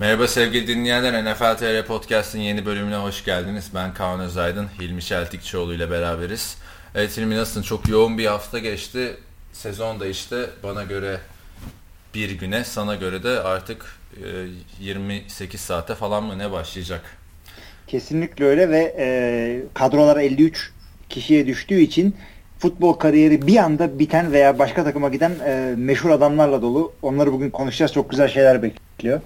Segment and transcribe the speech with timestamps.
[0.00, 1.24] Merhaba sevgili dinleyenler.
[1.24, 3.70] NFL TR Podcast'ın yeni bölümüne hoş geldiniz.
[3.74, 6.56] Ben Kaan Özaydın, Hilmi Çeltikçioğlu ile beraberiz.
[6.94, 7.62] Evet Hilmi nasılsın?
[7.62, 9.16] Çok yoğun bir hafta geçti.
[9.52, 11.18] Sezon da işte bana göre
[12.14, 13.84] bir güne, sana göre de artık
[14.80, 17.02] 28 e, saate falan mı ne başlayacak?
[17.86, 20.72] Kesinlikle öyle ve e, kadrolara 53
[21.08, 22.16] kişiye düştüğü için
[22.58, 26.92] futbol kariyeri bir anda biten veya başka takıma giden e, meşhur adamlarla dolu.
[27.02, 27.92] Onları bugün konuşacağız.
[27.92, 29.20] Çok güzel şeyler bekliyor.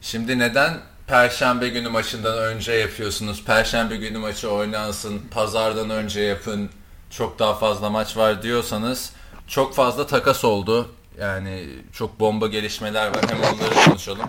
[0.00, 3.44] Şimdi neden Perşembe günü maçından önce yapıyorsunuz?
[3.44, 6.70] Perşembe günü maçı oynansın, pazardan önce yapın.
[7.10, 9.12] Çok daha fazla maç var diyorsanız
[9.48, 10.88] çok fazla takas oldu.
[11.20, 13.24] Yani çok bomba gelişmeler var.
[13.28, 14.28] Hem onları konuşalım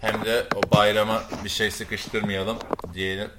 [0.00, 2.58] hem de o bayrama bir şey sıkıştırmayalım
[2.94, 3.30] diyelim.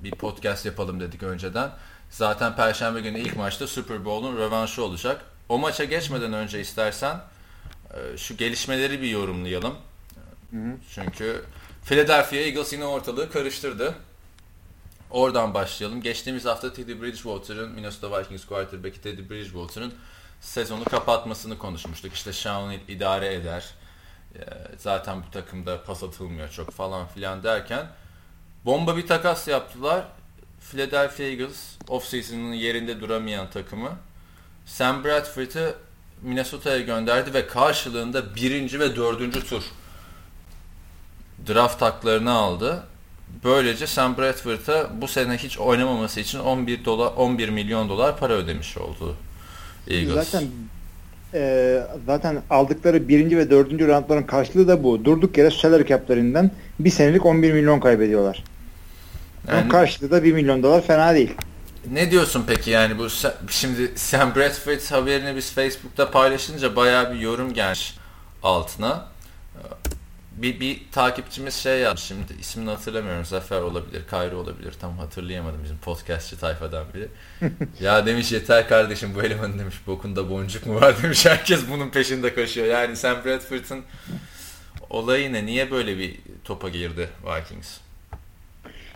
[0.00, 1.70] Bir podcast yapalım dedik önceden.
[2.10, 5.20] Zaten Perşembe günü ilk maçta Super Bowl'un rövanşı olacak.
[5.48, 7.20] O maça geçmeden önce istersen
[7.94, 9.74] e, şu gelişmeleri bir yorumlayalım.
[10.54, 10.76] Hı hı.
[10.94, 11.44] Çünkü
[11.84, 13.94] Philadelphia Eagles yine ortalığı karıştırdı.
[15.10, 16.02] Oradan başlayalım.
[16.02, 19.94] Geçtiğimiz hafta Teddy Bridgewater'ın Minnesota Vikings quarterback'i Teddy Bridgewater'ın
[20.40, 22.14] sezonu kapatmasını konuşmuştuk.
[22.14, 23.74] İşte Sean idare eder.
[24.34, 24.40] Ee,
[24.78, 27.86] zaten bu takımda pas atılmıyor çok falan filan derken
[28.64, 30.04] bomba bir takas yaptılar.
[30.70, 33.90] Philadelphia Eagles offseason'ın yerinde duramayan takımı
[34.66, 35.74] Sam Bradford'ı
[36.22, 39.64] Minnesota'ya gönderdi ve karşılığında birinci ve dördüncü tur
[41.48, 42.82] draft haklarını aldı.
[43.44, 48.76] Böylece Sam Bradford'a bu sene hiç oynamaması için 11 dolar 11 milyon dolar para ödemiş
[48.76, 49.16] oldu
[49.88, 50.14] Eagles.
[50.14, 50.48] Zaten
[51.34, 55.04] e, zaten aldıkları birinci ve dördüncü roundların karşılığı da bu.
[55.04, 58.44] Durduk yere salary cap'lerinden bir senelik 11 milyon kaybediyorlar.
[59.48, 61.34] Yani, Onun karşılığı da 1 milyon dolar fena değil.
[61.92, 63.06] Ne diyorsun peki yani bu
[63.48, 67.94] şimdi Sam Bradford haberini biz Facebook'ta paylaşınca bayağı bir yorum gelmiş
[68.42, 69.06] altına
[70.36, 75.78] bir, bir takipçimiz şey yazdı şimdi ismini hatırlamıyorum Zafer olabilir, Kayro olabilir tam hatırlayamadım bizim
[75.78, 77.08] podcastçı tayfadan biri.
[77.80, 82.34] ya demiş yeter kardeşim bu elemanın demiş bokunda boncuk mu var demiş herkes bunun peşinde
[82.34, 82.66] koşuyor.
[82.66, 83.82] Yani Sam Bradford'ın
[84.90, 85.46] olayı ne?
[85.46, 87.78] Niye böyle bir topa girdi Vikings?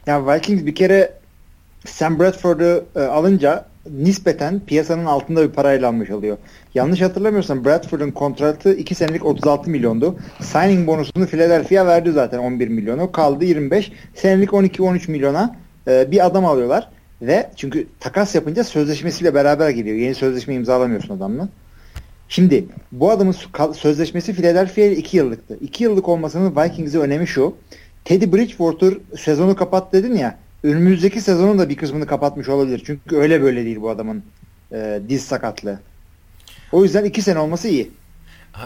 [0.07, 1.19] Ya Vikings bir kere
[1.87, 3.69] Sam Bradford'u e, alınca
[3.99, 6.37] nispeten piyasanın altında bir parayla almış oluyor.
[6.75, 10.19] Yanlış hatırlamıyorsam Bradford'un kontratı 2 senelik 36 milyondu.
[10.41, 13.13] Signing bonusunu Philadelphia verdi zaten 11 milyonu.
[13.13, 13.93] Kaldı 25.
[14.15, 15.57] Senelik 12-13 milyona
[15.89, 16.89] e, bir adam alıyorlar.
[17.23, 19.97] Ve çünkü takas yapınca sözleşmesiyle beraber geliyor.
[19.97, 21.49] Yeni sözleşme imzalamıyorsun adamla.
[22.29, 23.35] Şimdi bu adamın
[23.73, 25.59] sözleşmesi Philadelphia ile 2 yıllıktı.
[25.61, 27.55] 2 yıllık olmasının Vikings'e önemi şu.
[28.05, 32.83] Teddy Bridgewater sezonu kapat dedin ya önümüzdeki sezonun da bir kısmını kapatmış olabilir.
[32.87, 34.25] Çünkü öyle böyle değil bu adamın
[34.73, 35.81] e, diz sakatlığı.
[36.73, 37.91] O yüzden iki sene olması iyi.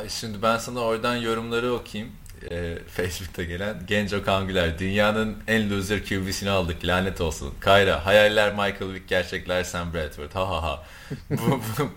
[0.08, 2.12] Şimdi ben sana oradan yorumları okuyayım.
[2.50, 4.78] E, Facebook'ta gelen Genç Okan Güler.
[4.78, 6.84] Dünyanın en loser QB'sini aldık.
[6.84, 7.54] Lanet olsun.
[7.60, 8.06] Kayra.
[8.06, 9.08] Hayaller Michael Vick.
[9.08, 10.30] Gerçekler Sam Bradford.
[10.34, 10.82] Ha ha ha.
[11.30, 11.90] bu, bu,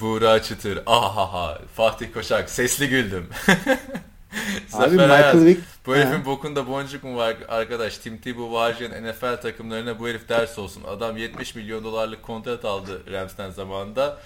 [0.00, 0.78] Buğra Çıtır.
[0.86, 1.58] Ah ha ha.
[1.74, 2.50] Fatih Koşak.
[2.50, 3.26] Sesli güldüm.
[4.72, 7.98] Abi Michael Vick bu herifin bokunda boncuk mu var arkadaş?
[7.98, 10.82] Tim Tebow harcayan NFL takımlarına bu herif ders olsun.
[10.88, 14.18] Adam 70 milyon dolarlık kontrat aldı Rams'ten zamanında.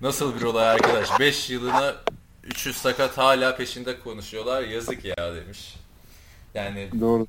[0.00, 1.20] Nasıl bir olay arkadaş?
[1.20, 1.94] 5 yılına
[2.44, 4.62] 300 sakat hala peşinde konuşuyorlar.
[4.62, 5.76] Yazık ya demiş.
[6.54, 7.26] Yani Doğru.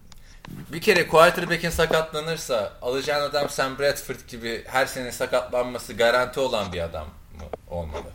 [0.73, 6.81] Bir kere quarterback'in sakatlanırsa alacağın adam Sam Bradford gibi her sene sakatlanması garanti olan bir
[6.81, 8.07] adam mı olmalı?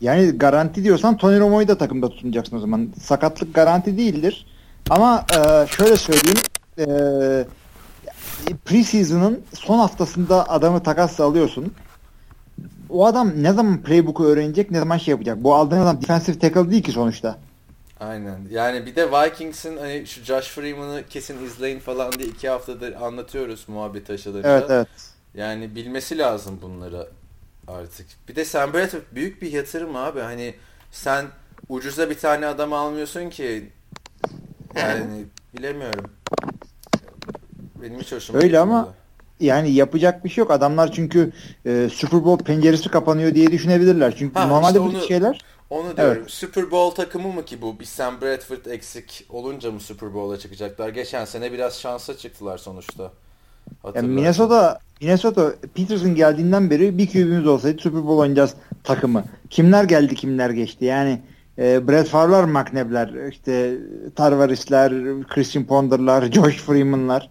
[0.00, 2.88] Yani garanti diyorsan Tony Romo'yu da takımda tutmayacaksın o zaman.
[3.02, 4.46] Sakatlık garanti değildir.
[4.90, 6.38] Ama e, şöyle söyleyeyim.
[6.78, 6.86] E,
[8.64, 11.72] preseason'ın son haftasında adamı takasla alıyorsun.
[12.90, 15.44] O adam ne zaman playbook'u öğrenecek, ne zaman şey yapacak?
[15.44, 17.38] Bu aldığın adam defensive tackle değil ki sonuçta.
[18.00, 18.38] Aynen.
[18.50, 23.64] Yani bir de Vikings'in hani şu Josh Freeman'ı kesin izleyin falan diye iki haftadır anlatıyoruz
[23.68, 24.48] muhabbet aşılarında.
[24.48, 24.88] Evet evet.
[25.34, 27.08] Yani bilmesi lazım bunları
[27.68, 28.06] artık.
[28.28, 30.20] Bir de Sam Bradford büyük bir yatırım abi.
[30.20, 30.54] Hani
[30.90, 31.26] sen
[31.68, 33.70] ucuza bir tane adam almıyorsun ki
[34.74, 35.24] yani
[35.58, 36.10] bilemiyorum.
[37.82, 38.94] Benim hiç hoşuma Öyle ama
[39.40, 40.50] yani yapacak bir şey yok.
[40.50, 41.32] Adamlar çünkü
[41.66, 44.16] e, Super Bowl penceresi kapanıyor diye düşünebilirler.
[44.16, 46.18] Çünkü ha, normalde işte bu şeyler onu diyorum.
[46.20, 46.30] Evet.
[46.30, 47.80] Super Bowl takımı mı ki bu?
[47.80, 50.88] Bir Sam Bradford eksik olunca mı Super Bowl'a çıkacaklar?
[50.88, 53.12] Geçen sene biraz şansa çıktılar sonuçta.
[53.94, 58.54] Yani Minnesota Minnesota Peterson geldiğinden beri bir QB'miz olsaydı Super Bowl oynayacağız
[58.84, 59.24] takımı.
[59.50, 61.20] Kimler geldi kimler geçti yani
[61.58, 63.78] e, Brett Favre'lar, McNabb'ler, işte
[64.14, 64.92] Tarvaris'ler,
[65.28, 67.30] Christian Ponder'lar, Josh Freeman'lar.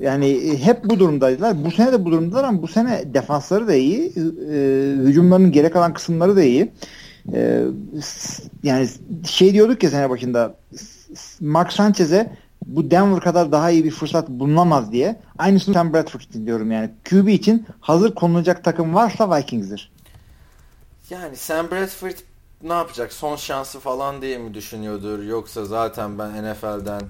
[0.00, 1.64] Yani hep bu durumdaydılar.
[1.64, 4.12] Bu sene de bu durumdalar ama bu sene defansları da iyi.
[4.52, 6.72] E, hücumlarının gerek kalan kısımları da iyi.
[7.34, 7.64] e,
[8.62, 8.88] yani
[9.24, 10.54] şey diyorduk ya sene başında
[11.40, 12.30] Mark Sanchez'e
[12.76, 15.20] bu Denver kadar daha iyi bir fırsat bulunamaz diye.
[15.38, 16.90] Aynısını Sam Bradford için diyorum yani.
[17.10, 19.92] QB için hazır konulacak takım varsa Vikings'dir.
[21.10, 22.16] Yani Sam Bradford
[22.62, 23.12] ne yapacak?
[23.12, 25.22] Son şansı falan diye mi düşünüyordur?
[25.22, 27.02] Yoksa zaten ben NFL'den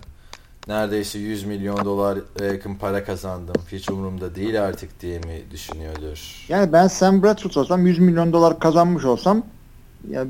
[0.69, 3.63] neredeyse 100 milyon dolar yakın para kazandım.
[3.73, 6.47] Hiç umurumda değil artık diye mi düşünüyordur?
[6.49, 9.43] Yani ben Sam Bradford olsam 100 milyon dolar kazanmış olsam
[10.11, 10.27] ya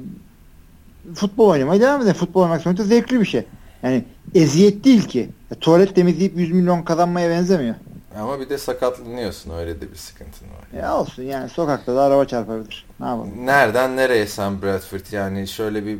[1.14, 2.16] futbol oynamaya devam ederim.
[2.16, 3.46] Futbol oynamak sonuçta zevkli bir şey.
[3.82, 4.04] Yani
[4.34, 5.30] eziyet değil ki.
[5.50, 7.74] Ya, tuvalet temizleyip 100 milyon kazanmaya benzemiyor.
[8.18, 10.80] Ama bir de sakatlanıyorsun öyle de bir sıkıntın var.
[10.80, 12.86] Ya olsun yani sokakta da araba çarpabilir.
[13.00, 13.46] Ne yapalım?
[13.46, 15.98] Nereden nereye Sam Bradford yani şöyle bir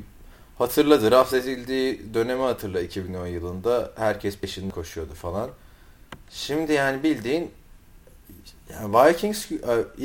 [0.59, 5.51] hatırla draft edildiği dönemi hatırla 2010 yılında herkes peşinde koşuyordu falan.
[6.31, 7.51] Şimdi yani bildiğin
[8.73, 9.57] yani Vikings e,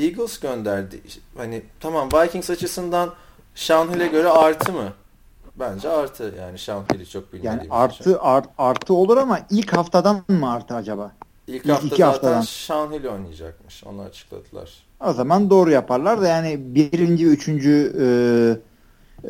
[0.02, 1.00] Eagles gönderdi.
[1.36, 3.14] Hani tamam Vikings açısından
[3.54, 4.92] Sean Hill'e göre artı mı?
[5.58, 10.52] Bence artı yani Hill'i çok bilmediğim Yani artı art, artı olur ama ilk haftadan mı
[10.52, 11.12] artı acaba?
[11.46, 12.40] İlk, ilk hafta iki zaten haftadan.
[12.40, 13.84] Sean Hill oynayacakmış.
[13.84, 14.70] Onu açıkladılar.
[15.00, 18.06] O zaman doğru yaparlar da yani birinci, üçüncü e,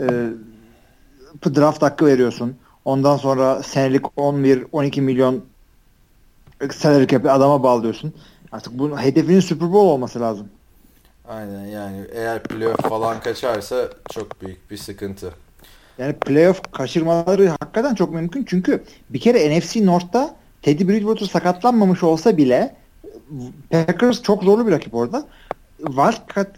[0.03, 2.57] e, draft hakkı veriyorsun.
[2.85, 5.45] Ondan sonra senelik 11-12 milyon
[6.73, 8.15] salary cap'i adama bağlıyorsun.
[8.53, 10.49] Artık bunun hedefinin Super Bowl olması lazım.
[11.29, 15.33] Aynen yani eğer playoff falan kaçarsa çok büyük bir sıkıntı.
[15.99, 18.45] Yani playoff kaçırmaları hakikaten çok mümkün.
[18.45, 22.75] Çünkü bir kere NFC North'ta Teddy Bridgewater sakatlanmamış olsa bile
[23.71, 25.27] Packers çok zorlu bir rakip orada.
[25.79, 26.49] Wildcat,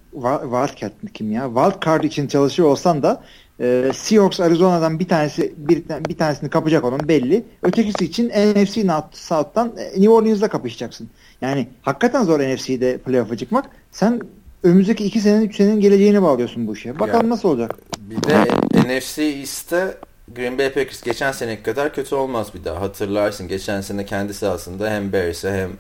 [0.43, 1.45] Wildcat kim ya?
[1.47, 3.23] Wildcard için çalışıyor olsan da
[3.61, 7.45] e, Seahawks Arizona'dan bir tanesi bir, bir tanesini kapacak onun belli.
[7.63, 11.09] Ötekisi için NFC South'tan e, New Orleans'la kapışacaksın.
[11.41, 13.71] Yani hakikaten zor NFC'de playoff'a çıkmak.
[13.91, 14.21] Sen
[14.63, 16.99] önümüzdeki iki senenin üç senenin geleceğini bağlıyorsun bu işe.
[16.99, 17.75] Bakalım ya, nasıl olacak.
[17.99, 18.49] Bir de
[18.89, 19.97] NFC East'te
[20.35, 22.81] Green Bay Packers geçen sene kadar kötü olmaz bir daha.
[22.81, 25.71] Hatırlarsın geçen sene kendi sahasında hem Bears'e hem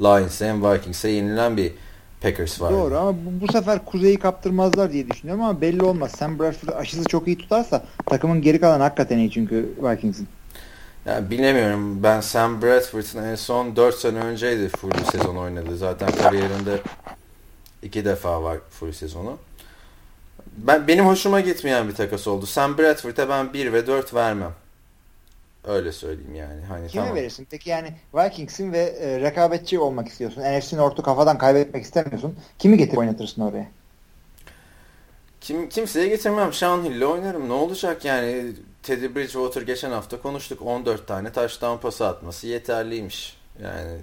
[0.00, 1.72] Lions'e hem Vikings'e yenilen bir
[2.20, 2.72] Packers var.
[2.72, 6.12] Doğru ama bu, bu sefer kuzeyi kaptırmazlar diye düşünüyorum ama belli olmaz.
[6.18, 10.28] Sam Bradford aşısı çok iyi tutarsa takımın geri kalan hakikaten iyi çünkü Vikings'in.
[11.06, 12.02] Ya bilemiyorum.
[12.02, 15.76] Ben Sam Bradford'ın en son 4 sene önceydi full sezon oynadı.
[15.76, 16.80] Zaten kariyerinde
[17.82, 19.38] iki defa var full sezonu
[20.56, 22.46] ben benim hoşuma gitmeyen bir takas oldu.
[22.46, 24.52] Sam Bradford'a ben 1 ve 4 vermem.
[25.64, 26.64] Öyle söyleyeyim yani.
[26.68, 27.16] Hani Kime tamam.
[27.16, 27.46] verirsin?
[27.50, 30.42] Peki yani Vikings'in ve e, rekabetçi olmak istiyorsun.
[30.42, 32.36] NFC North'u kafadan kaybetmek istemiyorsun.
[32.58, 33.66] Kimi getirip oynatırsın oraya?
[35.40, 36.52] Kim, kimseye getirmem.
[36.52, 37.48] Sean Hill'le oynarım.
[37.48, 38.52] Ne olacak yani?
[38.82, 40.62] Teddy Bridgewater geçen hafta konuştuk.
[40.62, 43.36] 14 tane touchdown pası atması yeterliymiş.
[43.62, 43.98] Yani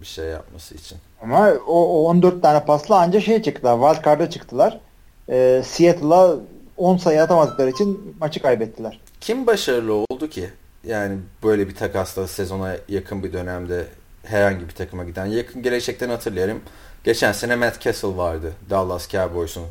[0.00, 0.98] bir şey yapması için.
[1.22, 3.78] Ama o, o 14 tane pasla anca şey çıktılar.
[3.80, 4.80] Wildcard'a çıktılar
[5.28, 6.36] e, Seattle'a
[6.76, 9.00] 10 sayı atamadıkları için maçı kaybettiler.
[9.20, 10.50] Kim başarılı oldu ki?
[10.86, 13.86] Yani böyle bir takasla sezona yakın bir dönemde
[14.24, 15.26] herhangi bir takıma giden.
[15.26, 16.60] Yakın gelecekten hatırlayalım.
[17.04, 18.52] Geçen sene Matt Castle vardı.
[18.70, 19.66] Dallas Cowboys'un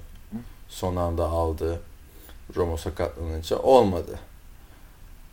[0.69, 1.79] son anda aldığı
[2.55, 3.57] Romo sakatlanınca.
[3.57, 4.19] Olmadı.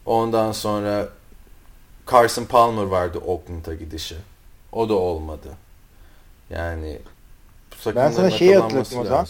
[0.06, 1.08] Ondan sonra
[2.10, 4.16] Carson Palmer vardı Oakland'a gidişi.
[4.72, 5.48] O da olmadı.
[6.50, 6.98] Yani
[7.86, 9.26] ben sana şeyi hatırlatayım o zaman.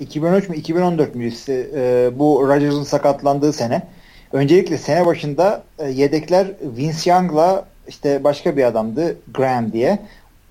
[0.00, 3.82] 2013 mü 2014 mü e, bu Rodgers'ın sakatlandığı sene.
[4.32, 9.98] Öncelikle sene başında e, yedekler Vince Young'la işte başka bir adamdı Graham diye.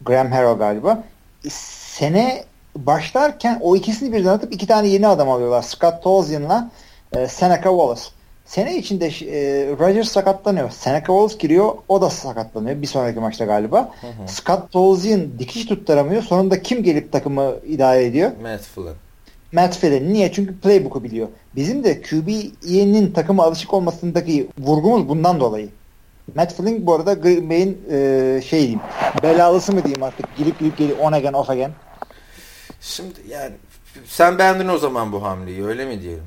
[0.02, 1.04] Graham Harrow galiba.
[1.50, 2.44] Sene
[2.76, 5.62] başlarken o ikisini birden atıp iki tane yeni adam alıyorlar.
[5.62, 6.72] Scott Tolzien'la
[7.16, 8.02] e, Seneca Wallace.
[8.46, 10.70] Sene içinde e, Rodgers sakatlanıyor.
[10.70, 11.76] Seneca Wallace giriyor.
[11.88, 12.82] O da sakatlanıyor.
[12.82, 13.92] Bir sonraki maçta galiba.
[14.02, 14.28] Hı hı.
[14.28, 16.24] Scott Tolzien dikiş tutturamıyor.
[16.24, 18.32] Sonunda kim gelip takımı idare ediyor?
[18.42, 19.05] Matt Flynn.
[19.56, 20.14] Matt Flynn.
[20.14, 20.32] Niye?
[20.32, 21.28] Çünkü playbook'u biliyor.
[21.56, 25.70] Bizim de QB'nin takıma alışık olmasındaki vurgumuz bundan dolayı.
[26.36, 28.80] Matt Flynn bu arada Green Bay'in e, şey diyeyim,
[29.24, 30.38] belalısı mı diyeyim artık.
[30.38, 31.72] Girip girip gelip on again off again.
[32.82, 33.54] Şimdi yani
[34.06, 36.24] sen beğendin o zaman bu hamleyi öyle mi diyelim?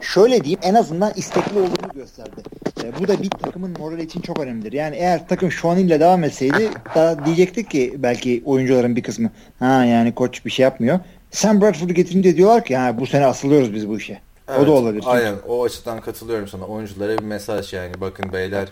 [0.00, 2.42] Şöyle diyeyim en azından istekli olduğunu gösterdi.
[2.84, 4.72] E, bu da bir takımın morali için çok önemlidir.
[4.72, 9.30] Yani eğer takım şu an ile devam etseydi daha diyecektik ki belki oyuncuların bir kısmı
[9.58, 11.00] ha yani koç bir şey yapmıyor.
[11.30, 14.20] Sam Bradford'u getirince diyorlar ki yani bu sene asılıyoruz biz bu işe.
[14.48, 15.04] Evet, o da olabilir.
[15.06, 16.64] Aynen o açıdan katılıyorum sana.
[16.64, 18.68] Oyunculara bir mesaj yani bakın beyler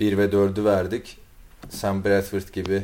[0.00, 1.18] 1 ve 4'ü verdik.
[1.70, 2.82] Sam Bradford gibi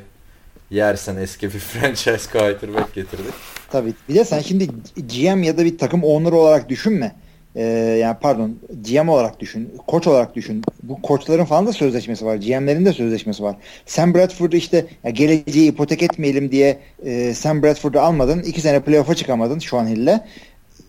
[0.71, 3.35] yersen eski bir franchise quarterback getirdik.
[3.71, 3.95] Tabii.
[4.09, 7.15] Bir de sen şimdi GM ya da bir takım owner olarak düşünme
[7.57, 7.63] e,
[8.03, 10.63] yani pardon GM olarak düşün, koç olarak düşün.
[10.83, 12.37] Bu koçların falan da sözleşmesi var.
[12.37, 13.57] GM'lerin de sözleşmesi var.
[13.87, 18.43] Sam Bradford'u işte ya geleceği ipotek etmeyelim diye e, Sam Bradford'u almadın.
[18.43, 20.21] iki sene playoff'a çıkamadın şu an Hill'le.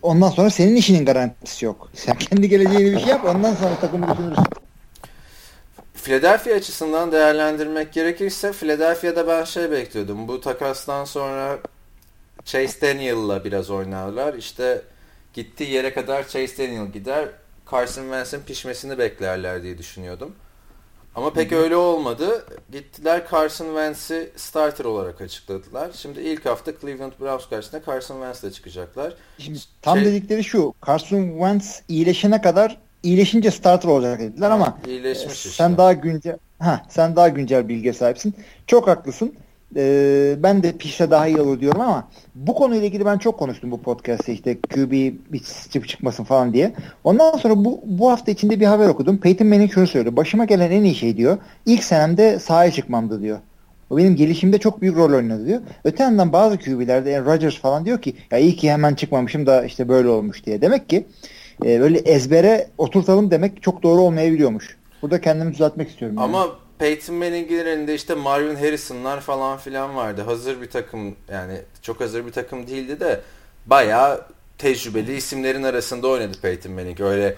[0.01, 1.89] ondan sonra senin işinin garantisi yok.
[1.93, 4.43] Sen kendi geleceğini bir şey yap ondan sonra takımı düşünürsün.
[5.93, 10.27] Philadelphia açısından değerlendirmek gerekirse Philadelphia'da ben şey bekliyordum.
[10.27, 11.59] Bu takastan sonra
[12.45, 14.33] Chase Daniel'la biraz oynarlar.
[14.33, 14.81] İşte
[15.33, 17.29] gittiği yere kadar Chase Daniel gider.
[17.71, 20.35] Carson Wentz'in pişmesini beklerler diye düşünüyordum.
[21.15, 21.59] Ama pek Hı-hı.
[21.59, 22.45] öyle olmadı.
[22.71, 25.91] Gittiler Carson Wentz'i starter olarak açıkladılar.
[25.95, 29.13] Şimdi ilk hafta Cleveland Browns karşısında Carson Wentz'le çıkacaklar.
[29.37, 30.73] Şimdi tam şey, dedikleri şu.
[30.87, 35.77] Carson Wentz iyileşene kadar iyileşince starter olacak dediler ha, ama e, sen işte.
[35.77, 38.35] daha güncel ha sen daha güncel bilgi sahipsin.
[38.67, 39.35] Çok haklısın.
[39.75, 43.71] Ee, ben de pişse daha iyi olur diyorum ama bu konuyla ilgili ben çok konuştum
[43.71, 44.91] bu podcast'te işte QB
[45.31, 45.39] bir
[45.73, 46.73] çık çıkmasın falan diye.
[47.03, 49.17] Ondan sonra bu, bu hafta içinde bir haber okudum.
[49.17, 50.15] Peyton Manning şunu söylüyor.
[50.15, 51.37] Başıma gelen en iyi şey diyor.
[51.65, 53.39] İlk senemde sahaya çıkmamdı diyor.
[53.89, 55.61] O benim gelişimde çok büyük rol oynadı diyor.
[55.83, 59.65] Öte yandan bazı QB'lerde yani Rodgers falan diyor ki ya iyi ki hemen çıkmamışım da
[59.65, 60.61] işte böyle olmuş diye.
[60.61, 61.05] Demek ki
[61.65, 64.77] e, böyle ezbere oturtalım demek çok doğru olmayabiliyormuş.
[65.01, 66.17] Burada kendimi düzeltmek istiyorum.
[66.17, 66.47] Yani.
[66.79, 70.21] Peyton Manning'in elinde işte Marvin Harrison'lar falan filan vardı.
[70.21, 73.21] Hazır bir takım yani çok hazır bir takım değildi de
[73.65, 74.25] bayağı
[74.57, 77.01] tecrübeli isimlerin arasında oynadı Peyton Manning.
[77.01, 77.35] Öyle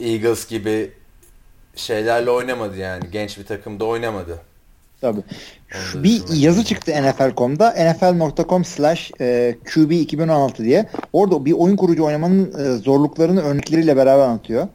[0.00, 0.90] Eagles gibi
[1.76, 3.04] şeylerle oynamadı yani.
[3.12, 4.38] Genç bir takımda oynamadı.
[5.00, 5.20] Tabii.
[5.68, 10.88] Şu bir yazı çıktı NFL.com'da nfl.com slash e, QB 2016 diye.
[11.12, 14.68] Orada bir oyun kurucu oynamanın e, zorluklarını örnekleriyle beraber anlatıyor.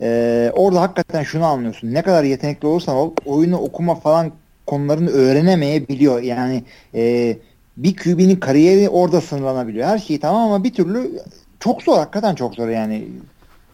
[0.00, 1.94] Ee, orada hakikaten şunu anlıyorsun.
[1.94, 4.32] Ne kadar yetenekli olursan ol, oyunu okuma falan
[4.66, 6.22] konularını öğrenemeyebiliyor.
[6.22, 7.36] Yani e,
[7.76, 9.86] bir QB'nin kariyeri orada sınırlanabiliyor.
[9.88, 11.10] Her şeyi tamam ama bir türlü
[11.60, 11.98] çok zor.
[11.98, 13.08] Hakikaten çok zor yani.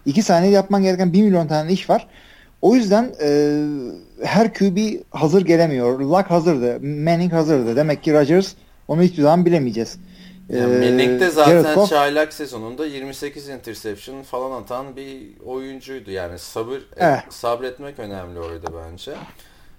[0.07, 2.07] İki saniyede yapman gereken bir milyon tane iş var.
[2.63, 3.59] O yüzden e,
[4.25, 4.79] her QB
[5.11, 6.01] hazır gelemiyor.
[6.01, 6.81] Luck hazırdı.
[6.81, 7.77] Manning hazırdı.
[7.77, 8.53] Demek ki Rodgers
[8.89, 9.99] onu hiçbir zaman bilemeyeceğiz.
[10.49, 16.11] Yani Manning'de zaten çaylak sezonunda 28 interception falan atan bir oyuncuydu.
[16.11, 17.21] Yani sabır evet.
[17.31, 19.15] sabretmek önemli orada bence.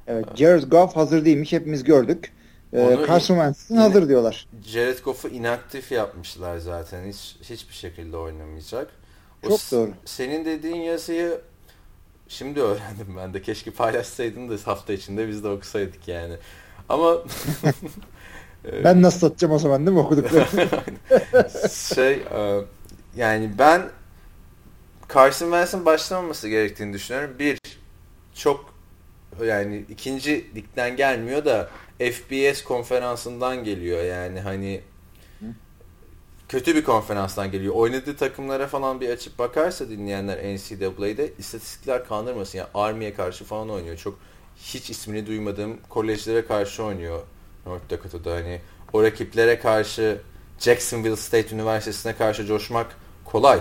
[0.08, 2.34] Evet, Jared Goff hazır değilmiş hepimiz gördük.
[2.74, 4.48] Ee, Carson Wentz'in hazır diyorlar.
[4.64, 7.08] Jared Goff'u inaktif yapmışlar zaten.
[7.08, 8.88] Hiç hiçbir şekilde oynamayacak.
[9.46, 9.92] O Çok doğru.
[10.06, 11.42] Senin dediğin yazıyı
[12.28, 13.42] şimdi öğrendim ben de.
[13.42, 16.34] Keşke paylaşsaydın da hafta içinde biz de okusaydık yani.
[16.90, 17.18] Ama
[18.84, 20.70] Ben nasıl satacağım o zaman değil mi okuduklarını?
[21.96, 22.62] şey e,
[23.16, 23.82] yani ben
[25.14, 27.36] Carson Wentz'in başlamaması gerektiğini düşünüyorum.
[27.40, 27.60] Bir
[28.36, 28.74] çok
[29.46, 34.82] yani ikinci ligden gelmiyor da FBS konferansından geliyor yani hani
[36.50, 37.76] kötü bir konferanstan geliyor.
[37.76, 42.58] Oynadığı takımlara falan bir açıp bakarsa dinleyenler NCAA'de istatistikler kandırmasın.
[42.58, 43.98] Yani Army'ye karşı falan oynuyor.
[43.98, 44.20] Çok
[44.58, 47.22] hiç ismini duymadığım kolejlere karşı oynuyor
[47.66, 48.62] North Dakota'da hani
[48.94, 50.18] o rakiplere karşı
[50.60, 53.60] Jacksonville State Üniversitesi'ne karşı coşmak kolay.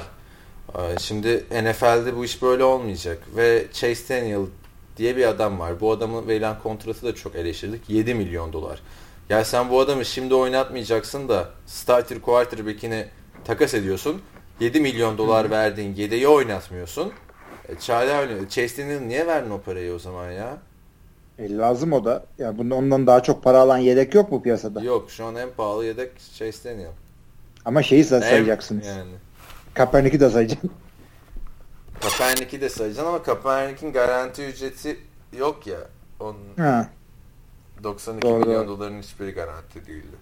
[0.75, 4.47] Ee, şimdi NFL'de bu iş böyle olmayacak ve Chase Daniel
[4.97, 5.81] diye bir adam var.
[5.81, 7.91] Bu adamın verilen kontratı da çok eleştirdik.
[7.91, 8.83] 7 milyon dolar.
[9.29, 13.07] Ya sen bu adamı şimdi oynatmayacaksın da starter quarterback'ini
[13.45, 14.23] takas ediyorsun.
[14.61, 17.13] 7 milyon dolar verdiğin yedeği oynatmıyorsun.
[17.69, 20.59] E, Çare Chase Daniel niye verdin o parayı o zaman ya?
[21.39, 22.25] E, lazım o da.
[22.39, 24.83] Ya yani ondan daha çok para alan yedek yok mu piyasada?
[24.83, 26.93] Yok şu an en pahalı yedek şey isteniyor.
[27.65, 28.87] Ama şeyi de sayacaksınız.
[28.87, 29.11] Yani.
[29.75, 30.71] Kaepernick'i de sayacaksın.
[32.01, 34.99] Kaepernick'i de sayacaksın ama Kaepernick'in garanti ücreti
[35.39, 35.79] yok ya.
[36.21, 36.89] Onun ha.
[37.85, 38.47] 92 Doğru.
[38.47, 40.17] milyon doların hiçbiri garanti değildi.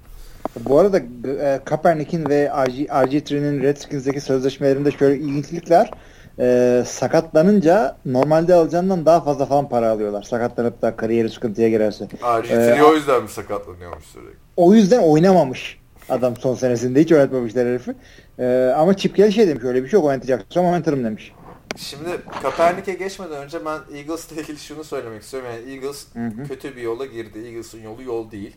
[0.61, 0.99] Bu arada
[1.29, 5.91] e, Kaepernick'in ve RG, RG3'nin Redskins'deki sözleşmelerinde şöyle ilginçlikler
[6.39, 10.23] e, sakatlanınca normalde alacağından daha fazla falan para alıyorlar.
[10.23, 12.05] Sakatlanıp da kariyeri sıkıntıya girerse.
[12.05, 14.39] RG3 ee, o yüzden mi sakatlanıyormuş sürekli?
[14.57, 17.01] O yüzden oynamamış adam son senesinde.
[17.01, 17.95] Hiç oynatmamışlar herifi.
[18.39, 21.33] Ee, ama Chip şey demiş öyle bir şey yok oynatacaksam oynatırım demiş.
[21.77, 22.09] Şimdi
[22.43, 25.49] Kaepernick'e geçmeden önce ben Eagles'la ilgili şunu söylemek istiyorum.
[25.53, 26.49] Yani Eagles hı hı.
[26.49, 27.39] kötü bir yola girdi.
[27.39, 28.57] Eagles'ın yolu yol değil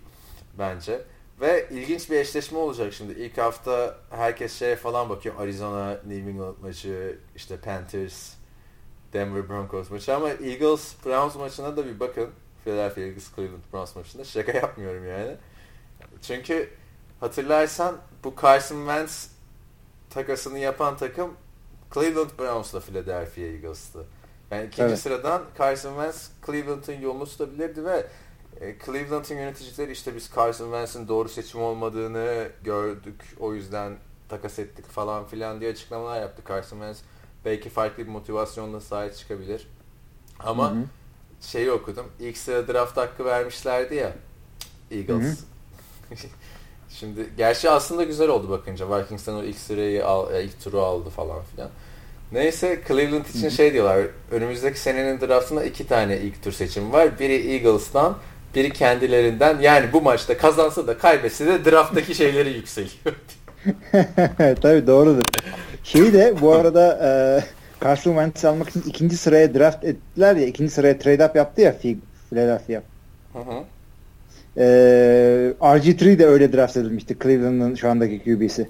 [0.60, 1.02] bence.
[1.42, 3.14] Ve ilginç bir eşleşme olacak şimdi.
[3.14, 5.36] İlk hafta herkes şeye falan bakıyor.
[5.40, 8.34] Arizona, New England maçı, işte Panthers,
[9.14, 12.30] Denver Broncos maçı ama Eagles Browns maçına da bir bakın.
[12.64, 15.36] Philadelphia Eagles Cleveland Browns maçında şaka yapmıyorum yani.
[16.22, 16.70] Çünkü
[17.20, 19.30] hatırlarsan bu Carson Wentz
[20.10, 21.34] takasını yapan takım
[21.94, 24.06] Cleveland Browns'la Philadelphia Eagles'tı.
[24.52, 25.00] Yani ikinci evet.
[25.00, 28.08] sıradan Carson Wentz Cleveland'ın yolunu tutabilirdi ve
[28.86, 33.36] Cleveland'ın yöneticileri işte biz Carson Wentz'in doğru seçim olmadığını gördük.
[33.40, 33.98] O yüzden
[34.30, 36.44] takas ettik falan filan diye açıklamalar yaptı.
[36.50, 37.02] Carson Wentz
[37.46, 39.68] belki farklı bir motivasyonla sahaya çıkabilir.
[40.40, 40.84] Ama hı hı.
[41.42, 42.06] şeyi okudum.
[42.20, 44.14] İlk sıra draft hakkı vermişlerdi ya
[44.92, 45.40] Eagles.
[46.10, 46.16] Hı hı.
[46.90, 49.00] Şimdi gerçi aslında güzel oldu bakınca.
[49.00, 51.70] Vikings'ten o ilk sırayı al, e, ilk turu aldı falan filan.
[52.32, 54.08] Neyse Cleveland için şey diyorlar.
[54.32, 57.20] Önümüzdeki senenin draftında iki tane ilk tur seçimi var.
[57.20, 58.18] Biri Eagles'tan,
[58.56, 59.60] biri kendilerinden.
[59.60, 62.94] Yani bu maçta kazansa da kaybetse de drafttaki şeyleri yükseliyor.
[64.62, 65.24] Tabii doğrudur.
[65.84, 67.10] Şeyi de bu arada e,
[67.84, 70.48] Carson Wentz'i almak için ikinci sıraya draft ettiler ya.
[70.48, 71.76] ikinci sıraya trade up yaptı ya
[72.30, 72.82] Philadelphia.
[73.34, 73.64] Hı hı.
[74.58, 74.66] E,
[75.62, 77.18] RG3 de öyle draft edilmişti.
[77.24, 78.70] Cleveland'ın şu andaki QB'si.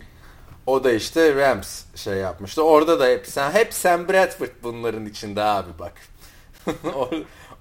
[0.65, 2.63] O da işte Rams şey yapmıştı.
[2.63, 5.93] Orada da hep sen hep Sam Bradford bunların içinde abi bak.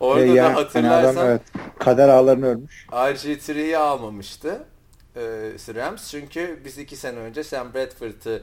[0.02, 1.42] Orada e, yani, da hatırlarsan adam, evet,
[1.78, 2.86] kader ağlarını örmüş.
[2.90, 4.64] RG3'yi almamıştı.
[5.16, 5.20] Ee,
[5.74, 8.42] Rams çünkü biz iki sene önce Sam Bradford'ı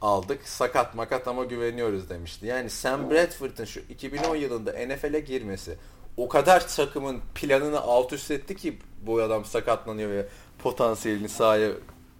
[0.00, 0.48] aldık.
[0.48, 2.46] Sakat makat ama güveniyoruz demişti.
[2.46, 5.76] Yani Sam Bradford'ın şu 2010 yılında NFL'e girmesi
[6.16, 10.26] o kadar takımın planını alt üst etti ki bu adam sakatlanıyor ve
[10.58, 11.70] potansiyelini sahaya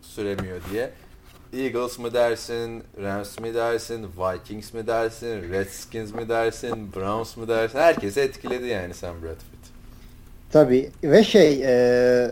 [0.01, 0.91] süremiyor diye.
[1.53, 7.79] Eagles mı dersin, Rams mi dersin, Vikings mi dersin, Redskins mi dersin, Browns mu dersin
[7.79, 9.57] herkesi etkiledi yani Sam Bradford.
[10.53, 12.31] Tabii ve şey e,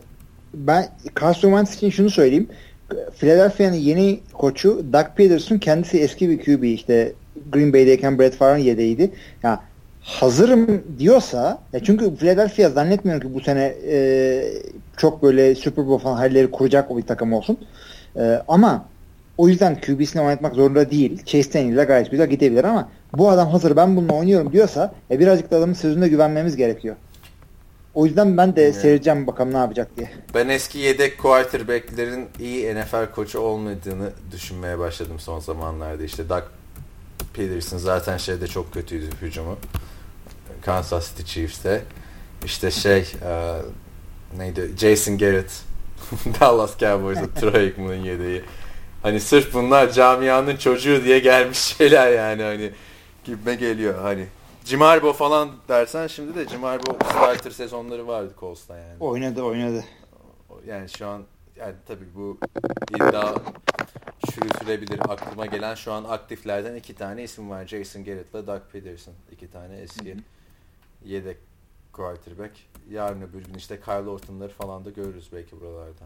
[0.54, 0.88] ben
[1.20, 2.48] Carson Wentz için şunu söyleyeyim.
[3.18, 7.12] Philadelphia'nın yeni koçu Doug Peterson kendisi eski bir QB işte
[7.52, 9.10] Green Bay'deyken Brett Favre'ın yedeğiydi.
[9.42, 9.60] Ya
[10.00, 14.44] hazırım diyorsa ya çünkü Philadelphia zannetmiyorum ki bu sene e,
[14.96, 17.58] çok böyle Super Bowl falan halleri kuracak o bir takım olsun.
[18.16, 18.84] E, ama
[19.38, 21.24] o yüzden QB'sini oynatmak zorunda değil.
[21.24, 25.50] Chase Daniel'la gayet güzel gidebilir ama bu adam hazır ben bununla oynuyorum diyorsa e, birazcık
[25.50, 26.96] da adamın sözüne güvenmemiz gerekiyor.
[27.94, 28.74] O yüzden ben de yani.
[28.74, 30.10] seyredeceğim bakalım ne yapacak diye.
[30.34, 36.04] Ben eski yedek quarterback'lerin iyi NFL koçu olmadığını düşünmeye başladım son zamanlarda.
[36.04, 36.42] İşte Doug
[37.34, 39.56] Peterson zaten şeyde çok kötüydü hücumu.
[40.62, 41.82] Kansas City Chiefs'te.
[42.44, 43.56] İşte şey e,
[44.38, 44.70] neydi?
[44.78, 45.50] Jason Garrett.
[46.40, 48.42] Dallas Cowboys'da Troy Aikman'ın yedeği.
[49.04, 52.72] Hani sırf bunlar camianın çocuğu diye gelmiş şeyler yani hani
[53.24, 54.26] gibime geliyor hani.
[54.64, 58.96] Cimarbo falan dersen şimdi de Cimarbo starter sezonları vardı Colts'ta yani.
[59.00, 59.84] Oynadı oynadı.
[60.66, 61.22] Yani şu an
[61.56, 62.38] yani tabii bu
[62.90, 63.34] iddia
[64.30, 64.98] çürütülebilir.
[65.08, 67.66] Aklıma gelen şu an aktiflerden iki tane isim var.
[67.66, 69.14] Jason Garrett ile Doug Peterson.
[69.32, 70.20] İki tane eski Hı-hı.
[71.04, 71.36] yedek
[71.92, 72.52] quarterback.
[72.90, 76.04] Yarın öbür gün işte Kyle Orton'ları falan da görürüz belki buralarda.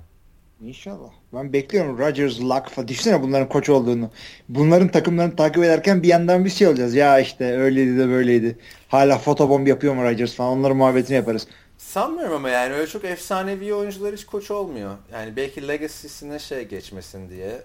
[0.61, 1.11] İnşallah.
[1.35, 2.89] Ben bekliyorum Rodgers, Luck falan.
[2.89, 4.11] Düşünsene bunların koç olduğunu.
[4.49, 6.95] Bunların takımlarını takip ederken bir yandan bir şey olacağız.
[6.95, 8.59] Ya işte öyleydi de böyleydi.
[8.89, 10.59] Hala fotobomb yapıyor mu Rodgers falan.
[10.59, 11.47] Onların muhabbetini yaparız.
[11.79, 14.97] Sanmıyorum ama yani öyle çok efsanevi oyuncular hiç koç olmuyor.
[15.13, 17.63] Yani belki legacy'sine şey geçmesin diye.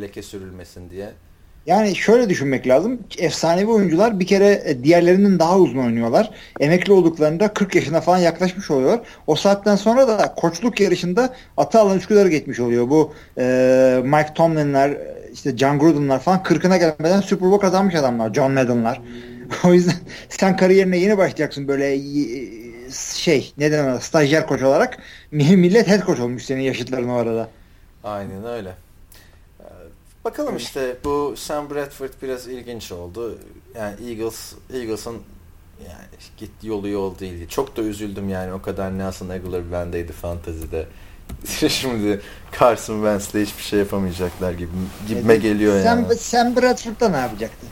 [0.00, 1.12] Leke sürülmesin diye.
[1.66, 3.00] Yani şöyle düşünmek lazım.
[3.18, 6.30] Efsanevi oyuncular bir kere e, diğerlerinden daha uzun oynuyorlar.
[6.60, 8.98] Emekli olduklarında 40 yaşına falan yaklaşmış oluyor.
[9.26, 12.90] O saatten sonra da koçluk yarışında atı alan Üsküdar'ı geçmiş oluyor.
[12.90, 14.96] Bu e, Mike Tomlin'ler,
[15.32, 18.34] işte John Gruden'lar falan 40'ına gelmeden Super Bowl kazanmış adamlar.
[18.34, 19.00] John Madden'lar.
[19.64, 19.94] o yüzden
[20.28, 21.98] sen kariyerine yeni başlayacaksın böyle
[23.14, 24.98] şey neden stajyer koç olarak.
[25.30, 27.48] Millet head koç olmuş senin yaşıtların o arada.
[28.04, 28.70] Aynen öyle.
[30.24, 33.38] Bakalım işte bu Sam Bradford biraz ilginç oldu.
[33.74, 35.22] Yani Eagles Eagles'ın
[35.88, 37.48] yani git yolu yol değil.
[37.48, 40.86] Çok da üzüldüm yani o kadar Nelson Aguilar bendeydi fantazide.
[41.68, 42.20] Şimdi
[42.60, 44.70] Carson Wentz'le hiçbir şey yapamayacaklar gibi
[45.08, 46.06] gibime geliyor yani.
[46.06, 47.66] Sam, Sam Bradford'da ne yapacaktı?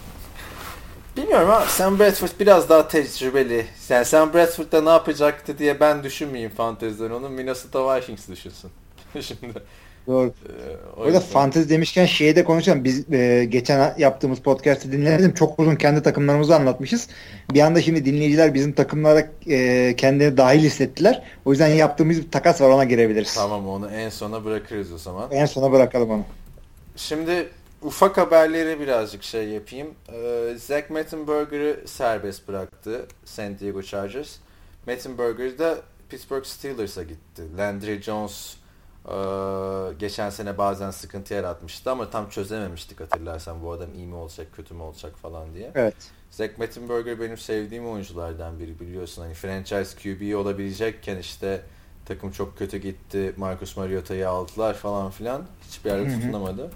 [1.17, 3.67] Bilmiyorum ama Sam Bradford biraz daha tecrübeli.
[3.89, 8.71] Yani Sam Bradford'da ne yapacaktı diye ben düşünmeyeyim fanteziden onu Minnesota Vikings düşünsün.
[9.21, 9.63] Şimdi
[10.07, 10.27] Doğru.
[10.29, 10.53] Ee,
[10.97, 12.85] o Orada fantezi demişken şeyi de konuşalım.
[12.85, 15.35] Biz e, geçen yaptığımız podcast'ı dinledim.
[15.35, 17.09] Çok uzun kendi takımlarımızı anlatmışız.
[17.53, 21.23] Bir anda şimdi dinleyiciler bizim takımlara e, kendini dahil hissettiler.
[21.45, 23.35] O yüzden yaptığımız bir takas var ona girebiliriz.
[23.35, 25.31] Tamam onu en sona bırakırız o zaman.
[25.31, 26.25] En sona bırakalım onu.
[26.97, 27.49] Şimdi
[27.83, 29.89] ufak haberleri birazcık şey yapayım.
[30.13, 34.37] Ee, Zach Mettenberger'ı serbest bıraktı San Diego Chargers.
[34.87, 35.75] Mettenberger de
[36.09, 37.43] Pittsburgh Steelers'a gitti.
[37.59, 38.57] Landry Jones
[39.09, 39.13] ee,
[39.99, 44.75] geçen sene bazen sıkıntı yaratmıştı ama tam çözememiştik hatırlarsan bu adam iyi mi olacak kötü
[44.75, 45.71] mü olacak falan diye.
[45.75, 45.95] Evet.
[46.31, 49.23] Zach Mettenberger benim sevdiğim oyunculardan biri biliyorsun.
[49.23, 51.63] Hani franchise QB olabilecekken işte
[52.05, 53.35] takım çok kötü gitti.
[53.37, 55.43] Marcus Mariota'yı aldılar falan filan.
[55.69, 56.71] Hiçbir yerde tutunamadı.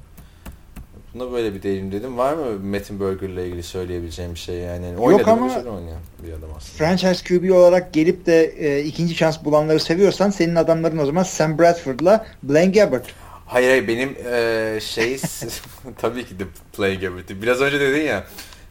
[1.14, 2.18] Buna böyle bir değilim dedim.
[2.18, 4.86] Var mı Metin ile ilgili söyleyebileceğim bir şey yani?
[4.86, 6.78] yani Yok ama bir adam aslında.
[6.78, 11.58] franchise QB olarak gelip de e, ikinci şans bulanları seviyorsan senin adamların o zaman Sam
[11.58, 13.04] Bradford'la Blaine Gabbert.
[13.46, 15.20] Hayır hayır benim e, şey
[15.98, 16.44] tabii ki de
[16.78, 17.30] Blaine Gabbert.
[17.30, 18.24] Biraz önce dedin ya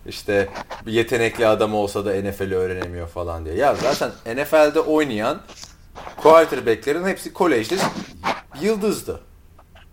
[0.05, 0.49] işte
[0.85, 3.55] bir yetenekli adam olsa da NFL'i öğrenemiyor falan diye.
[3.55, 5.41] Ya zaten NFL'de oynayan
[6.17, 7.75] quarterback'lerin hepsi kolejde
[8.61, 9.19] yıldızdı.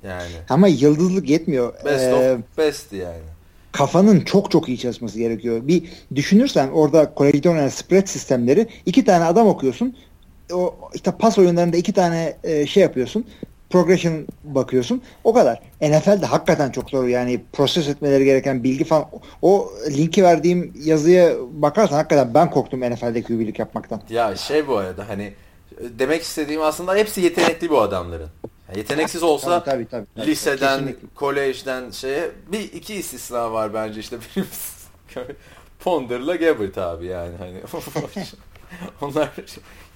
[0.04, 0.32] Yani.
[0.48, 1.74] Ama yıldızlık yetmiyor.
[1.84, 3.22] Best ee, of best yani.
[3.72, 5.60] Kafanın çok çok iyi çalışması gerekiyor.
[5.62, 5.82] Bir
[6.14, 9.96] düşünürsen orada kolejde spread sistemleri iki tane adam okuyorsun.
[10.52, 13.24] O işte pas oyunlarında iki tane e, şey yapıyorsun.
[13.70, 15.02] Progression bakıyorsun.
[15.24, 15.60] O kadar.
[15.80, 17.06] NFL'de hakikaten çok zor.
[17.06, 19.04] Yani proses etmeleri gereken bilgi falan.
[19.42, 24.02] O linki verdiğim yazıya bakarsan hakikaten ben korktum NFL'de QB'lik yapmaktan.
[24.10, 25.32] Ya şey bu arada hani
[25.80, 28.28] demek istediğim aslında hepsi yetenekli bu adamların.
[28.70, 31.08] Yani yeteneksiz olsa tabii, tabii, tabii, liseden, kesinlikle.
[31.14, 34.48] kolejden şeye bir iki istisna var bence işte benim
[35.80, 37.60] Ponder'la Gabbert abi yani hani
[39.00, 39.30] onlar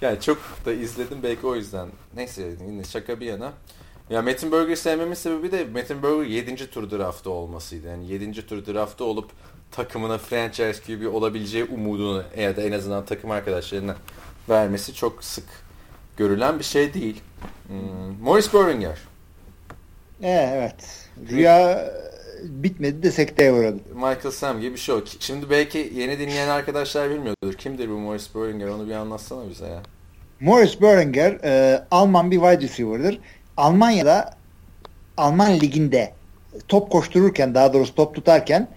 [0.01, 1.89] yani çok da izledim belki o yüzden.
[2.15, 3.53] Neyse yine şaka bir yana.
[4.09, 6.69] Ya Metin Burger'ı sevmemin sebebi de Metin Burger 7.
[6.69, 7.87] tur draftı olmasıydı.
[7.87, 8.47] Yani 7.
[8.47, 9.31] tur draftı olup
[9.71, 13.95] takımına franchise gibi olabileceği umudunu ya da en azından takım arkadaşlarına
[14.49, 15.45] vermesi çok sık
[16.17, 17.21] görülen bir şey değil.
[17.67, 18.23] Hmm.
[18.23, 18.97] Morris Böhringer.
[20.23, 21.07] Ee, evet.
[21.29, 21.85] Rüya
[22.43, 23.79] bitmedi de sekteye uğradı.
[23.93, 25.01] Michael Sam gibi bir şey o.
[25.19, 27.53] Şimdi belki yeni dinleyen arkadaşlar bilmiyordur.
[27.57, 28.67] Kimdir bu Morris Böhringer?
[28.67, 29.81] Onu bir anlatsana bize ya.
[30.39, 33.19] Morris Böhringer e, Alman bir wide receiver'dır.
[33.57, 34.33] Almanya'da
[35.17, 36.13] Alman liginde
[36.67, 38.67] top koştururken daha doğrusu top tutarken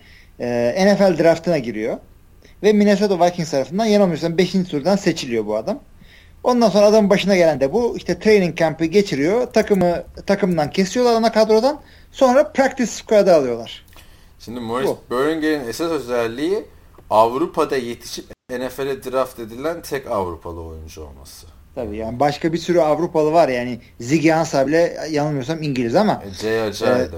[0.40, 1.96] e, NFL draftına giriyor.
[2.62, 4.52] Ve Minnesota Vikings tarafından yanılmıyorsam 5.
[4.52, 5.80] turdan seçiliyor bu adam.
[6.44, 7.96] Ondan sonra adamın başına gelen de bu.
[7.96, 9.46] İşte training camp'ı geçiriyor.
[9.46, 11.80] Takımı takımdan kesiyorlar ana kadrodan.
[12.12, 13.86] Sonra practice squad'a alıyorlar.
[14.40, 16.64] Şimdi Morris Böhringer'in esas özelliği
[17.10, 21.46] Avrupa'da yetişip NFL'e draft edilen tek Avrupalı oyuncu olması.
[21.74, 26.22] Tabii yani başka bir sürü Avrupalı var yani Ziggy Ansah bile yanılmıyorsam İngiliz ama.
[26.26, 27.08] E, Jay Ajayi e,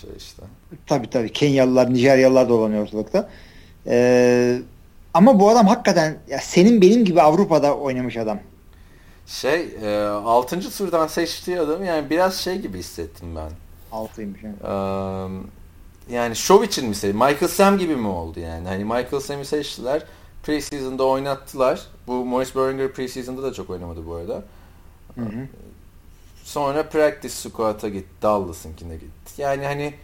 [0.00, 0.42] şey işte.
[0.86, 3.28] Tabii tabii Kenyalılar, Nijeryalılar dolanıyor ortalıkta.
[3.86, 4.58] Ee,
[5.14, 8.38] ama bu adam hakikaten ya senin benim gibi Avrupa'da oynamış adam.
[9.30, 10.76] Şey e, 6.
[10.76, 13.50] turdan seçtiği adam yani biraz şey gibi hissettim ben.
[13.92, 14.56] Altıymış yani.
[14.64, 17.16] Ee, yani şov için mi seçti?
[17.16, 18.68] Michael Sam gibi mi oldu yani?
[18.68, 20.02] Hani Michael Sam'i seçtiler.
[20.42, 21.86] Preseason'da oynattılar.
[22.06, 24.44] Bu Morris Böhringer preseason'da da çok oynamadı bu arada.
[25.14, 25.46] Hı hı.
[26.44, 28.22] Sonra practice squad'a gitti.
[28.22, 29.42] Dallas'ınkine gitti.
[29.42, 29.94] Yani hani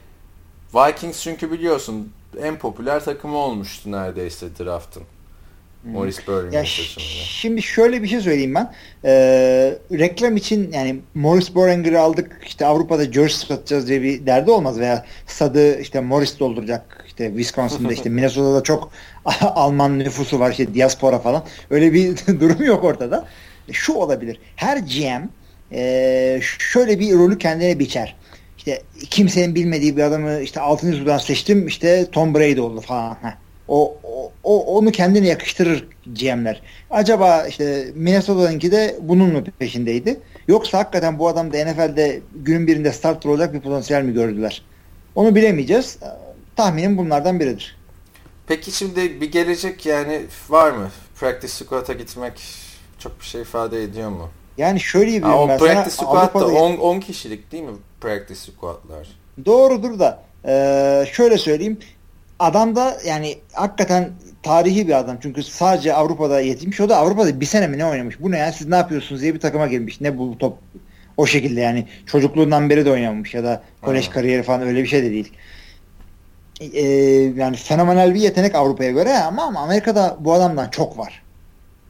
[0.75, 5.03] Vikings çünkü biliyorsun en popüler takımı olmuştu neredeyse draft'ın.
[5.93, 7.11] Morris Böhringer Ya seçiminde.
[7.25, 8.73] şimdi şöyle bir şey söyleyeyim ben.
[9.05, 14.79] Ee, reklam için yani Morris Böhringer'ı aldık işte Avrupa'da George satacağız diye bir derdi olmaz
[14.81, 18.91] veya stadı işte Morris dolduracak işte Wisconsin'da işte Minnesota'da çok
[19.41, 21.45] Alman nüfusu var işte diaspora falan.
[21.71, 23.27] Öyle bir durum yok ortada.
[23.73, 24.41] Şu olabilir.
[24.57, 25.23] Her GM
[25.73, 28.17] e, şöyle bir rolü kendine biçer.
[28.59, 30.91] İşte kimsenin bilmediği bir adamı işte 6.
[30.93, 33.15] turdan seçtim işte Tom Brady oldu falan.
[33.23, 33.46] Heh.
[33.69, 33.97] O,
[34.45, 36.63] o, onu kendine yakıştırır GM'ler.
[36.91, 40.21] Acaba işte Minnesota'nınki de bunun mu peşindeydi?
[40.49, 44.63] Yoksa hakikaten bu adam da NFL'de günün birinde starter olacak bir potansiyel mi gördüler?
[45.15, 45.99] Onu bilemeyeceğiz.
[46.57, 47.77] Tahminim bunlardan biridir.
[48.47, 50.91] Peki şimdi bir gelecek yani var mı?
[51.21, 52.33] Practice squad'a gitmek
[52.99, 54.29] çok bir şey ifade ediyor mu?
[54.59, 57.63] Yani şöyle bir Ha, o ben practice sana squad da Avrupa'da- 10, 10 kişilik değil
[57.65, 59.09] mi practice squad'lar?
[59.45, 61.79] Doğrudur da eee, şöyle söyleyeyim.
[62.39, 64.11] Adam da yani hakikaten
[64.43, 65.17] tarihi bir adam.
[65.23, 66.81] Çünkü sadece Avrupa'da yetişmiş.
[66.81, 68.21] O da Avrupa'da bir sene mi ne oynamış?
[68.21, 70.01] Bu ne ya siz ne yapıyorsunuz diye bir takıma gelmiş.
[70.01, 70.59] Ne bu top
[71.17, 71.87] o şekilde yani.
[72.07, 75.33] Çocukluğundan beri de oynamamış ya da kolej kariyeri falan öyle bir şey de değil.
[76.61, 81.23] Eee, yani fenomenal bir yetenek Avrupa'ya göre ama, ama Amerika'da bu adamdan çok var.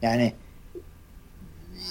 [0.03, 0.33] Yani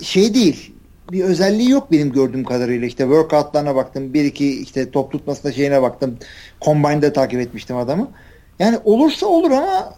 [0.02, 0.74] şey değil.
[1.12, 2.88] Bir özelliği yok benim gördüğüm kadarıyla.
[2.88, 4.14] İşte workoutlarına baktım.
[4.14, 6.18] Bir iki işte top tutmasına şeyine baktım.
[6.62, 8.12] Combine'da takip etmiştim adamı.
[8.60, 9.94] Yani olursa olur ama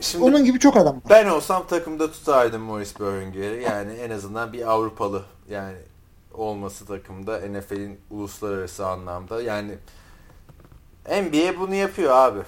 [0.00, 1.02] Şimdi onun gibi çok adam var.
[1.10, 3.62] ben olsam takımda tutardım Morris Böhringer'i.
[3.62, 5.76] Yani en azından bir Avrupalı yani
[6.34, 9.42] olması takımda NFL'in uluslararası anlamda.
[9.42, 9.72] Yani
[11.08, 12.40] NBA bunu yapıyor abi.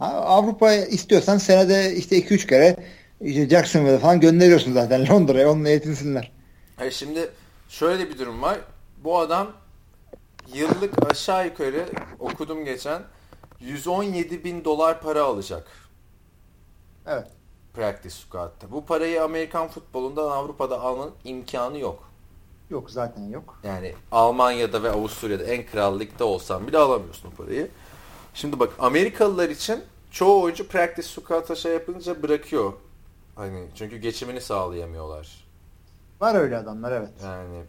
[0.00, 2.76] Avrupa istiyorsan senede işte 2-3 kere
[3.20, 6.32] işte Jacksonville'e falan gönderiyorsun zaten Londra'ya onunla yetinsinler.
[6.76, 7.30] Hayır şimdi
[7.68, 8.58] şöyle bir durum var.
[9.04, 9.52] Bu adam
[10.54, 11.84] yıllık aşağı yukarı
[12.18, 13.02] okudum geçen
[13.60, 15.68] 117 bin dolar para alacak
[17.06, 17.26] Evet.
[17.74, 18.70] practice squad'da.
[18.72, 22.10] Bu parayı Amerikan futbolundan Avrupa'da almanın imkanı yok.
[22.70, 23.60] Yok zaten yok.
[23.64, 27.70] Yani Almanya'da ve Avusturya'da en kral ligde olsan bile alamıyorsun o parayı.
[28.34, 32.72] Şimdi bak Amerikalılar için çoğu oyuncu practice squad'a şey yapınca bırakıyor.
[33.34, 35.46] Hani çünkü geçimini sağlayamıyorlar.
[36.20, 37.10] Var öyle adamlar evet.
[37.22, 37.62] Yani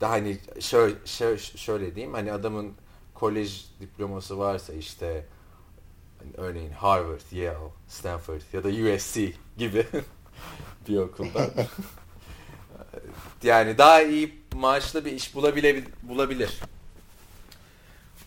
[0.00, 2.72] daha hani şöyle, şöyle, şöyle diyeyim hani adamın
[3.14, 5.26] kolej diploması varsa işte
[6.18, 9.86] hani örneğin Harvard, Yale, Stanford ya da USC gibi
[10.88, 11.50] bir okuldan
[13.42, 16.60] yani daha iyi maaşlı bir iş bulabile, bulabilir.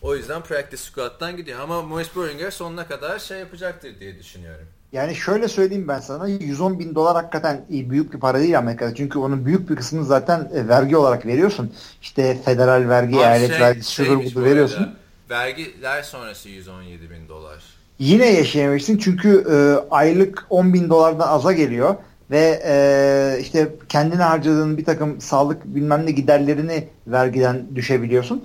[0.02, 1.60] O yüzden practice squad'dan gidiyor.
[1.60, 4.68] Ama Moise Boringer sonuna kadar şey yapacaktır diye düşünüyorum.
[4.92, 8.94] Yani şöyle söyleyeyim ben sana 110 bin dolar hakikaten büyük bir para değil Amerika'da.
[8.94, 11.72] Çünkü onun büyük bir kısmını zaten e, vergi olarak veriyorsun.
[12.02, 14.82] İşte federal vergi, Abi eyalet şey, vergisi, şudur budur veriyorsun.
[14.82, 14.94] Arada,
[15.30, 17.58] vergiler sonrası 117 bin dolar.
[17.98, 19.54] Yine yaşayamıyorsun çünkü e,
[19.94, 21.94] aylık 10 bin dolardan aza geliyor
[22.30, 28.44] ve e, işte kendine harcadığın bir takım sağlık bilmem ne giderlerini vergiden düşebiliyorsun.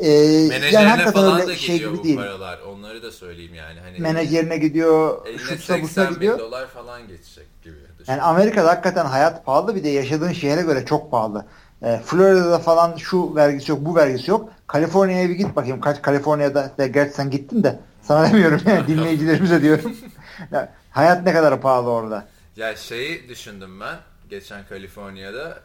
[0.00, 2.16] Ee, Menajerine yani falan da şey gidiyor bu değil.
[2.16, 2.58] paralar.
[2.60, 3.80] Onları da söyleyeyim yani.
[3.80, 6.38] Hani Menajerine gidiyor, şutsa busuna gidiyor.
[6.38, 7.76] dolar falan geçecek gibi.
[7.98, 8.12] Düşün.
[8.12, 11.46] Yani Amerika'da hakikaten hayat pahalı bir de yaşadığın şehre göre çok pahalı.
[11.82, 14.50] E, Florida'da falan şu vergisi yok, bu vergisi yok.
[14.66, 15.80] Kaliforniya'ya bir git bakayım.
[15.80, 19.96] Kaç Kaliforniya'da de gerçi sen gittin de sana demiyorum yani dinleyicilerimize diyorum.
[20.52, 22.28] yani, hayat ne kadar pahalı orada.
[22.56, 23.96] Ya şeyi düşündüm ben
[24.30, 25.58] geçen Kaliforniya'da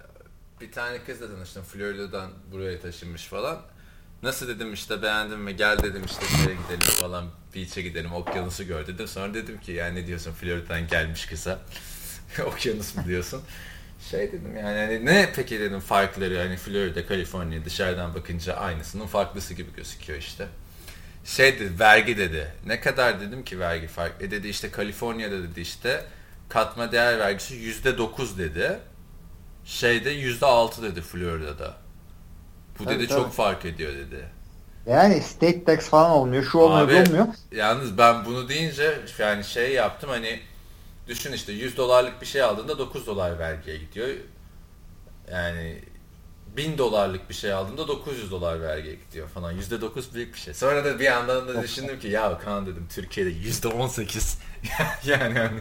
[0.61, 3.57] bir tane kızla tanıştım Florida'dan buraya taşınmış falan.
[4.23, 7.25] Nasıl dedim işte beğendim mi gel dedim işte şeye gidelim falan
[7.55, 9.07] beach'e gidelim okyanusu gör dedim.
[9.07, 11.59] Sonra dedim ki yani ne diyorsun Florida'dan gelmiş kıza
[12.45, 13.43] okyanus mu diyorsun.
[14.11, 19.53] Şey dedim yani hani ne peki dedim farkları hani Florida, Kaliforniya dışarıdan bakınca aynısının farklısı
[19.53, 20.47] gibi gözüküyor işte.
[21.25, 22.51] Şey dedi vergi dedi.
[22.65, 24.21] Ne kadar dedim ki vergi fark.
[24.21, 26.05] E dedi işte Kaliforniya'da dedi işte
[26.49, 28.79] katma değer vergisi yüzde dokuz dedi.
[29.65, 31.84] Şeyde yüzde altı dedi Florida'da.
[32.79, 33.21] Bu tabii, dedi tabii.
[33.21, 34.25] çok fark ediyor dedi.
[34.87, 36.43] Yani state tax falan olmuyor.
[36.43, 37.27] Şu olmuyor, Abi, olmuyor.
[37.51, 40.39] Yalnız ben bunu deyince yani şey yaptım hani
[41.07, 44.07] düşün işte 100 dolarlık bir şey aldığında 9 dolar vergiye gidiyor.
[45.31, 45.81] Yani
[46.57, 49.53] 1000 dolarlık bir şey aldığında 900 dolar vergiye gidiyor falan.
[49.59, 50.53] %9 büyük bir şey.
[50.53, 54.37] Sonra da bir yandan da düşündüm ki ya Kaan dedim Türkiye'de %18
[55.05, 55.59] yani yani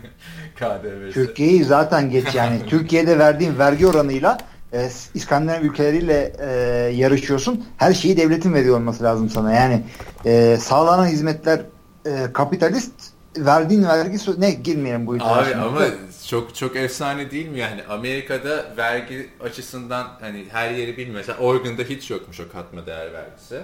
[0.57, 1.14] KDV'si.
[1.14, 2.66] Türkiye'yi zaten geç yani.
[2.68, 4.38] Türkiye'de verdiğin vergi oranıyla
[4.75, 6.51] e, İskandinav ülkeleriyle e,
[6.95, 7.65] yarışıyorsun.
[7.77, 9.53] Her şeyi devletin veriyor olması lazım sana.
[9.53, 9.83] Yani
[10.25, 11.61] e, sağlanan hizmetler
[12.07, 12.93] e, kapitalist
[13.37, 15.29] verdiğin vergi ne girmeyelim bu yüzden.
[15.29, 15.59] Abi şimdi.
[15.59, 15.81] ama
[16.29, 21.17] çok çok efsane değil mi yani Amerika'da vergi açısından hani her yeri bilmiyor.
[21.17, 23.61] Mesela Oregon'da hiç yokmuş o katma değer vergisi.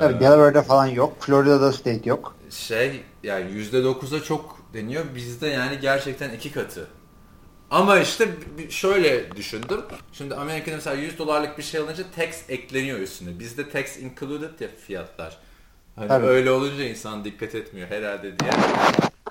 [0.00, 1.16] Tabii Delaware'de falan yok.
[1.20, 2.34] Florida'da state yok.
[2.50, 5.04] Şey yani %9'a çok deniyor.
[5.14, 6.86] Bizde yani gerçekten iki katı.
[7.74, 8.28] Ama işte
[8.70, 9.80] şöyle düşündüm.
[10.12, 13.38] Şimdi Amerika'da mesela 100 dolarlık bir şey alınca tax ekleniyor üstüne.
[13.38, 15.38] Bizde tax included ya fiyatlar.
[15.96, 16.26] Hani Tabii.
[16.26, 18.50] öyle olunca insan dikkat etmiyor herhalde diye.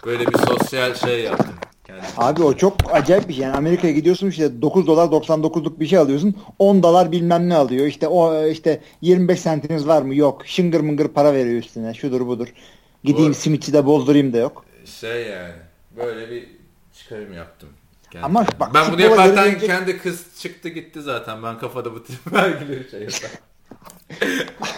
[0.05, 1.55] Böyle bir sosyal şey yaptım.
[1.87, 2.07] Kendime.
[2.17, 3.43] Abi o çok acayip bir şey.
[3.43, 6.35] Yani Amerika'ya gidiyorsun işte 9 dolar 99'luk bir şey alıyorsun.
[6.59, 7.85] 10 dolar bilmem ne alıyor.
[7.85, 10.15] İşte o işte 25 sentiniz var mı?
[10.15, 10.41] Yok.
[10.45, 11.93] Şıngır mıngır para veriyor üstüne.
[11.93, 12.47] Şudur budur.
[13.03, 14.65] Gideyim Bu, simitçi de bozdurayım da yok.
[14.85, 15.53] Şey yani
[15.97, 16.47] böyle bir
[16.93, 17.69] çıkarım yaptım.
[18.13, 19.67] Kendi Ama bak ben bunu yaparken gelince...
[19.67, 21.43] kendi kız çıktı gitti zaten.
[21.43, 23.37] Ben kafada bu tip vergileri şey yaparım.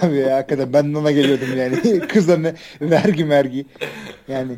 [0.01, 1.99] Abi ya hakikaten ben ona geliyordum yani.
[2.07, 3.65] Kıza ne vergi vergi.
[4.27, 4.57] Yani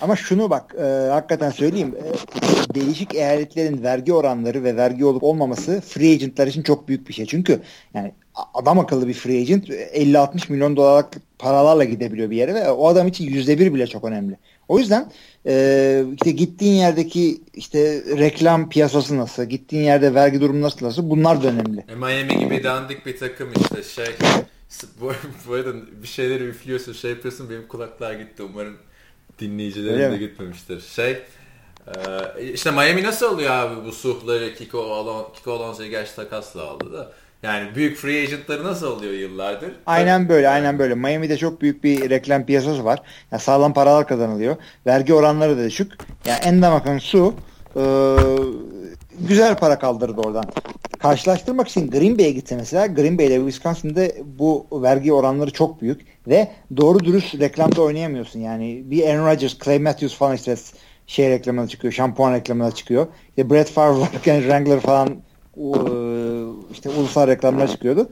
[0.00, 1.94] ama şunu bak e, hakikaten söyleyeyim.
[1.98, 7.14] E, değişik eyaletlerin vergi oranları ve vergi olup olmaması free agentlar için çok büyük bir
[7.14, 7.26] şey.
[7.26, 7.60] Çünkü
[7.94, 8.12] yani
[8.54, 11.08] adam akıllı bir free agent 50-60 milyon dolarlık
[11.38, 14.36] paralarla gidebiliyor bir yere ve o adam için %1 bile çok önemli.
[14.68, 15.12] O yüzden
[15.46, 21.42] e, işte gittiğin yerdeki işte reklam piyasası nasıl, gittiğin yerde vergi durumu nasıl nasıl bunlar
[21.42, 21.84] da önemli.
[21.88, 24.14] E, Miami gibi dandik bir takım işte şey
[25.00, 25.12] bu,
[25.48, 28.76] bu arada bir şeyleri üflüyorsun şey yapıyorsun benim kulaklar gitti umarım
[29.38, 30.80] dinleyicilerin de gitmemiştir.
[30.80, 31.10] Şey
[31.86, 36.92] e, işte Miami nasıl alıyor abi bu suhları Kiko, Alon, Kiko Alonso'yu gerçi takasla aldı
[36.92, 37.12] da.
[37.42, 39.70] Yani büyük free agentları nasıl alıyor yıllardır?
[39.86, 40.94] Aynen böyle, aynen böyle.
[40.94, 43.02] Miami'de çok büyük bir reklam piyasası var.
[43.32, 44.56] Yani sağlam paralar kazanılıyor.
[44.86, 45.92] Vergi oranları da düşük.
[46.26, 47.34] Yani Endamak'ın su
[47.76, 47.82] e,
[49.28, 50.44] güzel para kaldırdı oradan.
[50.98, 56.48] Karşılaştırmak için Green Bay'e gitse mesela Green Bay'de Wisconsin'de bu vergi oranları çok büyük ve
[56.76, 58.40] doğru dürüst reklamda oynayamıyorsun.
[58.40, 60.56] Yani bir Aaron Rodgers, Clay Matthews falan işte
[61.06, 63.06] şey reklamına çıkıyor, şampuan reklamına çıkıyor.
[63.28, 65.08] İşte Brett Favre varken Wrangler falan
[66.72, 68.08] işte ulusal reklamlar çıkıyordu.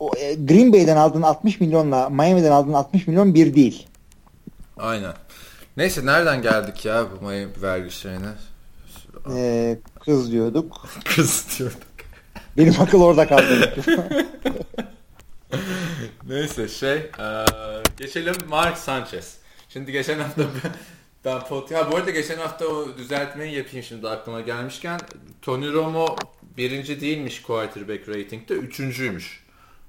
[0.00, 3.86] O, e, Green Bay'den aldığın 60 milyonla Miami'den aldığın 60 milyon bir değil.
[4.76, 5.12] Aynen.
[5.76, 8.26] Neyse nereden geldik ya bu Miami vergi şeyine?
[9.34, 10.88] Ee, kız diyorduk.
[11.04, 11.82] kız diyorduk.
[12.56, 13.74] Benim akıl orada kaldı.
[16.28, 17.44] Neyse şey e,
[17.98, 19.36] geçelim Mark Sanchez.
[19.68, 20.42] Şimdi geçen hafta
[21.24, 25.00] ben pot ya bu arada geçen hafta o düzeltmeyi yapayım şimdi aklıma gelmişken
[25.42, 26.16] Tony Romo
[26.56, 29.44] birinci değilmiş quarterback ratingde üçüncüymüş.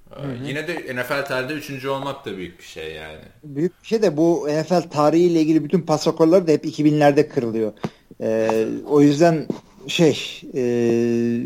[0.10, 0.36] Hı hı.
[0.46, 3.22] Yine de NFL tarihinde üçüncü olmak da büyük bir şey yani.
[3.44, 7.74] Büyük bir şey de bu NFL tarihiyle ilgili bütün pasakorlar da hep 2000'lerde kırılıyor.
[8.22, 9.48] Ee, o yüzden
[9.88, 10.62] şey e,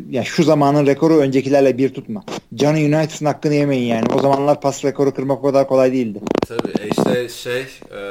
[0.09, 2.23] ya şu zamanın rekoru öncekilerle bir tutma.
[2.55, 4.05] Canı United'ın hakkını yemeyin yani.
[4.15, 6.19] O zamanlar pas rekoru kırmak o kadar kolay değildi.
[6.47, 8.01] Tabii e işte şey e,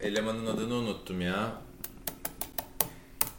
[0.00, 1.52] elemanın adını unuttum ya.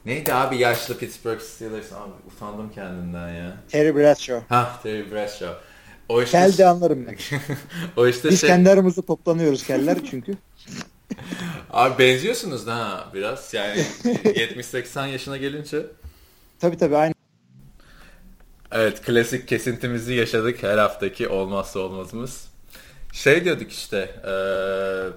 [0.05, 1.93] Neydi abi yaşlı Pittsburgh Steelers?
[1.93, 3.57] Abi utandım kendimden ya.
[3.69, 4.55] Terry Bradshaw.
[4.55, 5.55] Ha Terry Bradshaw.
[6.09, 7.17] O işte, Kel de anlarım ben.
[7.97, 10.33] o işte Biz şey, kendi aramızda toplanıyoruz keller çünkü.
[11.69, 13.53] Abi benziyorsunuz da ha biraz.
[13.53, 15.85] Yani 70-80 yaşına gelince.
[16.59, 17.13] Tabii tabii aynı.
[18.71, 22.47] Evet klasik kesintimizi yaşadık her haftaki olmazsa olmazımız.
[23.13, 25.09] Şey diyorduk işte eee,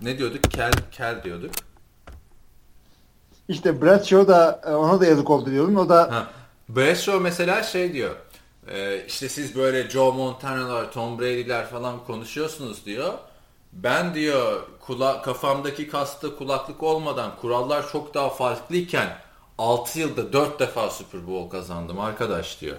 [0.00, 0.42] ne diyorduk?
[0.50, 1.50] Kel, kel diyorduk.
[3.48, 5.76] İşte Bradshaw da e, ona da yazık oldu diyordum.
[5.76, 6.26] O da Ha.
[6.68, 8.14] Bradshaw mesela şey diyor.
[8.68, 13.12] eee, işte siz böyle Joe Montana'lar, Tom Brady'ler falan konuşuyorsunuz diyor.
[13.72, 19.08] Ben diyor kula, kafamdaki kasta kulaklık olmadan kurallar çok daha farklıyken
[19.60, 22.76] 6 yılda 4 defa Super Bowl kazandım arkadaş diyor.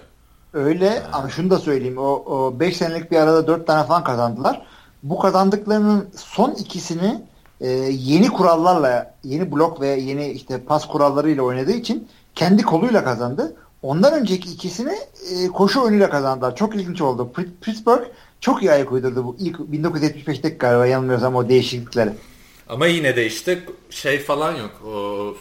[0.54, 1.98] öyle ama şunu da söyleyeyim.
[1.98, 4.62] O 5 senelik bir arada 4 tane falan kazandılar.
[5.02, 7.22] Bu kazandıklarının son ikisini
[7.60, 13.56] e, yeni kurallarla, yeni blok ve yeni işte pas kurallarıyla oynadığı için kendi koluyla kazandı.
[13.82, 14.94] Ondan önceki ikisini
[15.30, 16.56] e, koşu oyunuyla kazandılar.
[16.56, 17.32] Çok ilginç oldu.
[17.60, 18.04] Pittsburgh
[18.40, 22.10] çok iyi ayak uydurdu bu ilk 1975'teki galiba yanılmıyorsam o değişiklikleri.
[22.68, 24.70] Ama yine de işte şey falan yok.
[24.86, 25.34] O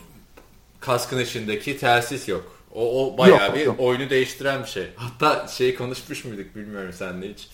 [0.81, 2.55] kaskın içindeki telsiz yok.
[2.73, 3.75] O, o bayağı Yok, bir yok.
[3.79, 4.87] oyunu değiştiren bir şey.
[4.95, 7.47] Hatta şey konuşmuş muyduk bilmiyorum sen de hiç.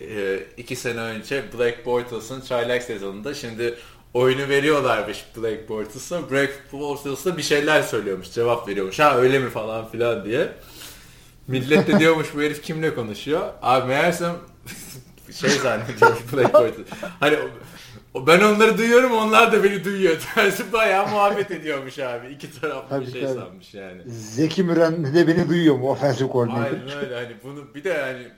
[0.00, 3.74] Ee, iki sene önce Black Bortles'ın çaylak sezonunda şimdi
[4.14, 6.30] oyunu veriyorlarmış Black Bortles'a.
[6.30, 8.98] Black Bortles'a bir şeyler söylüyormuş, cevap veriyormuş.
[8.98, 10.52] Ha öyle mi falan filan diye.
[11.48, 13.48] Millet de diyormuş bu herif kimle konuşuyor?
[13.62, 14.36] Abi meğersem
[15.40, 16.86] şey zannediyor Black Bortles.
[17.20, 17.38] Hani
[18.14, 20.20] o- ben onları duyuyorum onlar da beni duyuyor.
[20.34, 22.28] Tersi bayağı muhabbet ediyormuş abi.
[22.28, 23.34] İki taraflı Tabii, bir şey tabii.
[23.34, 24.02] sanmış yani.
[24.06, 26.64] Zeki Müren de beni duyuyor mu offensive coordinator?
[26.64, 28.28] Aynen öyle hani bunu bir de hani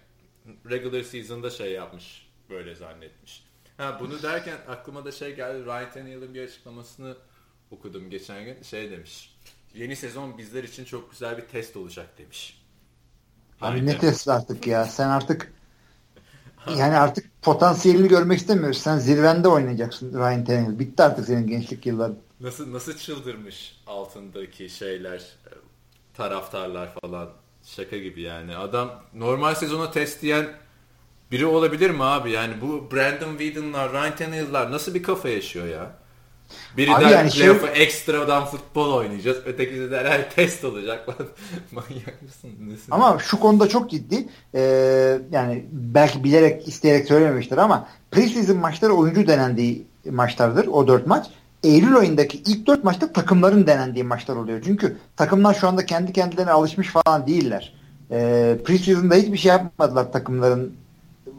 [0.70, 3.44] regular season'da şey yapmış böyle zannetmiş.
[3.76, 7.16] Ha bunu derken aklıma da şey geldi Ryan Tannehill'in bir açıklamasını
[7.70, 9.36] okudum geçen gün şey demiş.
[9.74, 12.62] Yeni sezon bizler için çok güzel bir test olacak demiş.
[13.60, 14.84] Abi Ryan ne test artık ya.
[14.84, 15.52] Sen artık
[16.66, 18.78] yani artık potansiyelini görmek istemiyoruz.
[18.78, 20.78] Sen zirvende oynayacaksın Ryan Tannehill.
[20.78, 22.16] Bitti artık senin gençlik yılların.
[22.40, 25.22] Nasıl nasıl çıldırmış altındaki şeyler
[26.14, 27.28] taraftarlar falan
[27.64, 28.56] şaka gibi yani.
[28.56, 30.46] Adam normal sezona test diyen
[31.30, 32.30] biri olabilir mi abi?
[32.30, 35.99] Yani bu Brandon Whedon'lar, Ryan Tannehill'lar nasıl bir kafa yaşıyor ya?
[36.76, 39.38] Biri Abi der yani şey- ekstradan futbol oynayacağız.
[39.46, 41.16] Ötekisi de der "Ay, test olacak lan.
[41.72, 42.50] Manyak mısın?
[42.60, 42.90] Nesin?
[42.92, 44.28] Ama şu konuda çok ciddi.
[44.54, 44.60] Ee,
[45.32, 50.66] yani belki bilerek isteyerek söylememiştir ama preseason maçları oyuncu denendiği maçlardır.
[50.66, 51.26] O dört maç.
[51.64, 54.60] Eylül ayındaki ilk dört maçta takımların denendiği maçlar oluyor.
[54.64, 57.74] Çünkü takımlar şu anda kendi kendilerine alışmış falan değiller.
[58.10, 60.72] Ee, preseason'da hiçbir şey yapmadılar takımların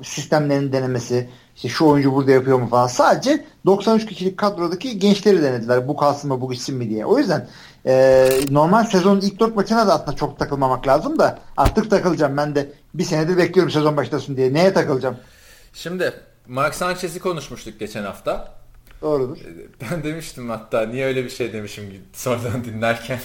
[0.04, 1.30] sistemlerinin denemesi.
[1.56, 2.88] İşte şu oyuncu burada yapıyor mu falan.
[2.88, 5.88] Sadece 93 kişilik kadrodaki gençleri denediler.
[5.88, 7.06] Bu kalsın mı bu gitsin mi diye.
[7.06, 7.48] O yüzden
[7.86, 12.38] e, normal sezonun ilk dört maçına da aslında çok takılmamak lazım da artık takılacağım.
[12.38, 14.54] Ben de bir senedir bekliyorum sezon başlasın diye.
[14.54, 15.18] Neye takılacağım?
[15.74, 16.14] Şimdi
[16.48, 18.54] Mark Sanchez'i konuşmuştuk geçen hafta.
[19.02, 19.38] Doğrudur.
[19.82, 23.20] Ben demiştim hatta niye öyle bir şey demişim sonradan dinlerken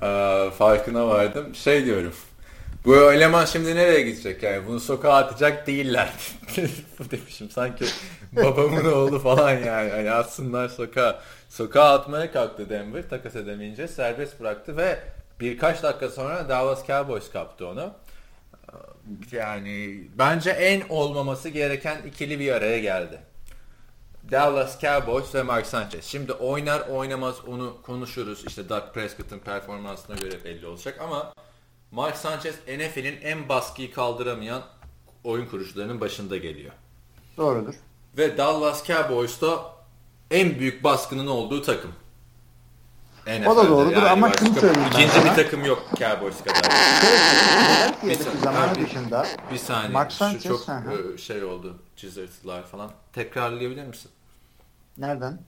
[0.58, 1.54] farkına vardım.
[1.54, 2.12] Şey diyorum.
[2.84, 4.66] Bu eleman şimdi nereye gidecek yani?
[4.66, 6.12] Bunu sokağa atacak değiller.
[7.10, 7.84] Demişim sanki
[8.32, 9.90] babamın oğlu falan yani.
[9.90, 11.22] Hani atsınlar sokağa.
[11.48, 14.98] Sokağa atmaya kalktı Denver takas edemeyince serbest bıraktı ve
[15.40, 17.92] birkaç dakika sonra Dallas Cowboys kaptı onu.
[19.32, 23.20] Yani bence en olmaması gereken ikili bir araya geldi.
[24.30, 26.04] Dallas Cowboys ve Mark Sanchez.
[26.04, 28.44] Şimdi oynar oynamaz onu konuşuruz.
[28.46, 31.32] İşte Doug Prescott'ın performansına göre belli olacak ama
[31.92, 34.62] Mark Sanchez NFL'in en baskıyı kaldıramayan
[35.24, 36.72] oyun kurucularının başında geliyor.
[37.36, 37.74] Doğrudur.
[38.18, 39.60] Ve Dallas Cowboys da
[40.30, 41.92] en büyük baskının olduğu takım.
[43.46, 45.24] O da doğrudur ama başka- şunu söyleyeyim İkinci sana.
[45.24, 46.62] bir takım yok Cowboys kadar.
[46.62, 48.86] Philadelphia'daki Bir zamanı saniye.
[48.86, 49.92] dışında Bir saniye.
[49.92, 51.76] Mark Şu Sanchez, çok hı e, şey oldu.
[51.96, 52.90] Cızırtılar falan.
[53.12, 54.10] Tekrarlayabilir misin?
[54.98, 55.42] nereden?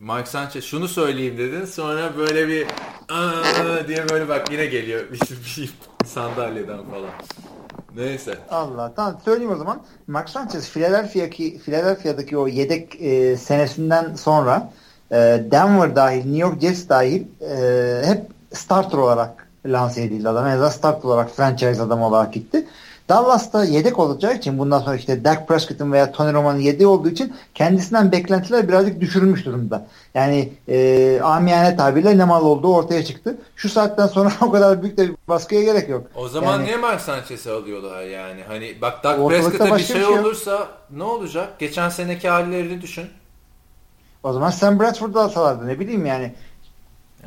[0.00, 2.66] Mark Sanchez şunu söyleyeyim dedin sonra böyle bir
[3.88, 5.74] Diye böyle bak yine geliyor bir,
[6.06, 7.10] sandalyeden falan.
[7.96, 8.38] Neyse.
[8.50, 9.80] Allah tamam söyleyeyim o zaman.
[10.06, 14.72] Mark Sanchez Philadelphia'daki Philadelphia'daki o yedek e, senesinden sonra
[15.10, 15.16] e,
[15.50, 20.46] Denver dahil New York Jets dahil e, hep starter olarak lanse edildi adam.
[20.46, 22.66] En azından starter olarak franchise adam olarak gitti.
[23.08, 27.34] Dallas'ta yedek olacağı için bundan sonra işte Dak Prescott'ın veya Tony Romo'nun yedeği olduğu için
[27.54, 29.86] kendisinden beklentiler birazcık düşürülmüş durumda.
[30.14, 33.38] Yani e, amiyane tabirle ne mal olduğu ortaya çıktı.
[33.56, 36.06] Şu saatten sonra o kadar büyük de bir baskıya gerek yok.
[36.14, 38.42] O zaman yani, niye Mark Sanchez'i alıyorlar yani?
[38.48, 41.58] Hani bak Dak Prescott'a bir şey, bir şey olursa ne olacak?
[41.58, 43.06] Geçen seneki hallerini düşün.
[44.22, 46.34] O zaman Sam Bradford'u alsalardı ne bileyim yani.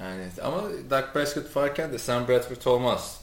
[0.02, 0.58] Yani ama
[0.90, 3.19] Dak Prescott varken de Sam Bradford olmaz.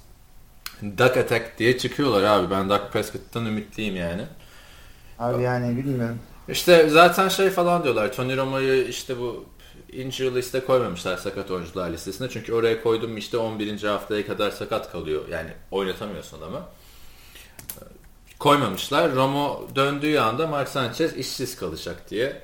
[0.82, 2.50] Duck Attack diye çıkıyorlar abi.
[2.50, 4.26] Ben Duck Prescott'tan ümitliyim yani.
[5.18, 6.18] Abi yani bilmiyorum.
[6.48, 8.12] İşte zaten şey falan diyorlar.
[8.12, 9.44] Tony Romo'yu işte bu
[9.92, 12.28] injury liste koymamışlar sakat oyuncular listesine.
[12.28, 13.82] Çünkü oraya koydum işte 11.
[13.82, 15.28] haftaya kadar sakat kalıyor.
[15.28, 16.68] Yani oynatamıyorsun ama.
[18.38, 19.14] Koymamışlar.
[19.14, 22.42] Romo döndüğü anda Mark Sanchez işsiz kalacak diye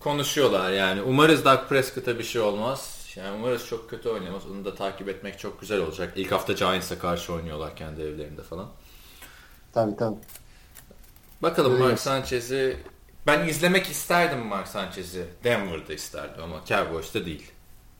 [0.00, 1.02] konuşuyorlar yani.
[1.02, 2.97] Umarız Doug Prescott'a bir şey olmaz.
[3.18, 4.42] Yani umarız çok kötü oynamaz.
[4.46, 6.12] Onu da takip etmek çok güzel olacak.
[6.16, 8.68] İlk hafta Giants'a karşı oynuyorlar kendi evlerinde falan.
[9.72, 10.16] Tabii tabii.
[11.42, 12.76] Bakalım Öyle Mark Sanchez'i
[13.26, 15.26] ben izlemek isterdim Mark Sanchez'i.
[15.44, 17.50] Denver'da isterdim ama Cowboys'ta değil.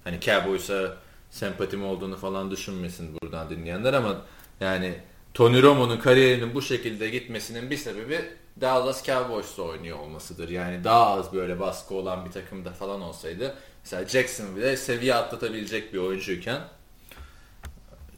[0.05, 0.97] Hani Cowboys'a
[1.31, 4.17] sempatim olduğunu falan düşünmesin buradan dinleyenler ama
[4.61, 4.99] yani
[5.35, 8.25] Tony Romo'nun kariyerinin bu şekilde gitmesinin bir sebebi
[8.61, 10.49] Dallas Cowboys'ta oynuyor olmasıdır.
[10.49, 13.55] Yani daha az böyle baskı olan bir takımda falan olsaydı
[13.93, 16.61] mesela Jackson bile seviye atlatabilecek bir oyuncuyken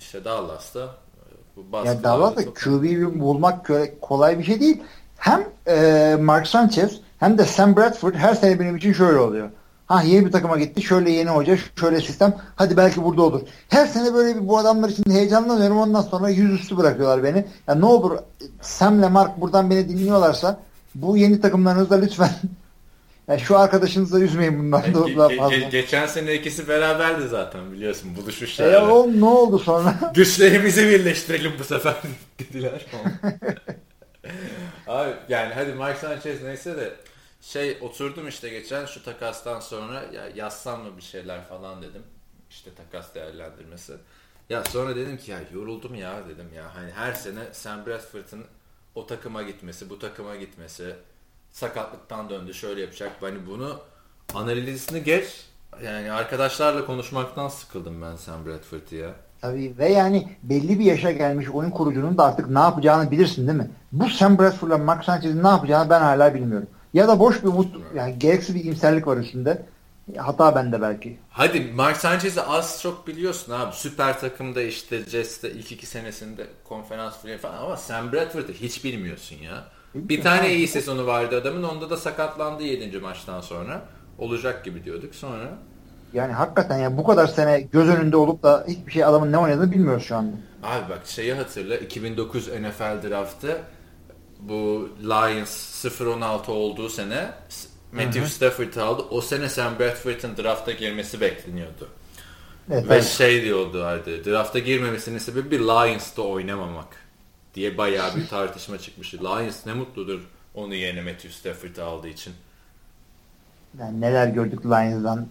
[0.01, 0.95] işte Dallas'ta
[1.57, 2.55] bu baskı ya Dallas'ta.
[2.55, 4.83] QB'yi bulmak kolay bir şey değil.
[5.17, 9.51] Hem e, Mark Sanchez hem de Sam Bradford her sene benim için şöyle oluyor.
[9.87, 10.83] Ha yeni bir takıma gitti.
[10.83, 12.37] Şöyle yeni hoca, şöyle sistem.
[12.57, 13.41] Hadi belki burada olur.
[13.69, 15.79] Her sene böyle bir bu adamlar için heyecanlanıyorum.
[15.79, 17.47] Ondan sonra yüzüstü bırakıyorlar beni.
[17.69, 18.19] Ya ne olur
[18.61, 20.61] Sam'le Mark buradan beni dinliyorlarsa
[20.95, 22.31] bu yeni takımlarınızda lütfen
[23.31, 25.57] ya şu arkadaşınızı üzmeyin bundan e, da ge- fazla.
[25.57, 28.73] Ge- geçen sene ikisi beraberdi zaten biliyorsun buluşmuşlar.
[28.73, 29.95] E, o ne oldu sonra?
[30.15, 31.95] Güçlerimizi birleştirelim bu sefer
[32.39, 32.87] dediler.
[34.87, 36.95] Abi yani hadi Mark Sanchez neyse de
[37.41, 42.03] şey oturdum işte geçen şu takastan sonra ya yazsam mı bir şeyler falan dedim.
[42.51, 43.93] İşte takas değerlendirmesi.
[44.51, 46.75] Ya sonra dedim ki ya yoruldum ya dedim ya.
[46.75, 48.45] Hani her sene Sam Bradford'ın
[48.95, 50.97] o takıma gitmesi, bu takıma gitmesi,
[51.53, 53.13] sakatlıktan döndü şöyle yapacak.
[53.21, 53.79] Hani bunu
[54.35, 55.47] analizini geç.
[55.85, 59.11] Yani arkadaşlarla konuşmaktan sıkıldım ben Sam Bradford'ı ya.
[59.41, 63.59] Tabii ve yani belli bir yaşa gelmiş oyun kurucunun da artık ne yapacağını bilirsin değil
[63.59, 63.71] mi?
[63.93, 66.69] Bu Sam Bradford'la Mark Sanchez'in ne yapacağını ben hala bilmiyorum.
[66.95, 69.67] Ya da boş bir umut yani gereksiz bir imserlik var üstünde.
[70.17, 71.19] Hata bende belki.
[71.31, 73.73] Hadi Mark Sanchez'i az çok biliyorsun abi.
[73.75, 79.65] Süper takımda işte Jets'te ilk iki senesinde konferans falan ama Sam Bradford'ı hiç bilmiyorsun ya.
[79.95, 81.63] Bir tane iyi sezonu vardı adamın.
[81.63, 82.99] Onda da sakatlandı 7.
[82.99, 83.83] maçtan sonra.
[84.19, 85.15] Olacak gibi diyorduk.
[85.15, 85.59] Sonra
[86.13, 89.73] yani hakikaten ya bu kadar sene göz önünde olup da hiçbir şey adamın ne oynadığını
[89.73, 90.37] bilmiyoruz şu anda.
[90.63, 93.59] Abi bak şeyi hatırla 2009 NFL draftı
[94.41, 97.31] bu Lions 0-16 olduğu sene
[97.93, 99.03] Matthew Stafford aldı.
[99.11, 101.89] O sene Sam Bradford'ın drafta girmesi bekleniyordu.
[102.71, 103.05] Evet, Ve evet.
[103.05, 104.25] şey diyordu vardı.
[104.25, 106.87] Drafta girmemesinin sebebi Lions'ta oynamamak
[107.55, 109.19] diye bayağı bir tartışma çıkmıştı.
[109.19, 110.21] Lions ne mutludur
[110.55, 112.35] onu yerine Matthew Stafford aldığı için.
[113.79, 115.29] Yani neler gördük Lions'dan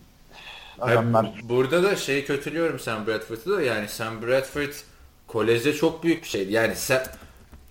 [0.82, 1.26] adamlar.
[1.26, 4.74] Hayır, burada da şeyi kötülüyorum Sam Bradford'u da yani Sam Bradford
[5.28, 6.53] kolejde çok büyük bir şeydi.
[6.53, 7.03] Yani sen,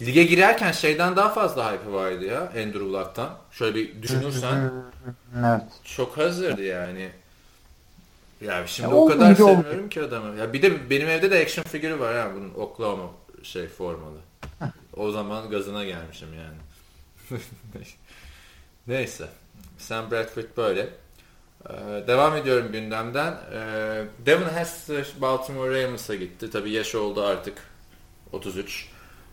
[0.03, 3.31] lige girerken şeyden daha fazla hype vardı ya Andrew Luck'tan.
[3.51, 4.71] Şöyle bir düşünürsen
[5.39, 5.63] evet.
[5.85, 7.11] çok hazırdı yani.
[8.41, 10.37] Ya şimdi ya o kadar sevmiyorum ki adamı.
[10.37, 13.11] Ya bir de benim evde de action figürü var ya bunun Oklahoma
[13.43, 14.19] şey formalı.
[14.97, 17.41] O zaman gazına gelmişim yani.
[18.87, 19.29] Neyse.
[19.79, 20.89] Sam Bradford böyle.
[21.71, 21.73] Ee,
[22.07, 23.35] devam ediyorum gündemden.
[23.55, 26.51] Ee, Devin Hester Baltimore Ravens'a gitti.
[26.51, 27.55] Tabii yaş oldu artık.
[28.33, 28.89] 33.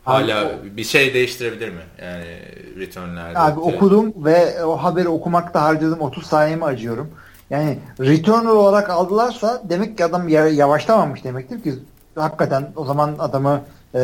[0.05, 1.81] Hala abi, bir şey değiştirebilir mi?
[2.01, 2.41] Yani
[2.79, 3.39] returnlerde.
[3.39, 7.11] Abi okudum ve o haberi okumakta harcadım 30 saniyemi acıyorum.
[7.49, 11.73] Yani returner olarak aldılarsa demek ki adam yavaşlamamış demektir ki
[12.15, 13.61] hakikaten o zaman adamı
[13.95, 13.99] e,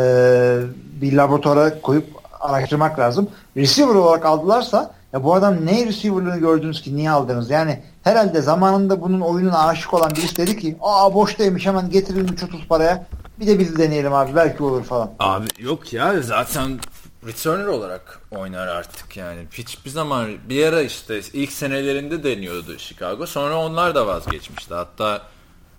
[1.01, 2.05] bir laboratuvara koyup
[2.39, 3.29] araştırmak lazım.
[3.57, 7.49] Receiver olarak aldılarsa ya bu adam ne receiver'lığını gördünüz ki niye aldınız?
[7.49, 12.67] Yani herhalde zamanında bunun oyununa aşık olan birisi dedi ki aa boştaymış hemen getirin 3-30
[12.67, 13.07] paraya
[13.39, 15.11] bir de biz deneyelim abi belki olur falan.
[15.19, 16.79] Abi yok ya zaten
[17.27, 19.39] returner olarak oynar artık yani.
[19.51, 23.25] Hiçbir zaman bir ara işte ilk senelerinde deniyordu Chicago.
[23.25, 24.73] Sonra onlar da vazgeçmişti.
[24.73, 25.21] Hatta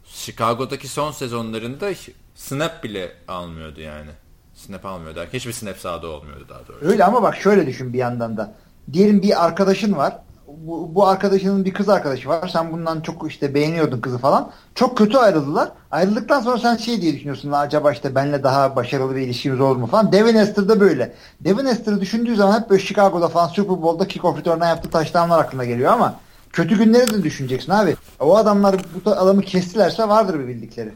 [0.04, 1.90] Chicago'daki son sezonlarında
[2.35, 4.11] snap bile almıyordu yani.
[4.55, 5.20] Snap almıyordu.
[5.33, 6.87] Hiçbir snap sahada olmuyordu daha doğrusu.
[6.87, 8.55] Öyle ama bak şöyle düşün bir yandan da.
[8.93, 10.18] Diyelim bir arkadaşın var.
[10.47, 12.49] bu, bu arkadaşının bir kız arkadaşı var.
[12.49, 14.51] Sen bundan çok işte beğeniyordun kızı falan.
[14.74, 15.72] Çok kötü ayrıldılar.
[15.91, 17.53] Ayrıldıktan sonra sen şey diye düşünüyorsun.
[17.53, 20.12] Acaba işte benle daha başarılı bir ilişkimiz olur mu falan.
[20.12, 21.14] Devin Hester de böyle.
[21.41, 25.64] Devin Hester'ı düşündüğü zaman hep böyle Chicago'da falan Super Bowl'da kickoff return'dan yaptığı taştanlar aklına
[25.64, 26.14] geliyor ama
[26.53, 27.97] kötü günleri de düşüneceksin abi.
[28.20, 30.93] O adamlar bu adamı kestilerse vardır bir bildikleri.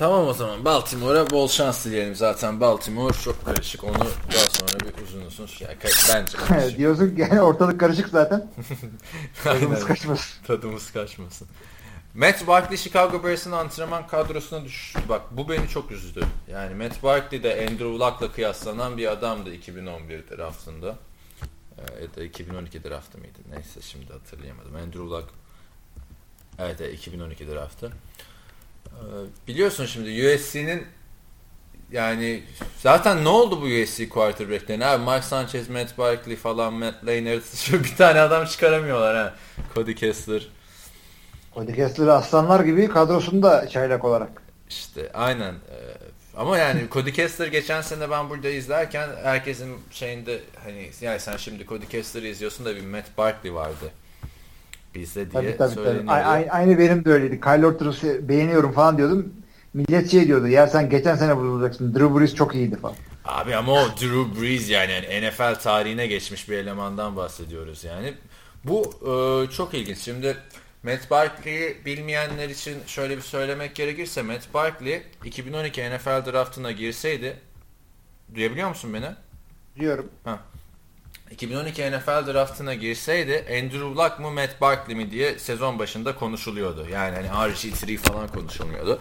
[0.00, 2.14] Tamam o zaman Baltimore'a bol şans dileyelim.
[2.14, 3.84] Zaten Baltimore çok karışık.
[3.84, 5.76] Onu daha sonra bir uzun uzun yani
[6.08, 6.78] bence karışık.
[6.78, 8.50] Diyorsun ki yani ortalık karışık zaten.
[9.44, 10.44] Tadımız kaçmasın.
[10.46, 11.48] Tadımız kaçmasın.
[12.14, 15.00] Matt Barkley Chicago Bears'ın antrenman kadrosuna düştü.
[15.08, 16.24] Bak bu beni çok üzdü.
[16.50, 20.96] Yani Matt Barkley de Andrew Luck'la kıyaslanan bir adamdı 2011 draftında.
[21.78, 23.38] Ee, ya da 2012 draftı mıydı?
[23.50, 24.76] Neyse şimdi hatırlayamadım.
[24.76, 25.28] Andrew Luck
[26.58, 27.92] Evet, 2012 draftı.
[28.92, 29.02] Ee,
[29.48, 30.86] biliyorsun şimdi USC'nin
[31.92, 32.42] yani
[32.78, 34.86] zaten ne oldu bu USC quarterback'lerine?
[34.86, 39.34] Abi Mark Sanchez, Matt Barkley falan, Matt Leinart bir tane adam çıkaramıyorlar ha.
[39.74, 40.48] Cody Kessler.
[41.54, 44.42] Cody Kessler aslanlar gibi kadrosunda çaylak olarak.
[44.68, 45.54] İşte aynen.
[45.54, 45.76] Ee,
[46.36, 51.66] ama yani Cody Kessler geçen sene ben burada izlerken herkesin şeyinde hani yani sen şimdi
[51.66, 53.92] Cody Kessler'ı izliyorsun da bir Matt Barkley vardı
[54.94, 56.06] bizde diye tabii, tabii, söyleniyordu.
[56.06, 56.24] Tabii.
[56.24, 57.40] Aynı, aynı benim de öyleydi.
[57.40, 59.34] Kyle Ortter'ı beğeniyorum falan diyordum.
[59.74, 61.94] Millet şey diyordu ya sen geçen sene vurulacaksın.
[61.94, 62.96] Drew Brees çok iyiydi falan.
[63.24, 68.14] Abi ama o Drew Brees yani, yani NFL tarihine geçmiş bir elemandan bahsediyoruz yani.
[68.64, 69.98] Bu e, çok ilginç.
[69.98, 70.36] Şimdi
[70.82, 77.36] Matt Barkley'i bilmeyenler için şöyle bir söylemek gerekirse Matt Barkley 2012 NFL draftına girseydi
[78.34, 79.08] duyabiliyor musun beni?
[79.80, 80.08] Diyorum.
[80.24, 80.38] Ha.
[81.30, 86.86] 2012 NFL draftına girseydi Andrew Luck mı Matt Barkley mi diye sezon başında konuşuluyordu.
[86.92, 88.98] Yani hani RG3 falan konuşulmuyordu.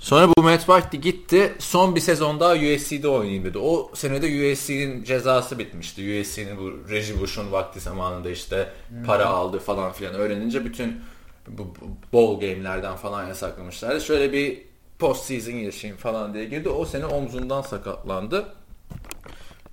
[0.00, 1.54] Sonra bu Matt Barkley gitti.
[1.58, 3.58] Son bir sezon daha USC'de oynayayım dedi.
[3.58, 6.20] O senede USC'nin cezası bitmişti.
[6.20, 8.72] USC'nin bu Reggie Bush'un vakti zamanında işte
[9.06, 9.34] para hmm.
[9.34, 11.00] aldı falan filan öğrenince bütün
[11.48, 11.74] bu
[12.12, 14.00] bowl game'lerden falan yasaklamışlardı.
[14.00, 14.62] Şöyle bir
[14.98, 16.68] post season yaşayayım falan diye girdi.
[16.68, 18.46] O sene omzundan sakatlandı.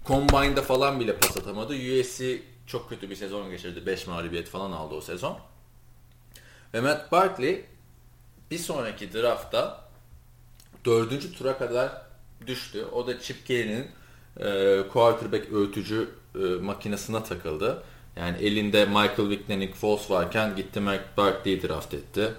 [0.05, 1.73] Combine'da falan bile pas atamadı.
[1.73, 3.85] USC çok kötü bir sezon geçirdi.
[3.85, 5.37] 5 mağlubiyet falan aldı o sezon.
[6.73, 7.65] Ve Matt Barkley
[8.51, 9.83] bir sonraki draftta
[10.85, 12.01] dördüncü tura kadar
[12.47, 12.85] düştü.
[12.85, 13.87] O da Chip Kelly'nin
[14.39, 17.83] e, quarterback öğütücü e, makinesine takıldı.
[18.15, 22.33] Yani elinde Michael Vick Nick Foles varken gitti Matt Barkley'i draft etti.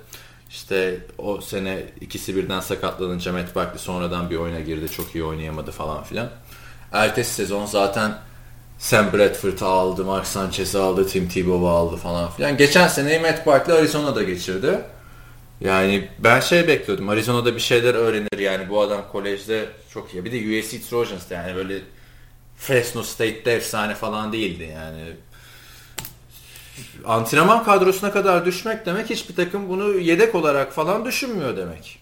[0.50, 4.88] İşte o sene ikisi birden sakatlanınca Matt Barkley sonradan bir oyuna girdi.
[4.88, 6.30] Çok iyi oynayamadı falan filan.
[6.94, 8.18] Ertesi sezon zaten
[8.78, 12.56] Sam Bradford'ı aldı, Mark Sanchez'i aldı, Tim Tebow'u aldı falan filan.
[12.56, 14.80] Geçen seneyi Matt Barkley Arizona'da geçirdi.
[15.60, 17.08] Yani ben şey bekliyordum.
[17.08, 18.68] Arizona'da bir şeyler öğrenir yani.
[18.68, 20.24] Bu adam kolejde çok iyi.
[20.24, 21.78] Bir de USC Trojans yani böyle
[22.56, 25.12] Fresno State'de efsane falan değildi yani.
[27.04, 31.98] Antrenman kadrosuna kadar düşmek demek hiçbir takım bunu yedek olarak falan düşünmüyor demek.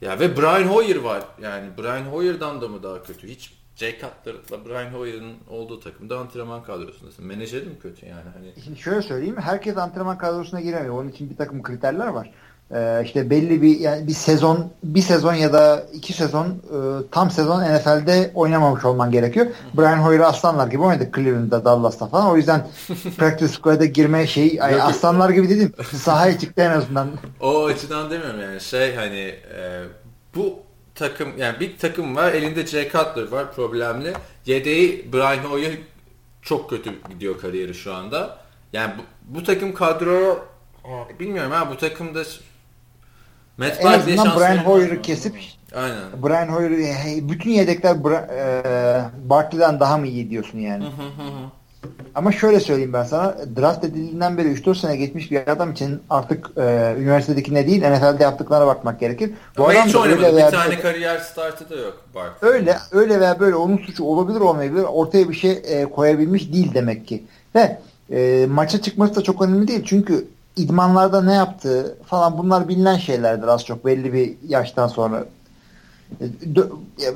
[0.00, 1.22] Ya ve Brian Hoyer var.
[1.42, 3.28] Yani Brian Hoyer'dan da mı daha kötü?
[3.28, 7.26] Hiç Jay Cutler'la Brian Hoyer'ın olduğu takımda antrenman kadrosundasın.
[7.26, 8.28] Menajeri mi kötü yani?
[8.34, 8.64] Hani...
[8.64, 9.36] Şimdi şöyle söyleyeyim.
[9.40, 10.94] Herkes antrenman kadrosuna giremiyor.
[10.94, 12.30] Onun için bir takım kriterler var.
[12.74, 16.76] Ee, işte belli bir yani bir sezon bir sezon ya da iki sezon e,
[17.10, 19.46] tam sezon NFL'de oynamamış olman gerekiyor.
[19.74, 22.30] Brian Hoyer aslanlar gibi oynadı Cleveland'da, Dallas'ta falan.
[22.30, 22.66] O yüzden
[23.16, 25.72] practice squad'a girme şey ay, aslanlar gibi dedim.
[25.96, 27.08] Sahaya çıktı en azından.
[27.40, 29.82] O açıdan demiyorum yani şey hani e,
[30.34, 30.58] bu
[30.94, 34.12] takım yani bir takım var elinde Jay Cutler var problemli.
[34.46, 35.72] Yedeği Brian Hoyer
[36.42, 38.38] çok kötü gidiyor kariyeri şu anda.
[38.72, 39.02] Yani bu,
[39.38, 40.46] bu takım kadro
[41.20, 42.22] bilmiyorum ha bu takımda
[43.56, 45.36] Matt en azından Brian Hoyer'ı kesip
[45.74, 46.22] Aynen.
[46.22, 50.84] Brian Hoyer bütün yedekler Bra e, Barkley'den daha mı iyi diyorsun yani?
[52.14, 53.34] Ama şöyle söyleyeyim ben sana.
[53.56, 58.66] Draft edildiğinden beri 3-4 sene geçmiş bir adam için artık e, üniversitedekine değil NFL'de yaptıklarına
[58.66, 59.30] bakmak gerekir.
[59.58, 60.36] Bu Ama adam hiç oynamadı.
[60.36, 62.50] Bir tane kariyer startı da yok Barkley.
[62.50, 64.82] Öyle, öyle veya böyle onun suçu olabilir olmayabilir.
[64.82, 67.24] Ortaya bir şey e, koyabilmiş değil demek ki.
[67.54, 67.78] Ve
[68.10, 69.82] e, maça çıkması da çok önemli değil.
[69.84, 75.24] Çünkü idmanlarda ne yaptığı falan bunlar bilinen şeylerdir az çok belli bir yaştan sonra.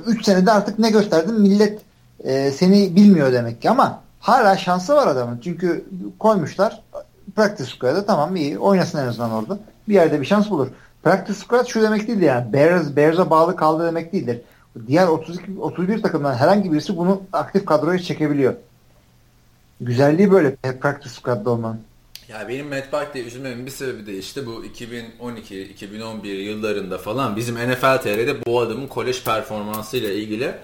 [0.07, 1.81] 3 e, senede artık ne gösterdin millet
[2.25, 5.41] e, seni bilmiyor demek ki ama hala şansı var adamın.
[5.45, 5.85] Çünkü
[6.19, 6.83] koymuşlar
[7.37, 9.59] practice squad'a tamam iyi oynasın en azından orada.
[9.89, 10.69] Bir yerde bir şans bulur.
[11.03, 14.41] Practice squad şu demek değildir yani Bears, Bears'a bağlı kaldı demek değildir.
[14.87, 18.55] Diğer 32, 31 takımdan herhangi birisi bunu aktif kadroya çekebiliyor.
[19.81, 21.81] Güzelliği böyle practice squad'da olmanın.
[22.29, 27.99] Ya benim Matt Barkley üzülmemin bir sebebi de işte bu 2012-2011 yıllarında falan bizim NFL
[27.99, 30.55] TR'de bu adamın kolej performansıyla ilgili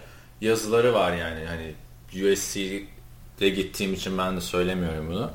[0.41, 1.45] yazıları var yani.
[1.47, 1.75] Hani
[3.43, 5.31] USC'de gittiğim için ben de söylemiyorum bunu.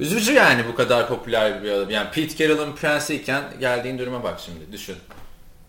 [0.00, 1.90] Üzücü yani bu kadar popüler bir adam.
[1.90, 4.96] Yani Pete Carroll'ın prensiyken geldiğin duruma bak şimdi düşün.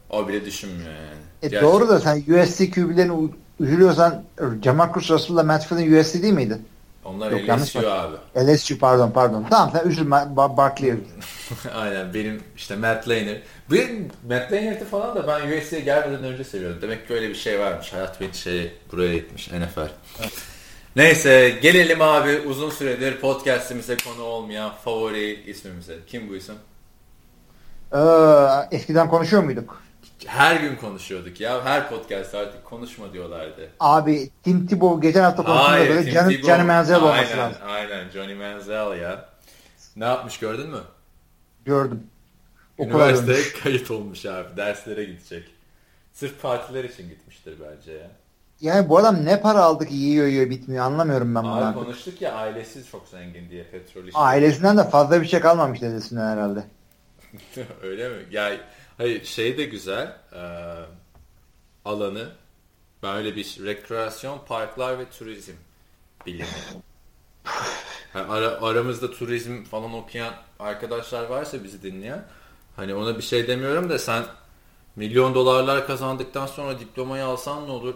[0.10, 1.22] O bile düşünmüyor yani.
[1.42, 1.70] E Gerçekten.
[1.70, 3.30] doğru da sen USC QB'lerini
[3.60, 4.24] üzülüyorsan
[4.64, 6.58] Jamarcus Russell'la Matt Flynn USC değil miydi?
[7.06, 8.16] Onlar Yok, LSU abi.
[8.38, 9.46] LSU pardon pardon.
[9.50, 10.96] Tamam sen üzülme Bar Barkley'e
[11.76, 13.42] Aynen benim işte Matt Lehner.
[13.72, 16.82] Benim Matt Lehner'ı falan da ben USC'ye gelmeden önce seviyordum.
[16.82, 17.94] Demek ki öyle bir şey varmış.
[17.94, 19.90] Hayat beni şey buraya gitmiş NFL.
[20.20, 20.51] Evet.
[20.96, 26.00] Neyse gelelim abi uzun süredir podcastimize konu olmayan favori ismimize.
[26.08, 26.56] Kim bu isim?
[27.94, 27.98] Ee,
[28.72, 29.82] eskiden konuşuyor muyduk?
[30.26, 31.66] Her gün konuşuyorduk ya.
[31.66, 33.70] Her podcast artık konuşma diyorlardı.
[33.80, 37.62] Abi Tim Tebow geçen hafta konuştuğunda böyle Johnny, Johnny Manziel olması aynen, lazım.
[37.68, 39.30] Aynen Johnny Manziel ya.
[39.96, 40.82] Ne yapmış gördün mü?
[41.66, 42.04] Gördüm.
[42.80, 44.58] Üniversiteye kayıt olmuş abi.
[44.58, 45.44] Derslere gidecek.
[46.14, 48.12] Sırf partiler için gitmiştir bence ya.
[48.62, 51.66] Yani bu adam ne para aldı ki yiyor yiyor bitmiyor anlamıyorum ben bunu.
[51.66, 54.18] Abi konuştuk ya ailesi çok zengin diye petrol işi.
[54.18, 56.64] Ailesinden de fazla bir şey kalmamış dedesinden herhalde.
[57.84, 58.16] Öyle mi?
[58.32, 58.52] Ya
[58.98, 60.42] hayır şey de güzel e,
[61.86, 62.30] alanı
[63.04, 65.54] böyle bir rekreasyon parklar ve turizm
[66.26, 66.48] bilimi.
[68.16, 72.24] Yani ara, aramızda turizm falan okuyan arkadaşlar varsa bizi dinleyen
[72.76, 74.24] hani ona bir şey demiyorum da sen
[74.96, 77.96] milyon dolarlar kazandıktan sonra diplomayı alsan ne olur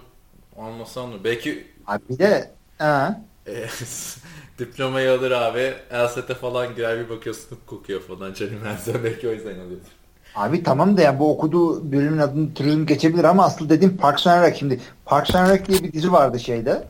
[0.57, 1.15] Almasan mı?
[1.23, 3.21] Belki Abi bir de ha.
[4.59, 5.73] diplomayı alır abi.
[5.91, 8.33] Elsete falan girer bir bakıyorsun kokuyor falan.
[8.33, 9.87] Canım Enzel belki o yüzden alıyordur.
[10.35, 14.43] Abi tamam da yani bu okuduğu bölümün adını turizm geçebilir ama asıl dediğim Parks and
[14.43, 14.59] Rec.
[14.59, 16.83] Şimdi Parks and Rec diye bir dizi vardı şeyde.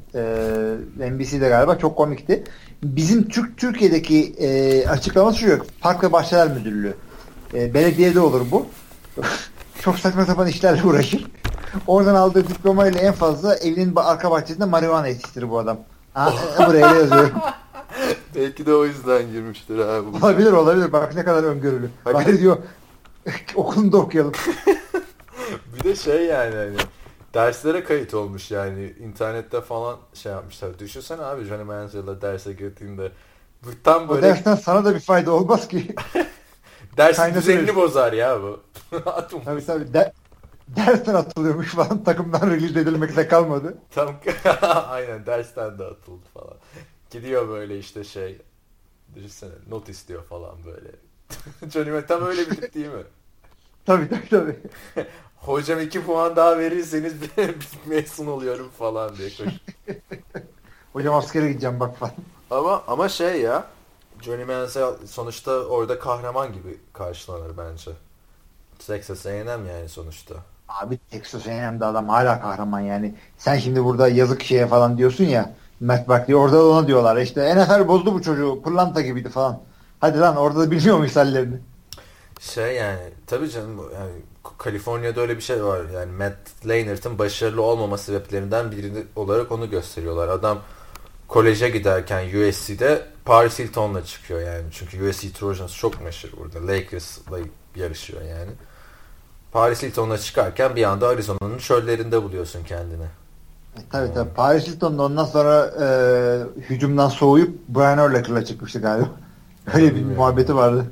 [0.99, 2.43] E, NBC'de galiba çok komikti.
[2.83, 5.65] Bizim Türk Türkiye'deki e, açıklaması şu yok.
[5.81, 6.93] Park ve Bahçeler Müdürlüğü.
[7.53, 8.67] E, belediyede olur bu.
[9.81, 11.25] çok saçma sapan işlerle uğraşır.
[11.87, 15.77] Oradan aldığı diplomayla en fazla evinin arka bahçesinde marihuana yetiştirir bu adam.
[16.13, 17.31] Ha, e, buraya yazıyorum.
[18.35, 20.17] Belki de o yüzden girmiştir abi.
[20.17, 20.91] Olabilir olabilir.
[20.93, 21.89] Bak ne kadar öngörülü.
[22.05, 22.57] Bari diyor
[23.55, 24.33] okulunda okuyalım.
[25.75, 26.75] bir de şey yani hani
[27.33, 30.79] derslere kayıt olmuş yani internette falan şey yapmışlar.
[30.79, 33.11] Düşünsene abi Johnny Manziel'la derse girdiğinde
[33.83, 34.19] tam böyle...
[34.19, 35.95] O dersten sana da bir fayda olmaz ki.
[36.97, 38.59] Dersin düzenini bozar ya bu.
[39.45, 39.93] tabii tabii.
[39.93, 40.13] De
[40.67, 43.77] dersten atılıyormuş falan takımdan release edilmekte kalmadı.
[43.91, 44.15] Tam
[44.87, 46.57] aynen dersten de atıldı falan.
[47.09, 48.41] Gidiyor böyle işte şey
[49.15, 50.91] düşünsene not istiyor falan böyle.
[51.71, 53.03] Johnny tam öyle bir tip değil mi?
[53.85, 54.59] tabii tabii tabii.
[55.35, 57.13] Hocam iki puan daha verirseniz
[57.85, 59.53] mezun oluyorum falan diye koş.
[60.93, 62.13] Hocam askere gideceğim bak falan.
[62.51, 63.67] Ama ama şey ya
[64.21, 67.91] Johnny Manziel sonuçta orada kahraman gibi karşılanır bence.
[68.79, 70.35] Texas A&M yani sonuçta.
[70.69, 73.15] Abi Texas A&M'de adam hala kahraman yani.
[73.37, 75.53] Sen şimdi burada yazık şeye falan diyorsun ya.
[75.79, 77.17] Matt Barkley orada da ona diyorlar.
[77.17, 78.61] İşte NFL bozdu bu çocuğu.
[78.63, 79.61] Pırlanta gibiydi falan.
[79.99, 81.55] Hadi lan orada da bilmiyor muyuz hallerini?
[82.39, 84.11] Şey yani tabii canım yani
[84.57, 85.81] Kaliforniya'da öyle bir şey var.
[85.93, 90.27] Yani Matt Leinart'ın başarılı olmama sebeplerinden biri olarak onu gösteriyorlar.
[90.27, 90.59] Adam
[91.27, 94.63] koleje giderken USC'de Paris Hilton'la çıkıyor yani.
[94.71, 96.67] Çünkü USC Trojans çok meşhur burada.
[96.67, 97.39] Lakers'la
[97.75, 98.51] yarışıyor yani.
[99.55, 103.05] Paris Hilton'a çıkarken bir anda Arizona'nın çöllerinde buluyorsun kendini.
[103.91, 104.29] Tabii tabii.
[104.33, 105.87] Paris Hilton'da ondan sonra e,
[106.61, 109.09] hücumdan soğuyup Brian Urlacher'la çıkmıştı galiba.
[109.73, 110.85] Öyle bir muhabbeti vardı.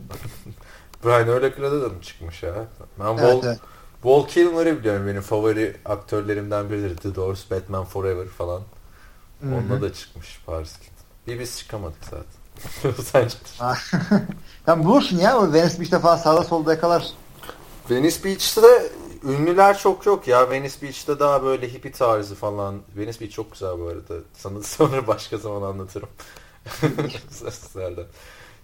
[1.05, 2.53] Brian Urlacher'la da mı çıkmış ya?
[2.99, 3.59] Ben evet, Wall, evet.
[4.01, 5.07] Wall Kilmer'ı biliyorum.
[5.07, 6.97] Benim favori aktörlerimden biridir.
[6.97, 8.61] The Doors, Batman Forever falan.
[9.43, 10.93] Onda da çıkmış Paris Hilton.
[11.27, 13.03] Bir biz çıkamadık zaten.
[13.03, 13.35] Sence?
[14.65, 15.37] Sen bulursun ya.
[15.37, 17.13] O Venice Beach'te falan sağda solda yakalar.
[17.89, 18.91] Venice Beach'te
[19.23, 20.49] ünlüler çok yok ya.
[20.49, 22.81] Venice Beach'te daha böyle hippie tarzı falan.
[22.97, 24.13] Venice Beach çok güzel bu arada.
[24.33, 26.09] Sana sonra başka zaman anlatırım.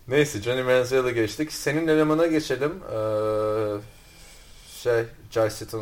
[0.07, 1.53] Neyse Johnny Manziel'e geçtik.
[1.53, 2.73] Senin elemana geçelim.
[2.93, 3.77] Ee,
[4.83, 5.05] şey,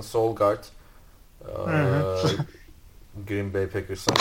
[0.03, 0.63] Soul Guard.
[1.41, 1.47] Ee,
[3.27, 4.13] Green Bay Packers'ın.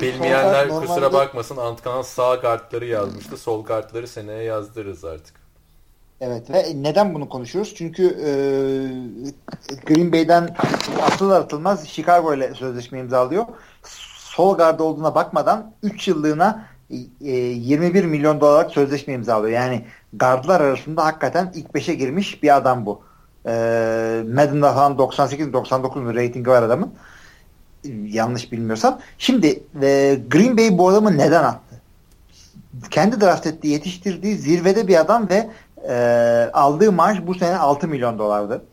[0.00, 1.12] Bilmeyenler kusura normalde...
[1.12, 3.36] bakmasın Antkan sağ guardları yazmıştı.
[3.36, 5.43] Sol guardları seneye yazdırırız artık.
[6.20, 7.74] Evet ve neden bunu konuşuyoruz?
[7.74, 8.30] Çünkü e,
[9.86, 10.56] Green Bay'den
[11.02, 13.44] atılır atılmaz Chicago ile sözleşme imzalıyor.
[14.18, 19.54] Sol guard olduğuna bakmadan 3 yıllığına e, 21 milyon dolarlık sözleşme imzalıyor.
[19.54, 23.00] Yani gardlar arasında hakikaten ilk 5'e girmiş bir adam bu.
[23.46, 23.50] E,
[24.34, 26.94] Madden'da falan 98-99 ratingi var adamın.
[28.04, 29.00] Yanlış bilmiyorsam.
[29.18, 31.80] Şimdi e, Green Bay bu adamı neden attı?
[32.90, 35.50] Kendi draft ettiği, yetiştirdiği zirvede bir adam ve
[35.88, 38.64] e, aldığı maaş bu sene 6 milyon dolardı.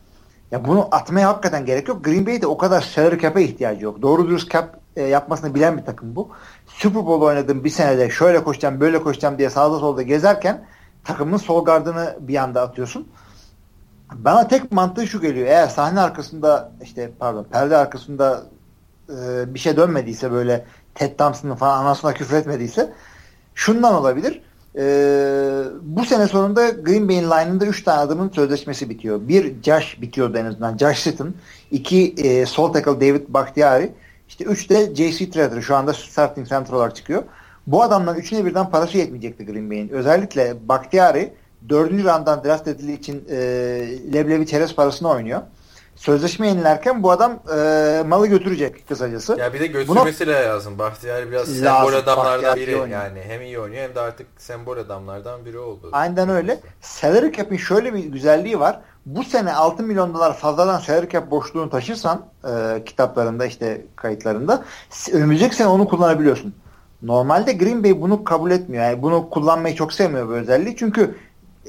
[0.51, 2.05] Ya bunu atmaya hakikaten gerek yok.
[2.05, 4.01] Green Bay'de o kadar salary cap'e ihtiyacı yok.
[4.01, 6.29] Doğru dürüst cap e, yapmasını bilen bir takım bu.
[6.67, 10.65] Super Bowl oynadım bir senede şöyle koşacağım böyle koşacağım diye sağda solda gezerken
[11.03, 13.07] takımın sol gardını bir anda atıyorsun.
[14.13, 15.47] Bana tek mantığı şu geliyor.
[15.47, 18.43] Eğer sahne arkasında işte pardon perde arkasında
[19.09, 22.93] e, bir şey dönmediyse böyle Ted Thompson'ın falan anasına küfür etmediyse
[23.55, 24.41] şundan olabilir.
[24.77, 24.83] E,
[25.81, 29.27] bu sene sonunda Green Bay'in line'ında 3 tane adamın sözleşmesi bitiyor.
[29.27, 30.77] Bir Josh bitiyordu en azından.
[30.77, 31.33] Josh Sitton.
[31.71, 33.91] iki e, sol tackle David Bakhtiari.
[34.27, 35.31] İşte 3 de J.C.
[35.31, 35.61] Treader.
[35.61, 37.23] Şu anda starting center olarak çıkıyor.
[37.67, 39.89] Bu adamların üçüne birden parası yetmeyecekti Green Bay'in.
[39.89, 41.33] Özellikle Bakhtiari
[41.69, 43.37] dördüncü randan draft edildiği için e,
[44.13, 45.41] leblebi çerez parasını oynuyor.
[46.01, 49.37] Sözleşme yenilerken bu adam e, malı götürecek kısacası.
[49.39, 50.79] Ya bir de götürmesi Buna, lazım.
[50.79, 52.91] Bahtiyar biraz lazım, sembol adamlardan biri.
[52.91, 55.89] Yani hem iyi oynuyor hem de artık sembol adamlardan biri oldu.
[55.91, 56.59] Aynen öyle.
[56.81, 58.81] Salary cap'in şöyle bir güzelliği var.
[59.05, 64.63] Bu sene 6 milyon dolar fazladan salary cap boşluğunu taşırsan e, kitaplarında işte kayıtlarında
[65.13, 66.53] önümüzdeki sene onu kullanabiliyorsun.
[67.01, 68.83] Normalde Green Bay bunu kabul etmiyor.
[68.83, 70.75] Yani bunu kullanmayı çok sevmiyor bu özelliği.
[70.75, 71.15] Çünkü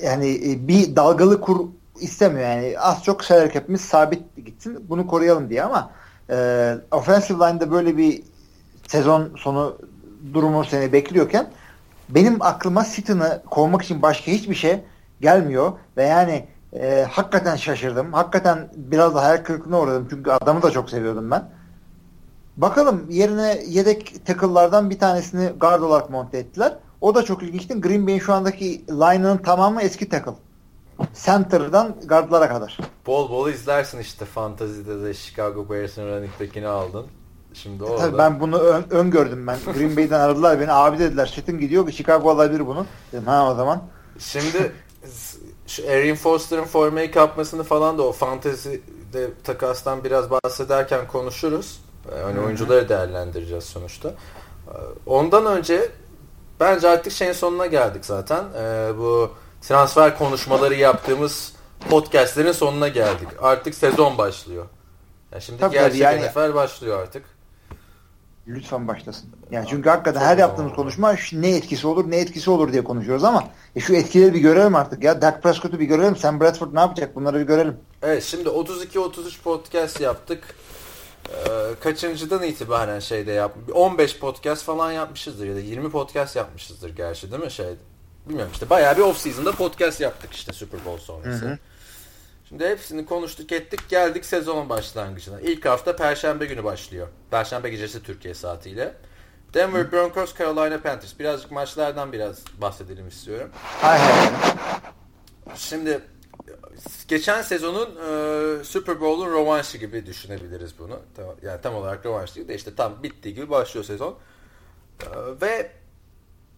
[0.02, 1.66] yani e, bir dalgalı kur
[2.00, 2.48] istemiyor.
[2.48, 4.86] Yani az çok salary cap'imiz sabit gitsin.
[4.88, 5.90] Bunu koruyalım diye ama
[6.30, 8.22] e, offensive line'da böyle bir
[8.88, 9.78] sezon sonu
[10.34, 11.50] durumu seni bekliyorken
[12.08, 14.80] benim aklıma Sitton'ı kovmak için başka hiçbir şey
[15.20, 18.12] gelmiyor ve yani e, hakikaten şaşırdım.
[18.12, 20.06] Hakikaten biraz da hayal kırıklığına uğradım.
[20.10, 21.48] Çünkü adamı da çok seviyordum ben.
[22.56, 26.74] Bakalım yerine yedek tackle'lardan bir tanesini guard olarak monte ettiler.
[27.00, 27.80] O da çok ilginçti.
[27.80, 30.32] Green Bay'in şu andaki line'ının tamamı eski tackle.
[31.14, 32.78] Center'dan guardlara kadar.
[33.06, 37.06] Bol bol izlersin işte fantazide de Chicago Bears'ın running back'ini aldın.
[37.54, 37.96] Şimdi orada.
[38.00, 39.58] Tabii ben bunu ön, öngördüm ben.
[39.74, 40.72] Green Bay'den aradılar beni.
[40.72, 41.90] Abi dediler Çetin gidiyor.
[41.90, 42.86] Chicago alabilir bunu.
[43.12, 43.82] Dedim ha o zaman.
[44.18, 44.72] Şimdi
[45.66, 51.80] şu Erin Foster'ın formayı kapmasını falan da o fantezide takastan biraz bahsederken konuşuruz.
[52.20, 54.08] Yani oyuncuları değerlendireceğiz sonuçta.
[54.08, 54.72] Ee,
[55.06, 55.90] ondan önce
[56.60, 58.44] bence artık şeyin sonuna geldik zaten.
[58.58, 59.30] Ee, bu
[59.62, 61.52] transfer konuşmaları yaptığımız
[61.90, 63.28] podcastlerin sonuna geldik.
[63.40, 64.66] Artık sezon başlıyor.
[65.32, 67.24] Yani şimdi tabii gerçek yani, NFL başlıyor artık.
[68.46, 69.30] Lütfen başlasın.
[69.50, 73.44] Yani çünkü hakikaten her yaptığımız konuşma ne etkisi olur ne etkisi olur diye konuşuyoruz ama
[73.76, 75.22] e şu etkileri bir görelim artık ya.
[75.22, 76.16] Dak Prescott'u bir görelim.
[76.16, 77.76] Sam Bradford ne yapacak bunları bir görelim.
[78.02, 80.54] Evet şimdi 32-33 podcast yaptık.
[81.28, 81.48] Ee,
[81.80, 87.42] kaçıncıdan itibaren şeyde yap 15 podcast falan yapmışızdır ya da 20 podcast yapmışızdır gerçi değil
[87.42, 87.66] mi şey
[88.26, 91.46] bilmiyorum işte bayağı bir off season'da podcast yaptık işte Super Bowl sonrası.
[91.46, 91.58] Hı hı.
[92.48, 95.40] Şimdi hepsini konuştuk ettik geldik sezon başlangıcına.
[95.40, 97.08] İlk hafta Perşembe günü başlıyor.
[97.30, 98.94] Perşembe gecesi Türkiye saatiyle.
[99.54, 99.92] Denver.
[99.92, 101.18] Broncos, Carolina Panthers.
[101.18, 103.50] Birazcık maçlardan biraz bahsedelim istiyorum.
[105.56, 106.00] Şimdi
[107.08, 107.88] geçen sezonun
[108.60, 111.00] e, Super Bowl'un rövanşı gibi düşünebiliriz bunu.
[111.16, 114.18] Tam, yani tam olarak rövanş değil de işte tam bittiği gibi başlıyor sezon.
[115.00, 115.06] E,
[115.40, 115.70] ve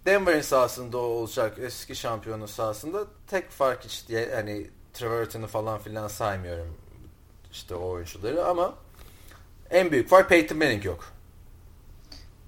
[0.06, 6.74] Denver'in sahasında olacak eski şampiyonun sahasında tek fark işte yani Trevorton'u falan filan saymıyorum
[7.52, 8.74] işte o oyuncuları ama
[9.70, 11.04] en büyük fark Peyton Manning yok.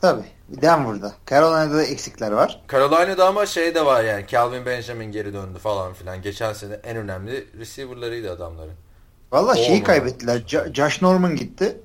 [0.00, 0.24] Tabii.
[0.48, 1.14] Denver'da.
[1.30, 2.60] Carolina'da da eksikler var.
[2.72, 6.22] Carolina'da ama şey de var yani Calvin Benjamin geri döndü falan filan.
[6.22, 8.74] Geçen sene en önemli receiver'larıydı adamların.
[9.32, 10.36] Valla şeyi kaybettiler.
[10.36, 11.80] Jo- Josh Norman gitti.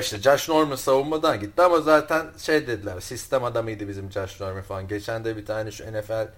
[0.00, 4.88] İşte Josh Norman savunmadan gitti ama zaten şey dediler sistem adamıydı bizim Josh Norman falan.
[4.88, 6.28] Geçen de bir tane şu NFL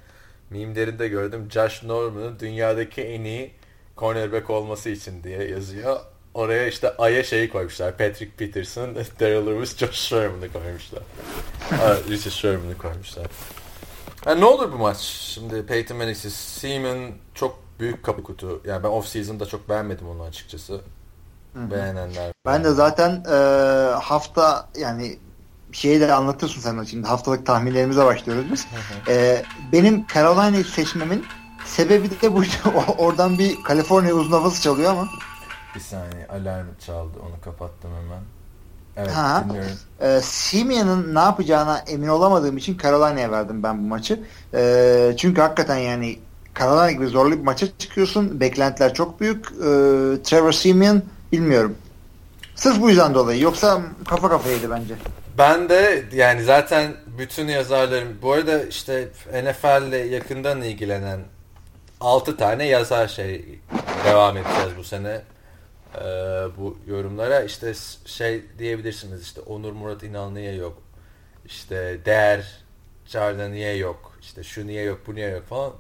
[0.51, 1.49] mimlerinde gördüm.
[1.51, 3.51] Josh Norman'ın dünyadaki en iyi
[3.97, 6.01] cornerback olması için diye yazıyor.
[6.35, 7.97] Oraya işte Ay'a şeyi koymuşlar.
[7.97, 11.03] Patrick Peterson, Daryl Lewis, Josh Sherman'ı koymuşlar.
[12.09, 13.27] Richard Sherman'ı koymuşlar.
[14.27, 14.97] Yani ne olur bu maç?
[14.99, 16.35] Şimdi Peyton Manning'siz.
[16.35, 18.61] Seaman çok büyük kapı kutu.
[18.65, 20.81] Yani ben off season'da çok beğenmedim onu açıkçası.
[21.55, 21.71] Hı-hı.
[21.71, 22.33] Beğenenler.
[22.47, 23.37] Ben de zaten e,
[24.01, 25.19] hafta yani
[25.73, 28.67] şeyi de anlatırsın sen şimdi haftalık tahminlerimize başlıyoruz biz.
[29.09, 29.43] e,
[29.73, 31.25] benim Carolina'yı seçmemin
[31.65, 32.43] sebebi de bu.
[32.99, 35.09] Oradan bir Kaliforniya uzun havası çalıyor ama.
[35.75, 38.23] Bir saniye alarm çaldı onu kapattım hemen.
[38.97, 39.45] Evet ha.
[39.45, 39.71] dinliyorum.
[40.01, 44.21] E, Simeon'ın ne yapacağına emin olamadığım için Carolina'ya verdim ben bu maçı.
[44.55, 46.19] E, çünkü hakikaten yani
[46.59, 48.41] Carolina gibi zorlu bir maça çıkıyorsun.
[48.41, 49.47] Beklentiler çok büyük.
[49.47, 49.61] E,
[50.23, 51.77] Trevor Simeon bilmiyorum.
[52.55, 53.41] Sırf bu yüzden dolayı.
[53.41, 54.95] Yoksa kafa kafaydı bence.
[55.39, 59.09] Ben de yani zaten bütün yazarlarım bu arada işte
[59.45, 61.21] NFL ile yakından ilgilenen
[62.01, 63.61] 6 tane yazar şey
[64.05, 65.21] devam edeceğiz bu sene
[65.97, 66.01] ee,
[66.59, 67.75] bu yorumlara işte
[68.05, 70.83] şey diyebilirsiniz işte Onur Murat İnal niye yok
[71.45, 72.65] işte Değer
[73.07, 75.73] Çağrı'da niye yok işte şu niye yok bu niye yok falan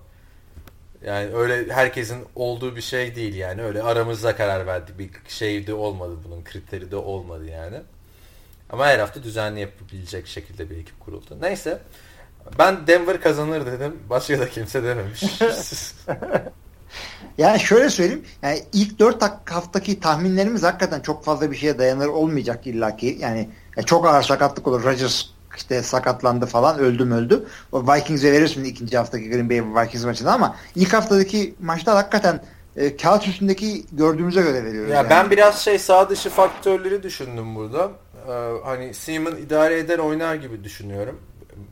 [1.06, 3.62] Yani öyle herkesin olduğu bir şey değil yani.
[3.62, 4.98] Öyle aramızda karar verdik.
[4.98, 6.44] Bir şey de olmadı bunun.
[6.44, 7.76] Kriteri de olmadı yani.
[8.70, 11.38] Ama her hafta düzenli yapabilecek şekilde bir ekip kuruldu.
[11.40, 11.78] Neyse.
[12.58, 13.96] Ben Denver kazanır dedim.
[14.10, 15.22] Başka da kimse dememiş.
[17.38, 18.24] yani şöyle söyleyeyim.
[18.42, 23.16] Yani ilk 4 haftaki tahminlerimiz hakikaten çok fazla bir şeye dayanır olmayacak illaki.
[23.20, 24.84] Yani, yani çok ağır sakatlık olur.
[24.84, 25.24] Rodgers
[25.56, 27.46] işte sakatlandı falan öldüm öldü.
[27.72, 32.42] O Vikings'e verirsin ikinci haftaki Green Bay Vikings maçında ama ilk haftadaki maçta hakikaten
[32.76, 34.90] e, kağıt üstündeki gördüğümüze göre veriyoruz.
[34.90, 35.10] Ya yani.
[35.10, 37.90] ben biraz şey sağ dışı faktörleri düşündüm burada.
[38.28, 38.32] Ee,
[38.64, 41.20] hani Seaman idare eder oynar gibi düşünüyorum.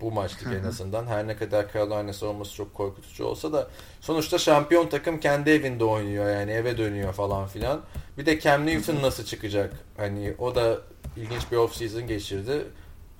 [0.01, 1.07] Bu maçtık en azından.
[1.07, 3.69] Her ne kadar Carolina savunması çok korkutucu olsa da
[4.01, 7.81] sonuçta şampiyon takım kendi evinde oynuyor yani eve dönüyor falan filan.
[8.19, 9.73] Bir de Cam Newton nasıl çıkacak?
[9.97, 10.79] Hani o da
[11.17, 12.65] ilginç bir off season geçirdi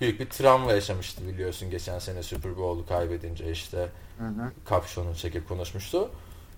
[0.01, 4.51] büyük bir travma yaşamıştı biliyorsun geçen sene Super Bowl'u kaybedince işte hı hı.
[4.65, 6.09] kapşonu çekip konuşmuştu.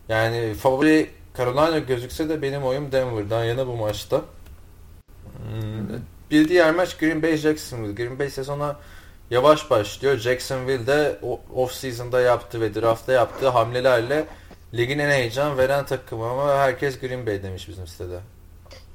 [0.09, 4.21] Yani favori Carolina gözükse de benim oyum Denver'dan yana bu maçta.
[5.37, 5.99] Hmm.
[6.31, 7.93] Bir diğer maç Green Bay Jacksonville.
[7.93, 8.75] Green Bay sezona
[9.29, 10.17] yavaş başlıyor.
[10.17, 11.19] Jacksonville de
[11.55, 14.25] off season'da yaptı ve draft'ta yaptığı hamlelerle
[14.73, 18.19] ligin en heyecan veren takımı ama herkes Green Bay demiş bizim sitede.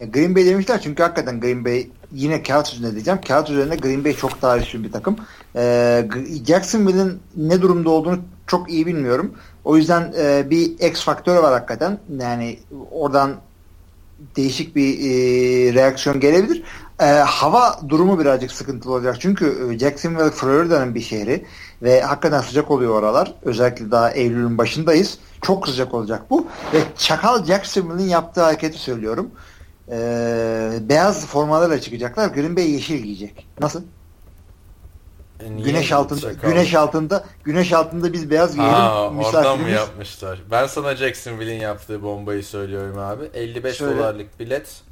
[0.00, 3.20] Green Bay demişler çünkü hakikaten Green Bay yine kağıt üzerinde diyeceğim.
[3.28, 5.16] Kağıt üzerinde Green Bay çok daha üstün bir takım.
[5.56, 6.08] Ee,
[6.46, 9.34] Jacksonville'in ne durumda olduğunu çok iyi bilmiyorum.
[9.64, 11.98] O yüzden e, bir X faktörü var hakikaten.
[12.20, 12.58] Yani
[12.90, 13.36] oradan
[14.36, 16.62] değişik bir e, reaksiyon gelebilir.
[17.00, 19.16] E, hava durumu birazcık sıkıntılı olacak.
[19.20, 21.46] Çünkü e, Jacksonville Florida'nın bir şehri
[21.82, 23.34] ve hakikaten sıcak oluyor oralar.
[23.42, 25.18] Özellikle daha Eylül'ün başındayız.
[25.42, 26.46] Çok sıcak olacak bu.
[26.72, 29.30] Ve Çakal Jacksonville'in yaptığı hareketi söylüyorum
[29.90, 32.28] e, beyaz formalarla çıkacaklar.
[32.28, 33.46] Green Bay yeşil giyecek.
[33.60, 33.82] Nasıl?
[35.40, 38.74] E güneş altında şaka güneş altında güneş altında biz beyaz giyelim.
[38.74, 40.42] Aa, oradan mı yapmışlar?
[40.50, 43.24] Ben sana Jacksonville'in yaptığı bombayı söylüyorum abi.
[43.34, 43.98] 55 Şöyle.
[43.98, 44.82] dolarlık bilet.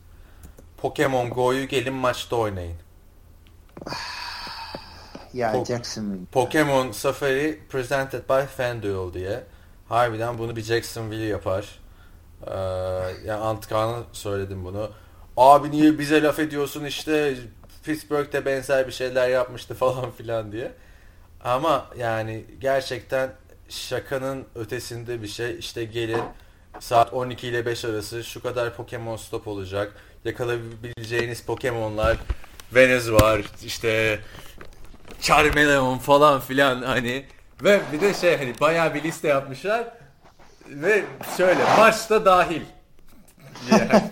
[0.76, 2.76] Pokemon Go'yu gelin maçta oynayın.
[5.34, 6.24] ya po- Jacksonville.
[6.32, 9.45] Pokemon Safari presented by FanDuel diye.
[9.88, 11.78] Harbiden bunu bir Jacksonville yapar.
[12.47, 12.55] Ee,
[13.26, 14.90] yani Antkan'a söyledim bunu.
[15.36, 17.36] Abi niye bize laf ediyorsun işte
[17.84, 20.72] Pittsburgh'te benzer bir şeyler yapmıştı falan filan diye.
[21.45, 23.30] Ama yani gerçekten
[23.68, 25.59] şakanın ötesinde bir şey.
[25.59, 26.22] İşte gelin
[26.80, 29.92] saat 12 ile 5 arası şu kadar Pokemon stop olacak.
[30.24, 32.16] Yakalayabileceğiniz Pokemon'lar
[32.74, 34.20] Venez var işte
[35.20, 37.26] Charmeleon falan filan hani
[37.62, 39.84] ve bir de şey hani bayağı bir liste yapmışlar
[40.82, 41.04] ve
[41.36, 42.62] şöyle maçta dahil.
[43.70, 44.10] Yani.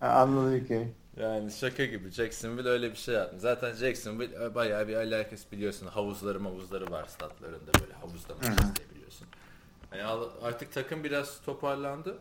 [0.00, 0.88] Anladım ki.
[1.20, 3.40] Yani şaka gibi Jacksonville öyle bir şey yaptı.
[3.40, 5.86] Zaten Jacksonville e, bayağı bir alakası biliyorsun.
[5.86, 9.26] Havuzları mavuzları var statlarında böyle havuzda maç izleyebiliyorsun.
[9.96, 12.18] Yani artık takım biraz toparlandı.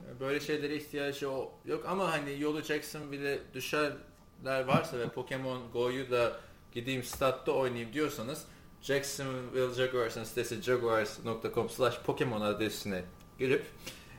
[0.00, 1.24] E, böyle şeylere ihtiyacı
[1.64, 6.32] yok ama hani yolu Jacksonville'e düşerler varsa ve Pokemon Go'yu da
[6.72, 8.44] gideyim statta oynayayım diyorsanız
[8.86, 13.02] Jacksonville Jaguars'ın sitesi jaguars.com slash Pokemon adresine
[13.38, 13.62] girip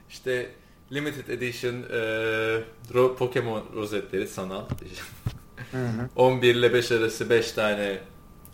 [0.09, 0.49] işte
[0.91, 4.63] limited edition e, Pokemon rozetleri sanal
[6.15, 7.99] 11 ile 5 arası 5 tane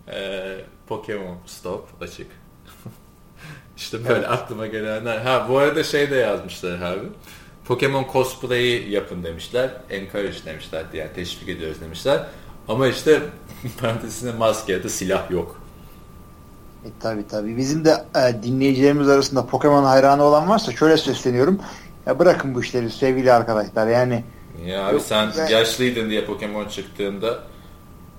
[0.07, 0.57] e,
[0.87, 2.27] Pokemon stop açık.
[3.77, 4.29] işte böyle evet.
[4.29, 5.17] aklıma gelenler.
[5.17, 7.07] Ha bu arada şey de yazmışlar abi.
[7.65, 9.69] Pokemon cosplay'i yapın demişler.
[9.89, 10.85] Encourage demişler.
[10.93, 12.27] Yani teşvik ediyoruz demişler.
[12.67, 13.21] Ama işte
[13.79, 15.62] parantezinde maske ya da silah yok.
[16.85, 17.57] E, tabii tabii.
[17.57, 21.59] Bizim de e, dinleyicilerimiz arasında Pokemon hayranı olan varsa şöyle sesleniyorum.
[22.05, 23.87] Ya bırakın bu işleri sevgili arkadaşlar.
[23.87, 24.23] Yani
[24.65, 27.39] ya abi sen yani, yaşlıydın diye Pokemon çıktığında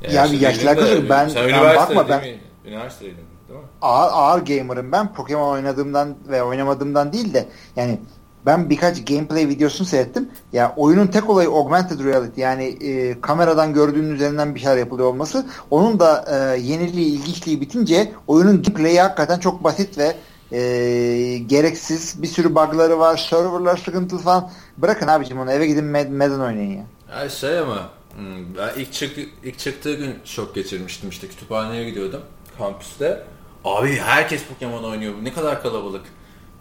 [0.03, 2.23] ya, ya bir yaşlı arkadaşım ben, sen ben bakma ben
[2.65, 3.17] üniversiteydin
[3.49, 3.67] değil mi?
[3.83, 5.15] Ağır, ağır gamer'ım ben.
[5.15, 8.01] Pokemon oynadığımdan ve oynamadığımdan değil de yani
[8.47, 10.29] ben birkaç gameplay videosunu seyrettim.
[10.53, 15.47] Ya oyunun tek olayı augmented reality yani e, kameradan gördüğün üzerinden bir şeyler yapılıyor olması.
[15.71, 20.17] Onun da e, yeniliği, ilginçliği bitince oyunun gameplay'i hakikaten çok basit ve
[20.53, 22.23] e, gereksiz.
[22.23, 23.17] Bir sürü bug'ları var.
[23.17, 24.51] Serverlar sıkıntılı falan.
[24.79, 26.85] Bırakın abicim onu eve gidin Mad Madden oynayın ya.
[27.11, 32.21] Ya şey ama hmm, ben ilk, çık ilk çıktığı gün şok geçirmiştim işte kütüphaneye gidiyordum
[32.59, 33.25] kampüste.
[33.65, 35.15] Abi herkes Pokemon oynuyor.
[35.23, 36.03] Ne kadar kalabalık.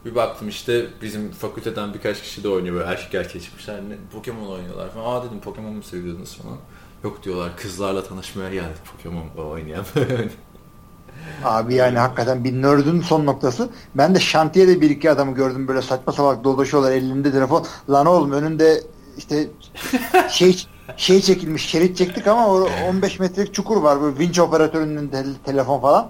[0.06, 3.76] Bir baktım işte bizim fakülteden birkaç kişi de oynuyor böyle erkek erkeğe çıkmışlar.
[3.90, 5.06] Ne, Pokemon oynuyorlar falan.
[5.06, 6.58] Aa dedim Pokemon mu seviyordunuz falan.
[7.04, 9.86] Yok diyorlar kızlarla tanışmaya geldik Pokemon oynayan.
[11.44, 13.70] Abi yani hakikaten bir nerd'ün son noktası.
[13.96, 17.66] Ben de şantiyede bir iki adamı gördüm böyle saçma salak dolaşıyorlar elinde telefon.
[17.90, 18.84] Lan oğlum önünde
[19.18, 19.48] işte
[20.30, 20.66] şey
[20.98, 25.82] şey çekilmiş şerit çektik ama o 15 metrelik çukur var böyle vinç operatörünün te- telefon
[25.82, 26.10] falan.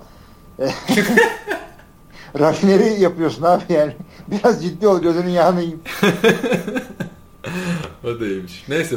[2.39, 3.95] rafineri yapıyorsun abi yani.
[4.27, 5.81] Biraz ciddi ol gözünün yağını yiyeyim.
[8.03, 8.63] o da iyiymiş.
[8.69, 8.95] Neyse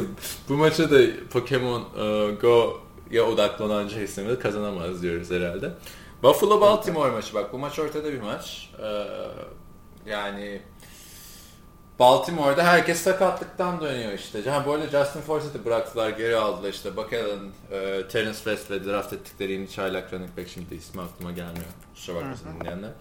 [0.49, 0.99] bu maça da
[1.33, 5.71] Pokemon uh, Go'ya odaklanan Jason'ı kazanamaz diyoruz herhalde.
[6.23, 8.69] Buffalo Baltimore maçı bak bu maç ortada bir maç.
[8.83, 9.05] Ee,
[10.09, 10.61] yani
[11.99, 14.49] Baltimore'da herkes sakatlıktan dönüyor işte.
[14.49, 16.89] Ha, bu arada Justin Forsett'i bıraktılar, geri aldılar işte.
[16.97, 21.65] Allen, e, Terence West ve draft ettikleri yeni çaylak running back şimdi ismi aklıma gelmiyor.
[21.95, 22.91] Kusura bakmasın dinleyenler.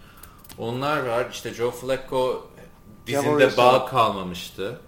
[0.58, 1.26] Onlar var.
[1.30, 2.46] İşte Joe Flacco
[3.06, 4.80] dizinde bağ kalmamıştı.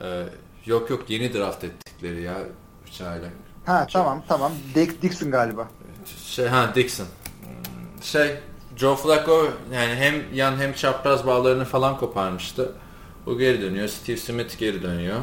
[0.00, 0.22] Ee,
[0.66, 2.38] yok yok yeni draft ettikleri ya
[2.98, 3.32] çaylak.
[3.66, 4.52] Ha şey, tamam tamam.
[4.74, 5.68] Dick Dixon galiba.
[6.26, 7.06] Şey ha Dixon.
[8.02, 8.36] Şey
[8.76, 12.72] Joe Flacco yani hem yan hem çapraz bağlarını falan koparmıştı.
[13.26, 13.88] O geri dönüyor.
[13.88, 15.20] Steve Smith geri dönüyor.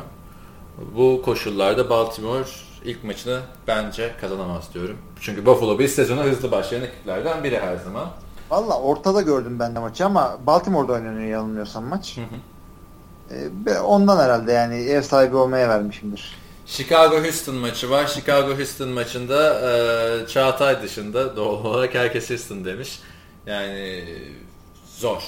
[0.95, 2.45] Bu koşullarda Baltimore
[2.85, 4.97] ilk maçını bence kazanamaz diyorum.
[5.21, 8.09] Çünkü Buffalo bir sezona hızlı başlayan ekiplerden biri her zaman.
[8.49, 12.17] Valla ortada gördüm ben de maçı ama Baltimore'da oynanıyor yanılmıyorsam maç.
[12.17, 12.39] Hı hı.
[13.69, 16.35] Ee, ondan herhalde yani ev sahibi olmaya vermişimdir.
[16.65, 18.07] Chicago Houston maçı var.
[18.07, 22.99] Chicago Houston maçında e, Çağatay dışında doğal olarak herkes Houston demiş.
[23.45, 24.03] Yani
[24.85, 25.23] zor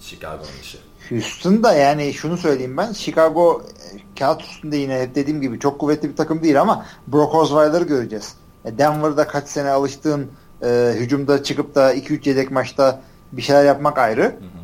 [0.00, 0.78] Chicago'nun işi.
[1.08, 5.78] Houston da yani şunu söyleyeyim ben Chicago e, kağıt üstünde yine hep dediğim gibi çok
[5.78, 8.34] kuvvetli bir takım değil ama Brock Osweiler'ı göreceğiz.
[8.64, 10.30] E, Denver'da kaç sene alıştığın
[10.62, 13.02] e, hücumda çıkıp da 2-3 yedek maçta
[13.32, 14.22] bir şeyler yapmak ayrı.
[14.22, 14.62] Hı hı.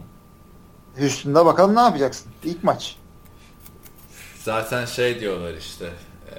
[1.01, 2.33] Houston'da bakalım ne yapacaksın?
[2.45, 2.97] İlk maç.
[4.45, 5.87] Zaten şey diyorlar işte
[6.31, 6.39] e,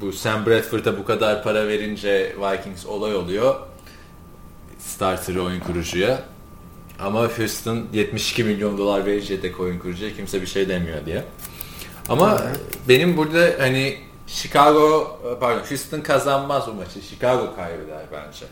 [0.00, 3.54] bu Sam Bradford'a bu kadar para verince Vikings olay oluyor.
[4.78, 6.22] Starter oyun kurucuya.
[6.98, 11.24] Ama Houston 72 milyon dolar verecek oyun kurucuya kimse bir şey demiyor diye.
[12.08, 12.52] Ama Hı-hı.
[12.88, 13.98] benim burada hani
[14.28, 17.02] Chicago pardon Houston kazanmaz bu maçı.
[17.02, 18.46] Chicago kaybeder bence.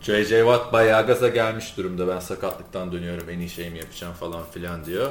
[0.00, 0.38] J.J.
[0.38, 2.08] Watt bayağı gaza gelmiş durumda.
[2.08, 5.10] Ben sakatlıktan dönüyorum en iyi şeyimi yapacağım falan filan diyor.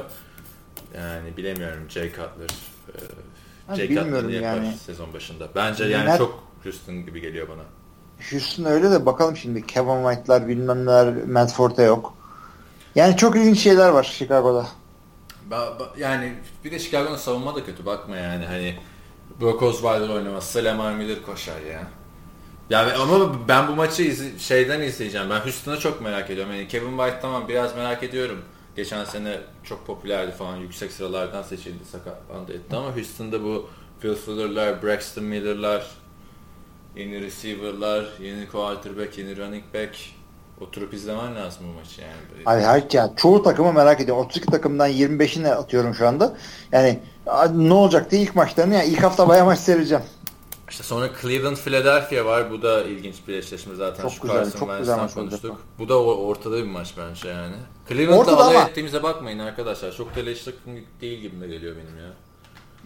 [0.96, 2.50] Yani bilemiyorum Jay Cutler.
[3.72, 4.76] E, Jay Cutler yapar yani.
[4.86, 5.48] sezon başında.
[5.54, 7.62] Bence yani Net, çok Houston gibi geliyor bana.
[8.30, 12.14] Houston öyle de bakalım şimdi Kevin White'lar bilmem neler Matt Forte yok.
[12.94, 14.66] Yani çok ilginç şeyler var Chicago'da.
[15.98, 16.34] Yani
[16.64, 18.76] bir de Chicago'nun savunma da kötü bakma yani hani
[19.40, 21.82] Brock Osweiler oynaması, Lamar Miller koşar ya.
[22.70, 25.30] Yani ama ben bu maçı iz şeyden izleyeceğim.
[25.30, 26.54] Ben Houston'ı çok merak ediyorum.
[26.54, 28.42] Yani Kevin White tamam biraz merak ediyorum.
[28.76, 30.56] Geçen sene çok popülerdi falan.
[30.56, 31.84] Yüksek sıralardan seçildi.
[31.84, 33.68] Sakatlandı etti ama Houston'da bu
[34.00, 35.86] Phil Fuller'lar, Braxton Miller'lar,
[36.96, 39.96] yeni receiver'lar, yeni quarterback, yeni running back
[40.60, 42.44] Oturup izlemen lazım bu maçı yani.
[42.44, 44.24] Hayır hayır ya çoğu takımı merak ediyorum.
[44.24, 46.36] 32 takımdan 25'ine atıyorum şu anda.
[46.72, 47.00] Yani
[47.54, 50.04] ne olacak diye ilk maçlarını yani ilk hafta baya maç seyredeceğim.
[50.70, 52.50] İşte sonra Cleveland Philadelphia var.
[52.50, 54.02] Bu da ilginç bir eşleşme zaten.
[54.02, 55.50] Çok Şu güzel, çok güzel maç konuştuk.
[55.50, 55.66] Olacak.
[55.78, 57.54] Bu da ortada bir maç bence yani.
[57.88, 58.68] Cleveland'da alay ama...
[58.68, 59.92] ettiğimize bakmayın arkadaşlar.
[59.92, 60.54] Çok teleşlik
[61.00, 62.12] değil gibi geliyor benim ya.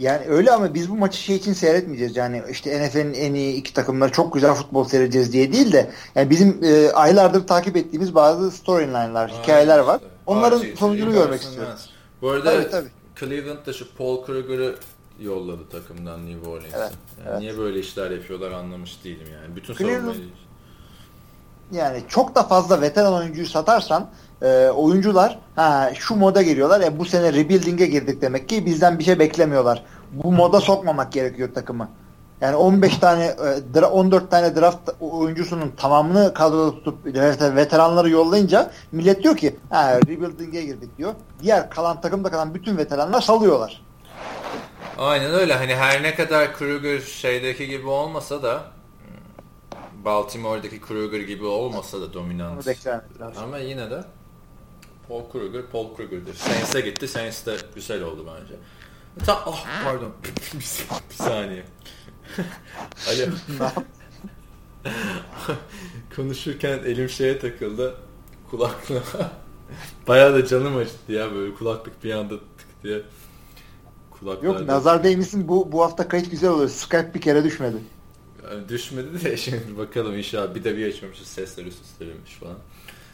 [0.02, 2.16] Yani öyle ama biz bu maçı şey için seyretmeyeceğiz.
[2.16, 6.30] Yani işte NFL'in en iyi iki takımları çok güzel futbol seyredeceğiz diye değil de yani
[6.30, 10.00] bizim e, aylardır takip ettiğimiz bazı storyline'lar, hikayeler var.
[10.26, 11.90] Onların Archie, sonucunu görmek istiyoruz.
[12.22, 12.88] Bu arada tabii, tabii.
[13.20, 14.76] Cleveland'da şu Paul Kruger'ı
[15.20, 16.78] yolladı takımdan New Orleans'a.
[16.78, 17.40] Evet, yani evet.
[17.40, 19.56] Niye böyle işler yapıyorlar anlamış değilim yani.
[19.56, 20.14] Bütün Cleveland,
[21.72, 24.10] yani çok da fazla veteran oyuncuyu satarsan
[24.42, 26.80] e, oyuncular ha, şu moda giriyorlar.
[26.80, 29.84] E, bu sene rebuilding'e girdik demek ki bizden bir şey beklemiyorlar.
[30.12, 31.88] Bu moda sokmamak gerekiyor takımı.
[32.40, 33.34] Yani 15 tane
[33.92, 37.06] 14 e, tane draft oyuncusunun tamamını kadroda tutup
[37.56, 41.14] veteranları yollayınca millet diyor ki ha, rebuilding'e girdik diyor.
[41.42, 43.82] Diğer kalan takımda kalan bütün veteranlar salıyorlar.
[44.98, 45.54] Aynen öyle.
[45.54, 48.62] Hani her ne kadar Kruger şeydeki gibi olmasa da
[50.04, 52.68] Baltimore'daki Kruger gibi olmasa da dominant.
[53.42, 54.04] Ama yine de
[55.12, 56.34] Paul Kruger, Paul Kruger'dır.
[56.34, 57.08] Saints'e gitti.
[57.08, 58.54] Saints de güzel oldu bence.
[59.26, 60.12] Ta oh, pardon.
[61.10, 61.64] bir, saniye.
[63.08, 63.26] Alo.
[66.16, 67.94] Konuşurken elim şeye takıldı.
[68.50, 69.32] Kulaklığa.
[70.08, 73.02] Bayağı da canım acıttı ya böyle kulaklık bir anda tık diye.
[74.10, 74.46] Kulaklarda...
[74.46, 76.68] Yok nazar değmesin bu, bu hafta kayıt güzel oluyor.
[76.68, 77.76] Skype bir kere düşmedi.
[78.50, 82.04] Yani düşmedi de şimdi bakalım inşallah bir de bir açmamışız sesler üst üste
[82.40, 82.56] falan.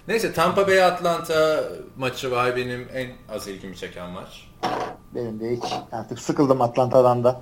[0.08, 1.64] Neyse Tampa Bay Atlanta
[1.96, 4.48] maçı var benim en az ilgimi çeken maç.
[5.14, 7.40] Benim de hiç artık sıkıldım Atlanta'dan da.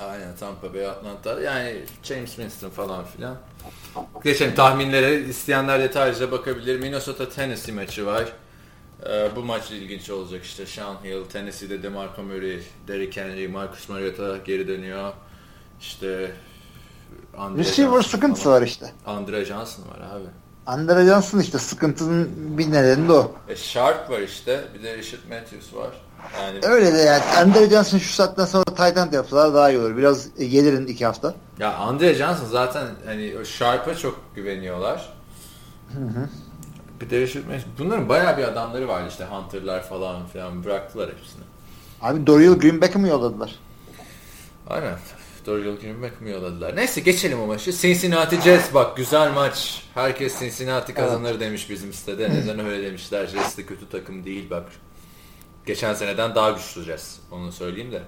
[0.00, 1.40] Aynen Tampa Bay Atlanta.
[1.40, 3.36] Yani James Winston falan filan.
[4.24, 5.20] Geçelim tahminlere.
[5.20, 6.80] isteyenler detaylıca bakabilir.
[6.80, 8.32] Minnesota Tennessee maçı var.
[9.08, 10.66] Ee, bu maç ilginç olacak işte.
[10.66, 15.12] Sean Hill, Tennessee'de DeMarco Murray, Derrick Henry, Marcus Mariota geri dönüyor.
[15.80, 16.32] İşte
[17.38, 18.86] Andre Receiver sıkıntısı var işte.
[19.06, 20.26] Andre Johnson var abi.
[20.66, 23.32] Andre Johnson işte sıkıntının bir nedeni de o.
[23.48, 24.64] E, Sharp var işte.
[24.74, 25.90] Bir de Richard Matthews var.
[26.40, 29.96] Yani Öyle de yani Andre Johnson şu saatten sonra tight end yapsalar daha iyi olur.
[29.96, 31.34] Biraz e, gelirin iki hafta.
[31.58, 35.12] ya Andre Johnson zaten hani Sharp'a çok güveniyorlar.
[37.00, 37.66] Bir de Richard Matthews.
[37.78, 41.42] Bunların bayağı bir adamları var işte Hunter'lar falan filan bıraktılar hepsini.
[42.02, 43.58] Abi Dorial Greenback'ı mı yolladılar?
[44.70, 44.94] Aynen.
[45.50, 46.76] Dorial Greenback mi yolladılar?
[46.76, 47.72] Neyse geçelim o maçı.
[47.72, 49.82] Cincinnati Jets bak güzel maç.
[49.94, 52.30] Herkes Cincinnati kazanır demiş bizim sitede.
[52.30, 53.26] Neden öyle demişler?
[53.26, 54.64] Jets de kötü takım değil bak.
[55.66, 57.16] Geçen seneden daha güçlü Jets.
[57.30, 58.02] Onu söyleyeyim de.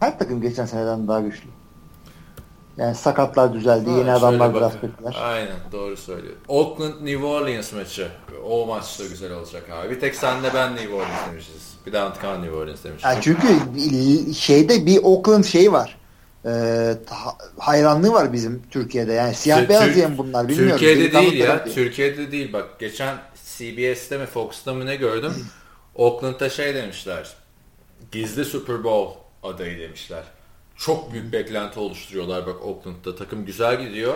[0.00, 1.48] Her takım geçen seneden daha güçlü.
[2.76, 3.90] Yani sakatlar düzeldi.
[3.90, 5.16] Ha, Yeni adamlar biraz kötüler.
[5.22, 6.34] Aynen doğru söylüyor.
[6.48, 8.08] Oakland New Orleans maçı.
[8.44, 9.90] O maç da güzel olacak abi.
[9.90, 11.75] Bir tek senle ben New Orleans demişiz.
[11.86, 13.04] Bir de Antkan New Orleans demişiz.
[13.04, 13.46] Yani çünkü
[14.34, 15.98] şeyde bir Oakland şeyi var.
[17.08, 19.12] Ha- hayranlığı var bizim Türkiye'de.
[19.12, 20.72] Yani siyah Tür- beyaz diyen bunlar bilmiyorum.
[20.72, 21.46] Türkiye'de Delikanlı değil ya.
[21.46, 21.74] tarafı.
[21.74, 22.78] Türkiye'de değil bak.
[22.80, 23.16] Geçen
[23.58, 25.32] CBS'te mi Fox'ta mı ne gördüm?
[25.94, 27.34] Oakland'da şey demişler.
[28.12, 30.22] Gizli Super Bowl adayı demişler.
[30.76, 33.16] Çok büyük beklenti oluşturuyorlar bak Oakland'da.
[33.16, 34.14] Takım güzel gidiyor.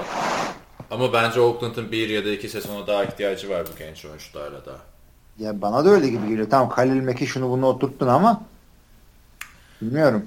[0.91, 4.77] Ama bence Oakland'ın bir ya da iki sezona daha ihtiyacı var bu genç oyuncularla da.
[5.41, 6.51] Ya bana da öyle gibi geliyor.
[6.51, 8.43] Tamam Khalil Mack'i şunu bunu oturttun ama
[9.83, 10.23] bilmiyorum.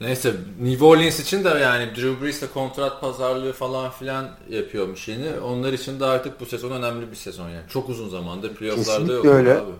[0.00, 5.40] Neyse New Orleans için de yani Drew Brees'le kontrat pazarlığı falan filan yapıyormuş yeni.
[5.40, 7.68] Onlar için de artık bu sezon önemli bir sezon yani.
[7.68, 9.24] Çok uzun zamandır playoff'larda yok.
[9.24, 9.52] Öyle.
[9.52, 9.70] Abi.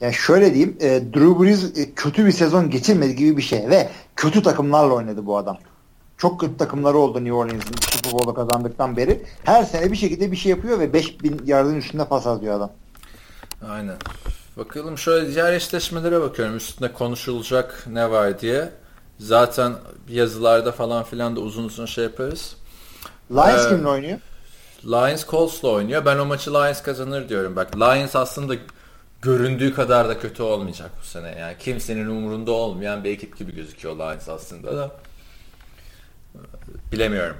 [0.00, 0.76] Yani şöyle diyeyim.
[0.80, 5.26] E, Drew Brees e, kötü bir sezon geçirmedi gibi bir şey ve kötü takımlarla oynadı
[5.26, 5.58] bu adam.
[6.18, 9.22] Çok kötü takımları oldu New Orleans'ın Super Bowl'u kazandıktan beri.
[9.44, 12.70] Her sene bir şekilde bir şey yapıyor ve 5000 yardın üstünde pas atıyor adam.
[13.68, 13.96] Aynen.
[14.56, 16.56] Bakalım şöyle diğer eşleşmelere bakıyorum.
[16.56, 18.70] Üstünde konuşulacak ne var diye.
[19.18, 19.74] Zaten
[20.08, 22.56] yazılarda falan filan da uzun uzun şey yaparız.
[23.30, 24.18] Lions Ee, kimle oynuyor?
[24.84, 26.04] Lions Colts'la oynuyor.
[26.04, 27.56] Ben o maçı Lions kazanır diyorum.
[27.56, 28.54] Bak Lions aslında
[29.22, 31.38] göründüğü kadar da kötü olmayacak bu sene.
[31.40, 34.90] Yani kimsenin umurunda olmayan bir ekip gibi gözüküyor Lions aslında da.
[36.92, 37.36] Bilemiyorum.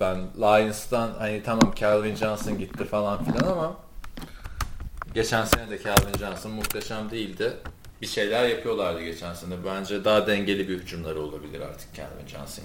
[0.00, 3.76] Ben Lions'tan hani tamam Calvin Johnson gitti falan filan ama
[5.14, 7.52] geçen sene de Calvin Johnson muhteşem değildi.
[8.02, 9.54] Bir şeyler yapıyorlardı geçen sene.
[9.66, 12.64] Bence daha dengeli bir hücumları olabilir artık Calvin Johnson.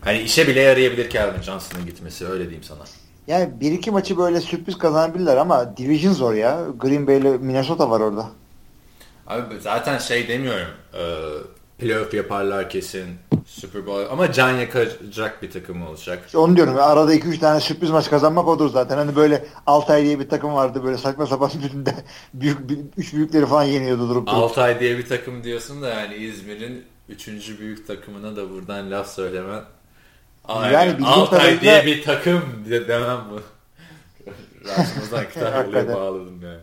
[0.00, 2.84] Hani işe bile yarayabilir Calvin Johnson'ın gitmesi öyle diyeyim sana.
[3.26, 6.64] Yani bir iki maçı böyle sürpriz kazanabilirler ama division zor ya.
[6.76, 8.26] Green Bay ile Minnesota var orada.
[9.26, 10.68] Abi zaten şey demiyorum.
[11.78, 13.06] Playoff yaparlar kesin.
[13.46, 16.22] Super Bowl ama can yakacak bir takım olacak.
[16.26, 16.76] İşte onu diyorum.
[16.78, 18.96] Arada 2-3 tane sürpriz maç kazanmak odur zaten.
[18.96, 21.94] Hani böyle Altay diye bir takım vardı böyle saçma sapan bütünde
[22.34, 24.38] büyük, büyük, üç büyükleri falan yeniyordu durup durup.
[24.38, 29.62] Altay diye bir takım diyorsun da yani İzmir'in üçüncü büyük takımına da buradan laf söylemen.
[30.44, 33.40] Ay, Yani bildiğim Altay kadarıyla- diye bir takım de demem bu.
[34.68, 36.60] Rasmus'dan kitap bağladım yani.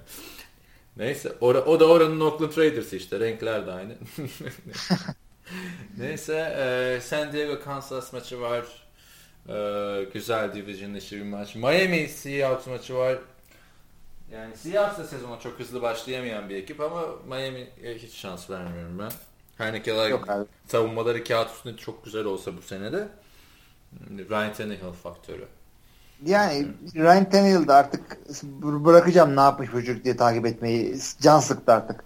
[0.98, 3.94] Neyse ora- o da oranın Oakland Raiders'ı işte renkler de aynı.
[5.98, 6.34] Neyse
[6.98, 8.66] e, San Diego Kansas maçı var.
[9.50, 11.56] E, güzel division dışı bir maç.
[11.56, 13.18] Miami Seahawks maçı var.
[14.32, 19.12] Yani Seahawks da sezona çok hızlı başlayamayan bir ekip ama Miami'ye hiç şans vermiyorum ben.
[19.58, 20.14] Her ne kadar
[20.68, 23.08] savunmaları kağıt üstünde çok güzel olsa bu senede
[24.30, 25.48] Ryan Tannehill faktörü.
[26.26, 28.18] Yani Ryan Tannehill de artık
[28.62, 30.96] bırakacağım ne yapmış çocuk diye takip etmeyi.
[31.22, 32.04] Can sıktı artık.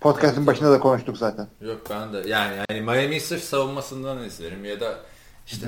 [0.00, 1.48] Podcast'ın başında da konuştuk zaten.
[1.60, 4.98] Yok ben de yani, yani Miami sırf savunmasından izlerim ya da
[5.46, 5.66] işte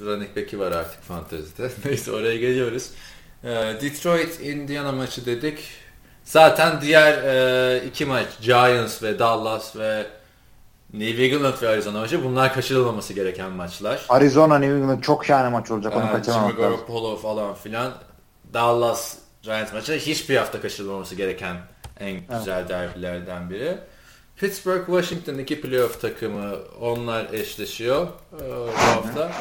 [0.00, 1.70] running back'i var artık fantezide.
[1.84, 2.90] Neyse oraya geliyoruz.
[3.44, 3.48] Ee,
[3.82, 5.70] Detroit Indiana maçı dedik.
[6.24, 10.06] Zaten diğer e, iki maç Giants ve Dallas ve
[10.92, 14.06] New England ve Arizona maçı bunlar kaçırılmaması gereken maçlar.
[14.08, 15.92] Arizona New England çok şahane maç olacak.
[15.96, 16.62] Onu Ee, Jimmy kaçırmamak lazım.
[16.62, 17.92] Garoppolo falan filan.
[18.54, 21.56] Dallas Giants maçı hiçbir hafta kaçırılmaması gereken
[22.00, 23.78] en güzel derbilerden biri.
[24.36, 29.32] Pittsburgh Washington iki playoff takımı onlar eşleşiyor ee, bu hafta.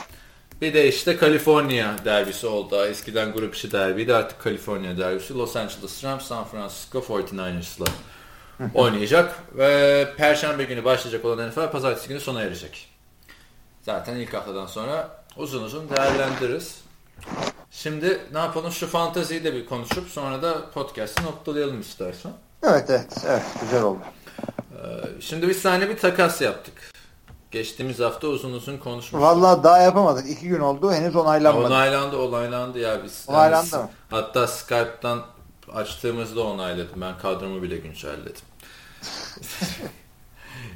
[0.61, 2.85] Bir de işte Kaliforniya derbisi oldu.
[2.85, 5.37] Eskiden grup içi derbiydi artık Kaliforniya derbisi.
[5.37, 7.85] Los Angeles Rams San Francisco 49ers'la
[8.73, 9.35] oynayacak.
[9.57, 12.89] Ve Perşembe günü başlayacak olan NFL Pazartesi günü sona erecek.
[13.81, 16.81] Zaten ilk haftadan sonra uzun uzun değerlendiririz.
[17.71, 22.31] Şimdi ne yapalım şu fanteziyi de bir konuşup sonra da podcast'ı noktalayalım istersen.
[22.63, 23.17] Evet evet.
[23.27, 23.99] Evet güzel oldu.
[24.71, 26.73] Ee, Şimdi biz seninle bir takas yaptık.
[27.51, 29.21] Geçtiğimiz hafta uzun uzun konuşmuştuk.
[29.21, 30.29] Vallahi daha yapamadık.
[30.29, 30.93] İki gün oldu.
[30.93, 31.65] Henüz onaylanmadı.
[31.67, 33.25] Onaylandı onaylandı ya biz.
[33.27, 33.89] Onaylandı yani- mı?
[34.09, 35.23] Hatta Skype'tan
[35.73, 37.01] açtığımızda onayladım.
[37.01, 38.41] Ben kadromu bile güncelledim.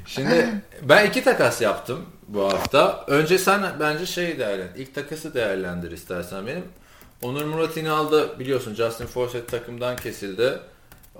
[0.06, 3.04] Şimdi ben iki takas yaptım bu hafta.
[3.06, 4.80] Önce sen bence şey değerlendir.
[4.80, 6.64] İlk takası değerlendir istersen benim.
[7.22, 10.58] Onur Murat İnal biliyorsun Justin Forsett takımdan kesildi.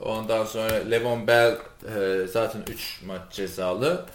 [0.03, 1.57] Ondan sonra Levon Bell
[1.97, 4.07] e, zaten 3 maç cezalı.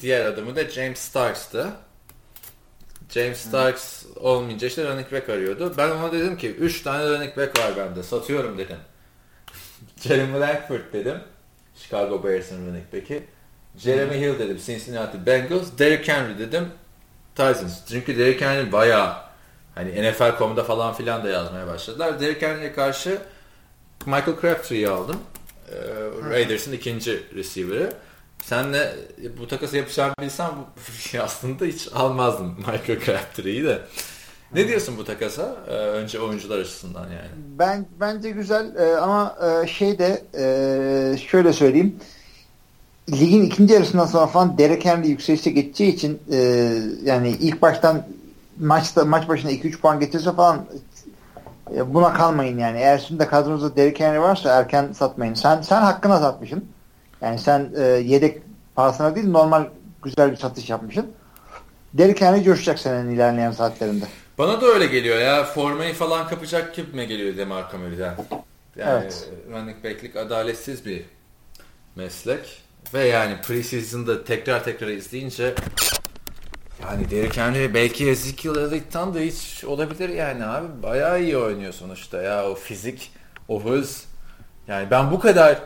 [0.00, 1.66] Diğer adamı da James Starks'tı.
[3.08, 5.74] James Starks olmayınca işte running back arıyordu.
[5.78, 8.02] Ben ona dedim ki 3 tane running back var bende.
[8.02, 8.76] Satıyorum dedim.
[10.00, 11.18] Jeremy Langford dedim.
[11.76, 13.24] Chicago Bears'ın running back'i.
[13.76, 14.58] Jeremy Hill dedim.
[14.66, 15.68] Cincinnati Bengals.
[15.78, 16.68] Derrick Henry dedim.
[17.34, 17.86] Titans.
[17.88, 19.16] Çünkü Derrick Henry bayağı
[19.74, 22.20] hani NFL.com'da falan filan da yazmaya başladılar.
[22.20, 23.18] Derrick Henry'e karşı
[24.06, 25.20] Michael Crabtree'yi aldım.
[25.72, 25.74] Ee,
[26.30, 27.92] Raiders'ın ikinci receiver'ı.
[28.44, 28.92] Senle
[29.40, 30.50] bu takası yapacağımı bilsem
[31.22, 33.82] aslında hiç almazdım Michael Crabtree'yi de.
[34.54, 35.56] Ne diyorsun bu takasa?
[35.68, 37.28] Ee, önce oyuncular açısından yani.
[37.58, 41.96] Ben bence güzel ee, ama e, şey de e, şöyle söyleyeyim.
[43.10, 46.36] Ligin ikinci yarısından sonra falan Derek Henry yükselişe geçeceği için e,
[47.04, 48.06] yani ilk baştan
[48.60, 50.64] maçta maç başına 2-3 puan getirse falan
[51.74, 52.78] e, buna kalmayın yani.
[52.78, 55.34] Eğer şimdi de kadronuzda Derek Henry varsa erken satmayın.
[55.34, 56.64] Sen sen hakkına satmışsın.
[57.22, 58.42] Yani sen e, yedek
[58.74, 59.66] parasına değil normal
[60.02, 61.12] güzel bir satış yapmışsın.
[61.94, 64.04] Derek Henry coşacak senin ilerleyen saatlerinde.
[64.38, 65.44] Bana da öyle geliyor ya.
[65.44, 68.14] Formayı falan kapacak gibi mi geliyor Demarco Murray'den?
[68.76, 69.28] Yani evet.
[69.50, 71.04] running back'lik adaletsiz bir
[71.96, 72.62] meslek.
[72.94, 75.54] Ve yani preseason'da tekrar tekrar izleyince
[76.82, 80.82] yani Derrick Henry belki Ezekiel Elliott'tan da hiç olabilir yani abi.
[80.82, 82.50] Bayağı iyi oynuyor sonuçta ya.
[82.50, 83.12] O fizik,
[83.48, 84.04] o hız.
[84.68, 85.58] Yani ben bu kadar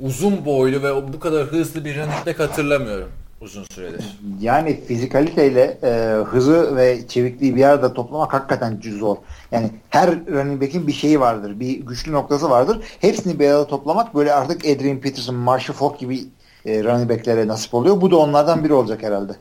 [0.00, 3.08] uzun boylu ve bu kadar hızlı bir running hatırlamıyorum
[3.40, 4.04] uzun süredir.
[4.40, 9.16] Yani fizikaliteyle e, hızı ve çevikliği bir arada toplamak hakikaten zor.
[9.52, 11.60] Yani her running back'in bir şeyi vardır.
[11.60, 12.78] Bir güçlü noktası vardır.
[13.00, 16.24] Hepsini bir arada toplamak böyle artık Adrian Peterson, Marshall Falk gibi
[16.66, 18.00] e, running back'lere nasip oluyor.
[18.00, 19.32] Bu da onlardan biri olacak herhalde.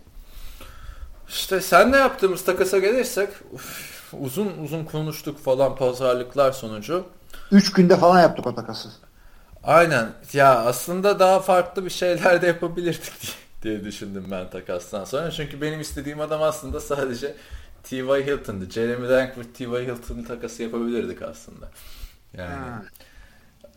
[1.29, 7.03] İşte sen ne yaptığımız takasa gelirsek uf, uzun uzun konuştuk falan pazarlıklar sonucu.
[7.51, 8.89] Üç günde falan yaptık o takası.
[9.65, 10.09] Aynen.
[10.33, 15.31] Ya aslında daha farklı bir şeyler de yapabilirdik diye düşündüm ben takastan sonra.
[15.31, 17.35] Çünkü benim istediğim adam aslında sadece
[17.83, 18.25] T.Y.
[18.25, 18.69] Hilton'dı.
[18.71, 19.85] Jeremy Langford T.Y.
[19.85, 21.69] Hilton takası yapabilirdik aslında.
[22.37, 22.51] Yani.
[22.51, 22.83] Ha.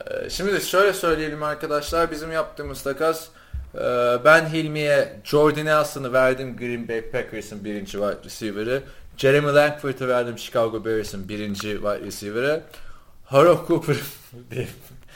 [0.07, 2.11] E, şimdi de şöyle söyleyelim arkadaşlar.
[2.11, 3.29] Bizim yaptığımız takas
[3.75, 3.79] e,
[4.25, 8.83] ben Hilmi'ye Jordan Nelson'ı verdim Green Bay Packers'ın birinci wide receiver'ı.
[9.17, 12.63] Jeremy Langford'ı verdim Chicago Bears'ın birinci wide receiver'ı.
[13.25, 13.97] Harold Cooper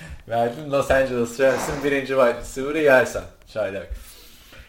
[0.29, 3.23] verdim Los Angeles Rams'ın birinci wide receiver'ı yersen.
[3.53, 3.89] Çaylak.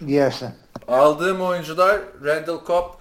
[0.02, 0.56] Yersen.
[0.88, 2.94] Aldığım oyuncular Randall Cobb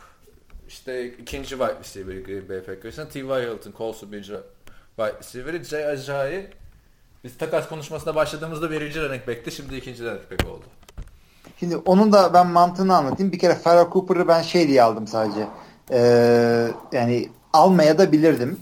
[0.68, 3.24] işte ikinci wide receiver Green Bay Packers'ın T.Y.
[3.24, 4.32] Hilton Colson birinci
[4.96, 6.50] wide receiver'ı Jay Ajayi
[7.24, 10.64] biz takas konuşmasına başladığımızda birinci running back'ti şimdi ikinci running back oldu.
[11.60, 13.32] Şimdi onun da ben mantığını anlatayım.
[13.32, 15.46] Bir kere Farrah Cooper'ı ben şey diye aldım sadece.
[15.90, 18.60] Ee, yani almaya da bilirdim.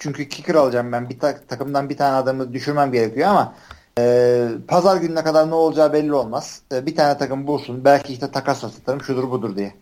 [0.00, 1.08] Çünkü kicker alacağım ben.
[1.08, 3.54] Bir ta- takımdan bir tane adamı düşürmem gerekiyor ama
[3.98, 6.62] e, pazar gününe kadar ne olacağı belli olmaz.
[6.72, 7.84] E, bir tane takım bulsun.
[7.84, 9.74] Belki işte takasla satarım şudur budur diye.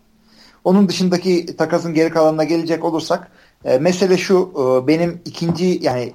[0.64, 3.28] Onun dışındaki takasın geri kalanına gelecek olursak
[3.64, 6.12] e, mesele şu e, benim ikinci yani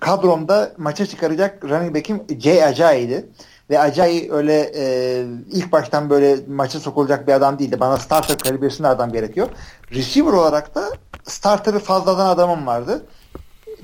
[0.00, 3.26] kadromda maça çıkaracak running back'im Jay Ajayi'di.
[3.70, 7.80] Ve Ajayi öyle e, ilk baştan böyle maça sokulacak bir adam değildi.
[7.80, 9.48] Bana starter kalibresinde adam gerekiyor.
[9.94, 10.90] Receiver olarak da
[11.30, 13.06] starter'ı fazladan adamım vardı.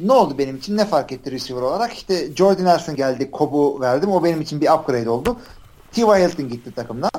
[0.00, 0.76] Ne oldu benim için?
[0.76, 1.92] Ne fark etti receiver olarak?
[1.92, 3.30] İşte Jordan Nelson geldi.
[3.32, 4.12] Cobb'u verdim.
[4.12, 5.36] O benim için bir upgrade oldu.
[5.92, 6.28] T.Y.
[6.28, 7.10] Hilton gitti takımdan.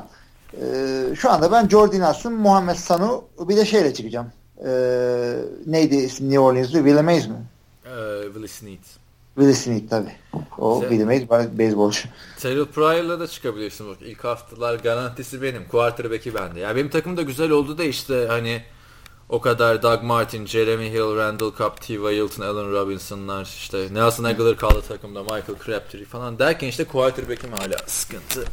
[0.53, 4.27] Ee, şu anda ben Jordan Nelson, Muhammed Sanu bir de şeyle çıkacağım.
[4.65, 5.35] Ee,
[5.65, 6.73] neydi isim New Orleans'lı?
[6.73, 7.35] Willie Mays mi?
[7.85, 7.89] Ee,
[8.25, 8.83] Willie Snead.
[9.35, 10.11] Willie Snead tabi.
[10.57, 11.23] O Sen, Willie Mays
[11.57, 11.99] beyzbolcu.
[12.39, 13.89] Terrell Pryor'la da çıkabilirsin.
[13.89, 15.67] Bak, ilk haftalar garantisi benim.
[15.67, 16.59] Quarterback'i bende.
[16.59, 18.61] Yani benim takım da güzel oldu da işte hani
[19.29, 22.15] o kadar Doug Martin, Jeremy Hill, Randall Cobb, T.Y.
[22.15, 27.77] Hilton, Allen Robinson'lar işte Nelson Aguilar kaldı takımda, Michael Crabtree falan derken işte quarterback'im hala
[27.87, 28.45] sıkıntı.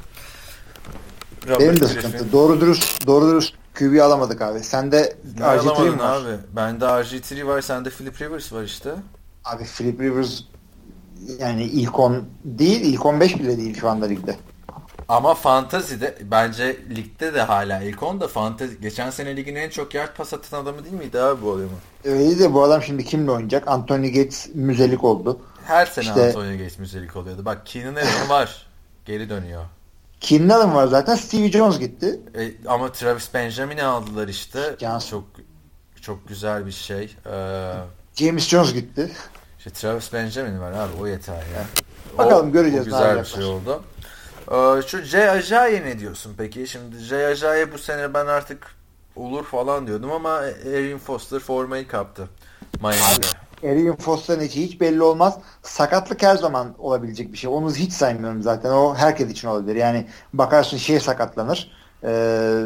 [1.46, 2.32] Robert Benim de sıkıntı.
[2.32, 4.60] Doğru dürüst, doğru dürüst QB alamadık abi.
[4.60, 6.20] Sende RG3 mi var?
[6.20, 6.38] Abi.
[6.56, 8.94] Bende RG3 var, sende Philip Rivers var işte.
[9.44, 10.40] Abi Philip Rivers
[11.38, 14.36] yani ilk 10 değil, ilk 15 bile değil şu anda ligde.
[15.08, 20.16] Ama fantazide bence ligde de hala ilk 10'da fantazi geçen sene ligin en çok yard
[20.16, 21.68] pas atan adamı değil miydi abi bu adamı?
[22.04, 23.68] Öyle de bu adam şimdi kimle oynayacak?
[23.68, 25.40] Anthony Gates müzelik oldu.
[25.66, 27.44] Her sene işte, Anthony Gates müzelik oluyordu.
[27.44, 28.66] Bak Keenan Allen var.
[29.04, 29.64] Geri dönüyor.
[30.20, 31.14] Keenan Allen var zaten.
[31.14, 32.20] Stevie Jones gitti.
[32.38, 34.76] E, ama Travis Benjamin'i aldılar işte.
[34.80, 35.10] Johnson.
[35.10, 35.24] Çok
[36.02, 37.16] çok güzel bir şey.
[37.26, 37.72] Ee,
[38.14, 39.10] James Jones gitti.
[39.58, 41.64] İşte Travis Benjamin var abi o yeter ya.
[42.18, 42.82] Bakalım o, göreceğiz.
[42.86, 43.82] O güzel bir şey oldu.
[44.52, 46.66] Ee, şu Jay Ajayi ne diyorsun peki?
[46.66, 48.66] Şimdi Jay Ajayi bu sene ben artık
[49.16, 52.28] olur falan diyordum ama Erin Foster formayı kaptı.
[52.80, 53.44] Miami'de.
[53.64, 55.38] Arian Foster'ın içi hiç belli olmaz.
[55.62, 57.50] Sakatlık her zaman olabilecek bir şey.
[57.50, 58.70] Onu hiç saymıyorum zaten.
[58.70, 59.76] O herkes için olabilir.
[59.76, 61.70] Yani bakarsın şey sakatlanır.
[62.04, 62.64] Ee,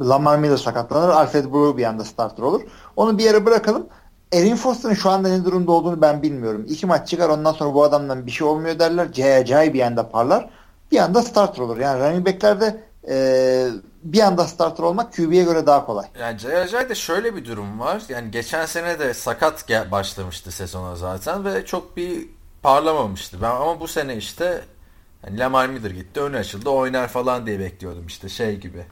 [0.00, 1.08] Lamar Miller sakatlanır.
[1.08, 2.62] Alfred Brewer bir anda starter olur.
[2.96, 3.86] Onu bir yere bırakalım.
[4.32, 6.66] Erin Foster'ın şu anda ne durumda olduğunu ben bilmiyorum.
[6.68, 9.12] İki maç çıkar ondan sonra bu adamdan bir şey olmuyor derler.
[9.44, 10.50] Cay bir anda parlar.
[10.92, 11.78] Bir anda starter olur.
[11.78, 13.68] Yani running back'lerde e,
[14.02, 16.06] bir anda starter olmak QB'ye göre daha kolay.
[16.20, 18.02] Yani Ajay'da şöyle bir durum var.
[18.08, 22.28] Yani geçen sene de sakat başlamıştı sezona zaten ve çok bir
[22.62, 23.42] parlamamıştı.
[23.42, 24.64] Ben ama bu sene işte
[25.26, 28.86] yani Lamar Miller gitti, önü açıldı, oynar falan diye bekliyordum işte şey gibi.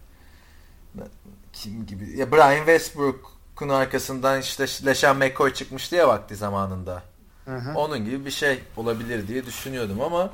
[1.53, 2.19] Kim gibi?
[2.19, 7.03] Ya Brian Westbrook'un arkasından işte Leşan McCoy çıkmıştı ya vakti zamanında.
[7.45, 7.79] Hı hı.
[7.79, 10.31] Onun gibi bir şey olabilir diye düşünüyordum ama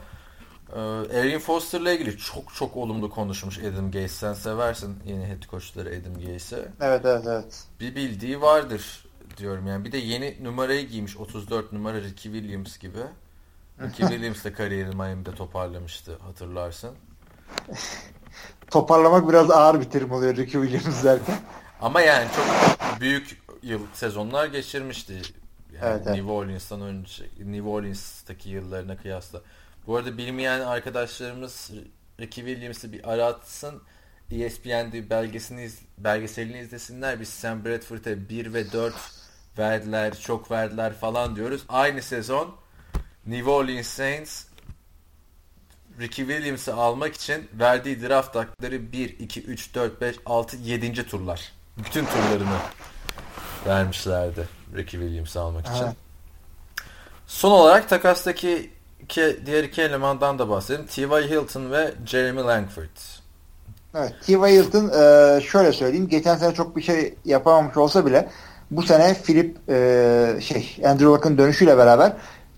[1.13, 4.09] Erin Foster'la ilgili çok çok olumlu konuşmuş Adam Gase.
[4.09, 6.69] Sen seversin yeni head coachları Adam Gase'i.
[6.81, 7.65] Evet evet evet.
[7.81, 9.07] Bir bildiği vardır
[9.37, 9.85] diyorum yani.
[9.85, 12.99] Bir de yeni numarayı giymiş 34 numara Ricky Williams gibi.
[13.81, 16.91] Ricky Williams de kariyerini Miami'de toparlamıştı hatırlarsın.
[18.71, 21.39] Toparlamak biraz ağır bir terim oluyor Ricky Williams derken.
[21.81, 25.13] Ama yani çok büyük yıl sezonlar geçirmişti.
[25.13, 25.23] Yani
[25.83, 26.17] evet, evet.
[26.17, 29.41] New Orleans'tan önce New Orleans'taki yıllarına kıyasla.
[29.87, 31.71] Bu arada bilmeyen arkadaşlarımız
[32.21, 33.83] Ricky Williams'ı bir aratsın.
[34.31, 37.21] ESPN'de belgesini, belgeselini izlesinler.
[37.21, 38.95] Biz Sam Bradford'a 1 ve 4
[39.59, 41.63] verdiler, çok verdiler falan diyoruz.
[41.69, 42.57] Aynı sezon
[43.27, 44.45] New Orleans Saints
[46.01, 51.07] Ricky Williams'ı almak için verdiği draft hakları 1, 2, 3, 4, 5, 6, 7.
[51.07, 51.53] turlar.
[51.79, 52.59] Bütün turlarını
[53.67, 55.85] vermişlerdi Ricky Williams'ı almak için.
[55.85, 55.97] Evet.
[57.27, 58.76] Son olarak takastaki
[59.07, 60.87] iki, diğer iki elemandan da bahsedelim.
[60.87, 61.31] T.Y.
[61.31, 62.97] Hilton ve Jeremy Langford.
[63.95, 64.39] Evet, T.Y.
[64.39, 66.09] Hilton e, şöyle söyleyeyim.
[66.09, 68.29] Geçen sene çok bir şey yapamamış olsa bile
[68.71, 72.13] bu sene Philip e, şey Andrew Luck'ın dönüşüyle beraber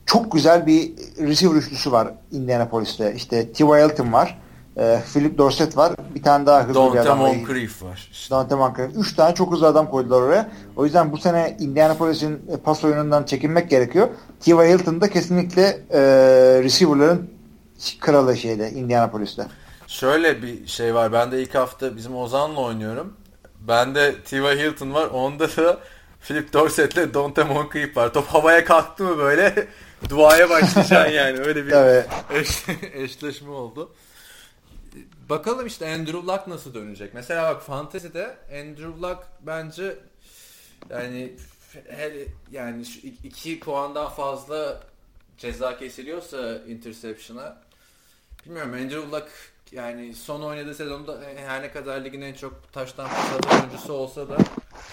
[0.07, 3.15] çok güzel bir receiver üçlüsü var Indianapolis'te.
[3.15, 3.85] İşte T.Y.
[3.85, 4.39] Hilton var.
[4.78, 5.92] E, Philip Dorset var.
[6.14, 7.20] Bir tane daha hızlı Dante bir adam.
[7.20, 8.09] Dante Moncrief var.
[8.12, 8.34] Işte.
[8.34, 8.96] Dante Moncrief.
[8.96, 10.50] Üç tane çok hızlı adam koydular oraya.
[10.76, 14.09] O yüzden bu sene Indianapolis'in pas oyunundan çekinmek gerekiyor.
[14.40, 14.72] T.Y.
[14.72, 16.00] Hilton da kesinlikle e,
[16.62, 17.30] receiver'ların
[18.00, 19.46] kralı şeyde Indianapolis'te.
[19.86, 21.12] Şöyle bir şey var.
[21.12, 23.12] Ben de ilk hafta bizim Ozan'la oynuyorum.
[23.60, 24.59] Bende T.Y.
[24.59, 25.06] Hilton var.
[25.06, 25.78] Onda da
[26.20, 28.12] Philip Dorset'le Dante Moncrief var.
[28.12, 29.55] Top havaya kalktı mı böyle
[30.09, 31.38] duaya başlayacaksın yani.
[31.40, 31.72] Öyle bir
[32.40, 32.64] eş,
[32.94, 33.90] eşleşme oldu.
[35.30, 37.14] Bakalım işte Andrew Luck nasıl dönecek.
[37.14, 39.98] Mesela bak Fantasy'de Andrew Luck bence
[40.90, 41.32] yani
[41.88, 42.12] her
[42.50, 44.80] yani şu iki puandan fazla
[45.38, 47.56] ceza kesiliyorsa interception'a
[48.46, 49.28] bilmiyorum Andrew Luck
[49.72, 54.36] yani son oynadığı sezonda her ne kadar ligin en çok taştan pas oyuncusu olsa da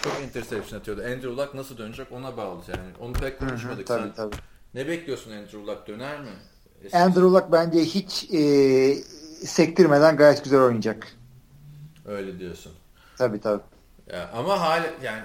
[0.02, 1.02] çok interception atıyordu.
[1.02, 2.90] Andrew Luck nasıl dönecek ona bağlı yani.
[3.00, 3.90] Onu pek konuşmadık.
[3.90, 4.36] Hı hı, tabii, Sen tabii.
[4.74, 6.30] ne bekliyorsun Andrew Luck döner mi?
[6.92, 8.38] Andrew Luck bence hiç e,
[9.44, 11.06] sektirmeden gayet güzel oynayacak.
[12.06, 12.72] Öyle diyorsun.
[13.18, 13.62] Tabii tabii.
[14.12, 15.22] Ya, ama hala yani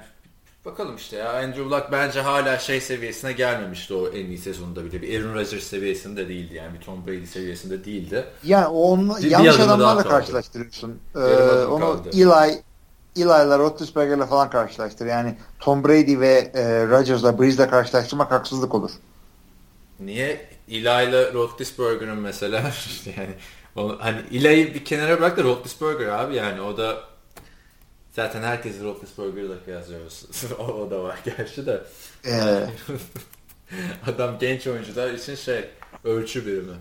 [0.66, 5.02] bakalım işte ya Andrew Luck bence hala şey seviyesine gelmemişti o en iyi sezonunda bile.
[5.02, 8.26] Bir Aaron Rodgers seviyesinde değildi yani bir Tom Brady seviyesinde değildi.
[8.44, 11.00] Yani onu bir, yanlış adamlarla karşılaştırıyorsun.
[11.16, 11.20] Ee,
[11.66, 12.10] onu kaldı.
[12.14, 12.62] Eli
[13.16, 15.06] Eli'la Roethlisberger'la falan karşılaştır.
[15.06, 18.92] Yani Tom Brady ve e, Rodgers'la Breeze'le karşılaştırmak haksızlık olur.
[20.00, 20.50] Niye?
[20.70, 22.58] Eli'la Roethlisberger'ın mesela
[23.18, 23.34] yani
[23.76, 26.98] o, hani Eli'yi bir kenara bırak da Roethlisberger abi yani o da
[28.12, 30.26] zaten herkes Roethlisberger'la kıyaslıyoruz.
[30.60, 31.82] o, o da var gerçi de.
[32.26, 32.68] Ee.
[34.08, 35.70] Adam genç oyuncular için şey
[36.04, 36.74] ölçü birimi.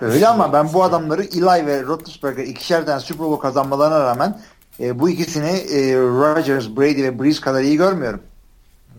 [0.00, 4.40] Öyle ama ben bu adamları Eli ve Roethlisberger ikişerden Super Bowl kazanmalarına rağmen
[4.80, 8.20] e, bu ikisini e, Rodgers, Brady ve Breeze kadar iyi görmüyorum.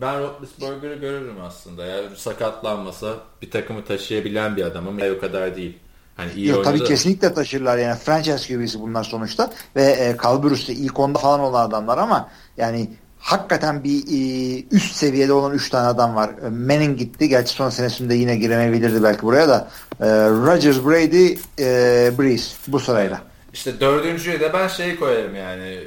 [0.02, 1.85] Ben Roethlisberger'ı görürüm aslında.
[1.85, 5.77] Yani sakatlanmasa bir takımı taşıyabilen bir adam ama o kadar değil.
[6.15, 10.99] Hani iyi Yok, tabii kesinlikle taşırlar yani franchise QB'si bunlar sonuçta ve e, Calberus'ta ilk
[10.99, 12.89] onda falan olan adamlar ama yani
[13.19, 16.29] hakikaten bir e, üst seviyede olan 3 tane adam var.
[16.29, 17.29] E, Manning gitti.
[17.29, 19.69] Gerçi son senesinde yine giremeyebilirdi belki buraya da.
[20.01, 23.21] E, Rodgers, Brady, e, Breeze bu sırayla.
[23.53, 25.79] İşte dördüncüye de ben şey koyarım yani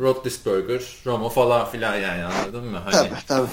[0.00, 2.78] Roethlisberger, Romo falan filan yani anladın mı?
[2.84, 3.48] Hani, tabii tabii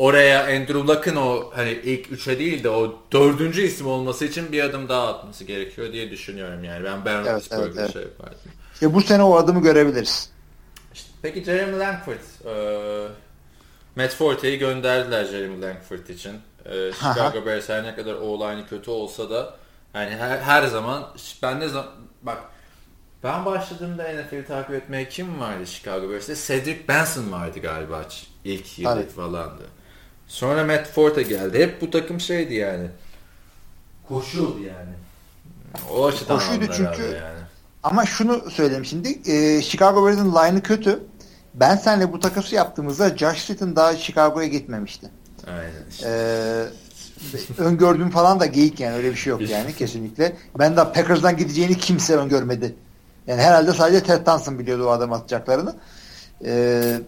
[0.00, 4.62] oraya Andrew Luck'ın o hani ilk üçe değil de o dördüncü isim olması için bir
[4.62, 6.84] adım daha atması gerekiyor diye düşünüyorum yani.
[6.84, 7.92] Ben Ben evet, evet, evet.
[7.92, 8.38] şey yapardım.
[8.80, 10.30] Ya bu sene o adımı görebiliriz.
[10.94, 13.08] İşte, peki Jeremy Langford e,
[13.96, 16.32] Matt Forte'yi gönderdiler Jeremy Langford için.
[16.64, 19.54] E, Chicago Bears her ne kadar o kötü olsa da
[19.94, 21.08] yani her, her zaman
[21.42, 21.90] ben ne zaman
[22.22, 22.38] bak
[23.22, 26.34] Ben başladığımda NFL'i takip etmeye kim vardı Chicago Bears'te?
[26.36, 28.04] Cedric Benson vardı galiba
[28.44, 29.12] ilk yıl Evet.
[29.12, 29.79] falandı.
[30.30, 31.58] Sonra Matt Forte geldi.
[31.58, 32.86] Hep bu takım şeydi yani.
[34.08, 34.94] Koşuyordu yani.
[35.90, 37.40] O açıdan Koşuydu çünkü- yani.
[37.82, 39.30] Ama şunu söyleyeyim şimdi.
[39.30, 41.00] E, Chicago Bears'ın line'ı kötü.
[41.54, 45.10] Ben senle bu takası yaptığımızda Josh Sitton daha Chicago'ya gitmemişti.
[45.46, 46.08] Aynen işte.
[46.08, 50.36] Ee, öngördüğüm falan da geyik yani öyle bir şey yok yani kesinlikle.
[50.58, 52.74] Ben de Packers'dan gideceğini kimse öngörmedi.
[53.26, 55.74] Yani herhalde sadece Ted Thompson biliyordu o adam atacaklarını.
[56.44, 57.00] Ee,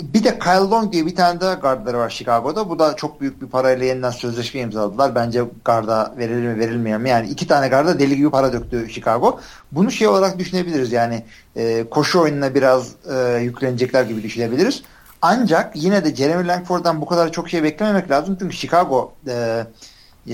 [0.00, 2.68] bir de Kyle Long diye bir tane daha guardları var Chicago'da.
[2.68, 5.14] Bu da çok büyük bir parayla yeniden sözleşme imzaladılar.
[5.14, 7.08] Bence garda verilir mi verilmiyor mu?
[7.08, 9.40] Yani iki tane garda deli gibi para döktü Chicago.
[9.72, 11.24] Bunu şey olarak düşünebiliriz yani
[11.56, 14.82] e, koşu oyununa biraz e, yüklenecekler gibi düşünebiliriz.
[15.22, 18.36] Ancak yine de Jeremy Langford'dan bu kadar çok şey beklememek lazım.
[18.40, 19.64] Çünkü Chicago e,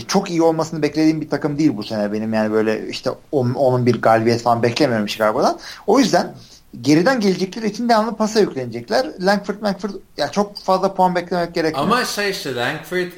[0.08, 2.34] çok iyi olmasını beklediğim bir takım değil bu sene benim.
[2.34, 5.58] Yani böyle işte on- onun bir galibiyet falan beklemiyorum Chicago'dan.
[5.86, 6.34] O yüzden
[6.80, 9.06] geriden gelecekler için devamlı pasa yüklenecekler.
[9.20, 11.86] Langford Langford ya çok fazla puan beklemek gerekmiyor.
[11.86, 13.12] Ama şey işte Langford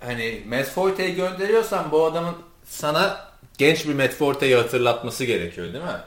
[0.00, 3.16] hani Matt Forte'yi gönderiyorsan bu adamın sana
[3.58, 6.00] genç bir Matt Forte'yi hatırlatması gerekiyor değil mi?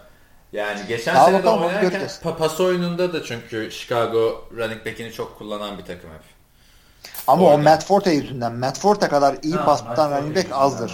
[0.54, 5.78] Yani geçen Daha sene de oynarken pas oyununda da çünkü Chicago running back'ini çok kullanan
[5.78, 6.22] bir takım hep.
[7.28, 7.56] Ama Orada.
[7.56, 8.54] o Matt Forte yüzünden.
[8.54, 10.92] Matt Forte kadar iyi Ha, pas tutan running back azdır.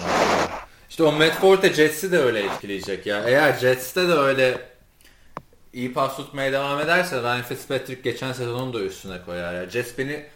[0.90, 3.22] İşte o Matt Forte Jets'i de öyle etkileyecek ya.
[3.26, 4.58] Eğer Jets'te de öyle
[5.74, 9.70] iyi pas tutmaya devam ederse Ryan Fitzpatrick geçen sezonun da üstüne koyar ya.
[9.70, 10.26] Jets beni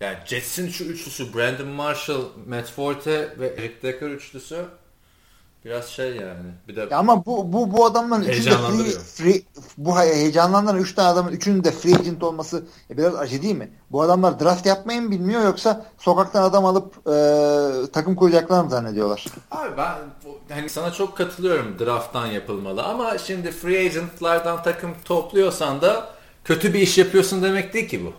[0.00, 4.64] yani Jets'in şu üçlüsü Brandon Marshall, Matt Forte ve Eric Decker üçlüsü
[5.64, 6.52] biraz şey yani.
[6.68, 9.42] Bir de Ya ama bu bu bu adamların üçünde free, free
[9.78, 13.70] bu heyecanlandıran üç tane adamın üçünün de free agent olması e, biraz acı değil mi?
[13.90, 19.26] Bu adamlar draft yapmayı mı bilmiyor yoksa sokaktan adam alıp e, takım koyacaklar mı zannediyorlar?
[19.50, 19.92] Abi ben
[20.54, 26.08] hani sana çok katılıyorum drafttan yapılmalı ama şimdi free agentlardan takım topluyorsan da
[26.44, 28.12] kötü bir iş yapıyorsun demek değil ki bu.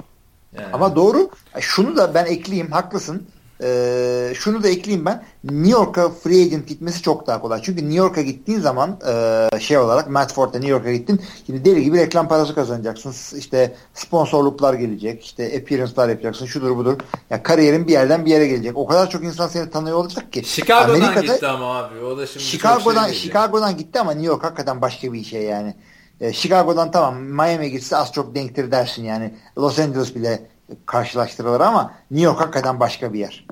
[0.59, 0.73] Yani.
[0.73, 1.29] Ama doğru.
[1.55, 2.71] E, Şunu da ben ekleyeyim.
[2.71, 3.27] Haklısın.
[3.63, 5.23] E, şunu da ekleyeyim ben.
[5.43, 7.61] New York'a free agent gitmesi çok daha kolay.
[7.63, 11.21] Çünkü New York'a gittiğin zaman e, şey olarak Matt Ford'la New York'a gittin.
[11.45, 13.37] Şimdi deli gibi reklam parası kazanacaksın.
[13.37, 15.25] İşte sponsorluklar gelecek.
[15.25, 16.45] işte appearance'lar yapacaksın.
[16.45, 16.97] Şudur budur.
[17.29, 18.77] Ya kariyerin bir yerden bir yere gelecek.
[18.77, 20.43] O kadar çok insan seni tanıyor olacak ki.
[20.45, 21.99] Chicago'dan Amerika'da- gitti ama abi.
[21.99, 25.75] O da şimdi Chicago'dan şey Chicago'dan gitti ama New York hakikaten başka bir şey yani.
[26.21, 29.33] E, Chicago'dan tamam Miami gitse az çok denktir dersin yani.
[29.57, 30.52] Los Angeles bile
[30.85, 33.45] karşılaştırılır ama New York hakikaten başka bir yer.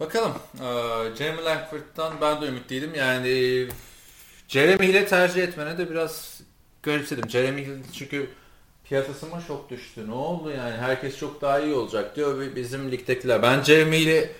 [0.00, 0.32] Bakalım.
[0.54, 2.94] Ee, Jeremy Langford'dan ben de ümitliydim.
[2.94, 3.66] Yani
[4.48, 6.40] Jeremy Hill'i tercih etmene de biraz
[6.82, 7.30] garipsedim.
[7.30, 8.30] Jeremy Hill çünkü
[8.84, 10.08] piyasası mı çok düştü.
[10.08, 10.76] Ne oldu yani?
[10.76, 13.42] Herkes çok daha iyi olacak diyor ve bizim ligdekiler.
[13.42, 14.30] Ben Jeremy Hill'i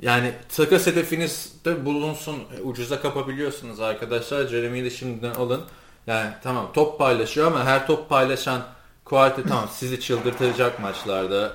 [0.00, 2.42] yani takas hedefinizde bulunsun.
[2.58, 4.46] E, Ucuza kapabiliyorsunuz arkadaşlar.
[4.46, 5.64] Jeremy Hill'i şimdiden alın.
[6.06, 8.62] Yani tamam top paylaşıyor ama her top paylaşan
[9.10, 11.52] Kuarte tamam sizi çıldırtacak maçlarda.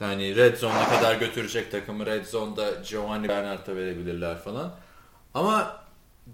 [0.00, 2.06] Yani Red Zone'a kadar götürecek takımı.
[2.06, 4.70] Red Zone'da Giovanni Bernard'a verebilirler falan.
[5.34, 5.76] Ama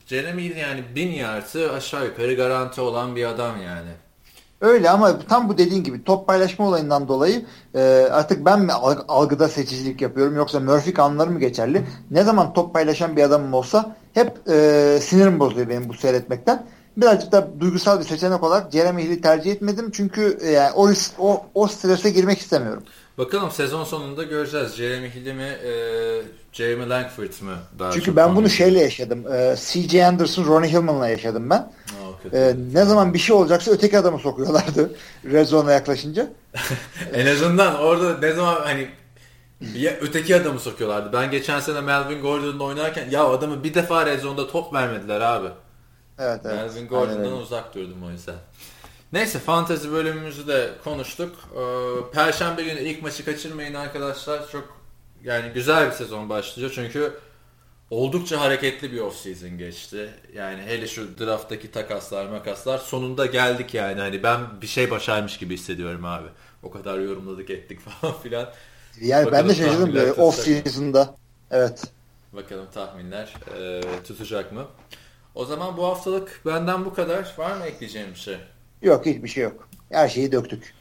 [0.06, 3.90] Jeremy yani bin yarısı aşağı yukarı garanti olan bir adam yani.
[4.60, 7.80] Öyle ama tam bu dediğin gibi top paylaşma olayından dolayı e,
[8.10, 11.86] artık ben mi alg- algıda seçicilik yapıyorum yoksa Murphy kanunları mı geçerli?
[12.10, 16.66] Ne zaman top paylaşan bir adamım olsa hep e, sinirim bozuluyor benim bu seyretmekten.
[16.96, 21.12] Birazcık da duygusal bir seçenek olarak Jeremy Hill'i tercih etmedim çünkü e, yani o, risk,
[21.18, 22.82] o, o strese girmek istemiyorum.
[23.18, 24.72] Bakalım sezon sonunda göreceğiz.
[24.72, 25.72] Jeremy Hill'i mi, e,
[26.52, 27.56] Jeremy Langford mı?
[27.78, 29.32] Daha Çünkü ben bunu şeyle yaşadım.
[29.32, 30.06] E, C.J.
[30.06, 31.72] Anderson, Ronnie Hillman'la yaşadım ben.
[32.22, 32.36] kötü.
[32.36, 34.90] E, ne zaman bir şey olacaksa öteki adamı sokuyorlardı
[35.24, 36.30] Red Zone'a yaklaşınca.
[37.14, 38.88] en azından orada ne zaman hani
[39.60, 41.12] bir öteki adamı sokuyorlardı.
[41.12, 45.48] Ben geçen sene Melvin Gordon'la oynarken ya adamı bir defa Red Zone'da top vermediler abi.
[46.18, 46.56] Evet, evet.
[46.56, 47.34] Melvin Aynen Gordon'dan öyle.
[47.34, 48.34] uzak durdum o yüzden.
[49.12, 51.36] Neyse fantezi bölümümüzü de konuştuk.
[51.56, 54.50] Ee, Perşembe günü ilk maçı kaçırmayın arkadaşlar.
[54.50, 54.80] Çok
[55.24, 57.12] yani güzel bir sezon başlıyor çünkü
[57.90, 60.10] oldukça hareketli bir off season geçti.
[60.34, 64.00] Yani hele şu drafttaki takaslar makaslar sonunda geldik yani.
[64.00, 66.28] Hani ben bir şey başarmış gibi hissediyorum abi.
[66.62, 68.52] O kadar yorumladık ettik falan filan.
[69.00, 71.16] Yani ben Bakalım de şaşırdım böyle off season'da.
[71.50, 71.84] Evet.
[72.32, 74.66] Bakalım tahminler e, tutacak mı?
[75.34, 77.34] O zaman bu haftalık benden bu kadar.
[77.38, 78.36] Var mı ekleyeceğim bir şey?
[78.82, 79.68] Yok hiçbir şey yok.
[79.90, 80.74] Her şeyi döktük.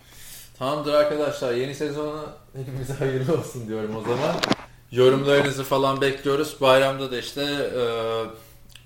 [0.57, 1.53] Tamamdır arkadaşlar.
[1.53, 4.35] Yeni sezonu hepimize hayırlı olsun diyorum o zaman.
[4.91, 6.57] Yorumlarınızı falan bekliyoruz.
[6.61, 7.41] Bayramda da işte
[7.77, 7.83] e,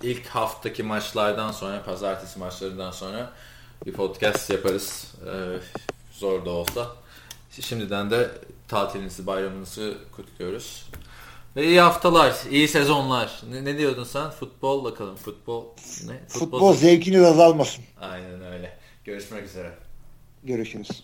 [0.03, 3.31] ilk haftaki maçlardan sonra, pazartesi maçlarından sonra
[3.85, 5.15] bir podcast yaparız.
[5.25, 5.33] E,
[6.11, 6.87] zor da olsa.
[7.61, 8.31] Şimdiden de
[8.67, 10.86] tatilinizi, bayramınızı kutluyoruz.
[11.57, 13.41] Ve iyi haftalar, iyi sezonlar.
[13.51, 14.29] Ne, ne diyordun sen?
[14.29, 15.15] Futbol bakalım.
[15.15, 15.65] Futbol
[16.07, 16.27] ne?
[16.27, 17.83] Futbol zevkiniz azalmasın.
[18.01, 18.77] Aynen öyle.
[19.05, 19.73] Görüşmek üzere.
[20.43, 21.03] Görüşürüz.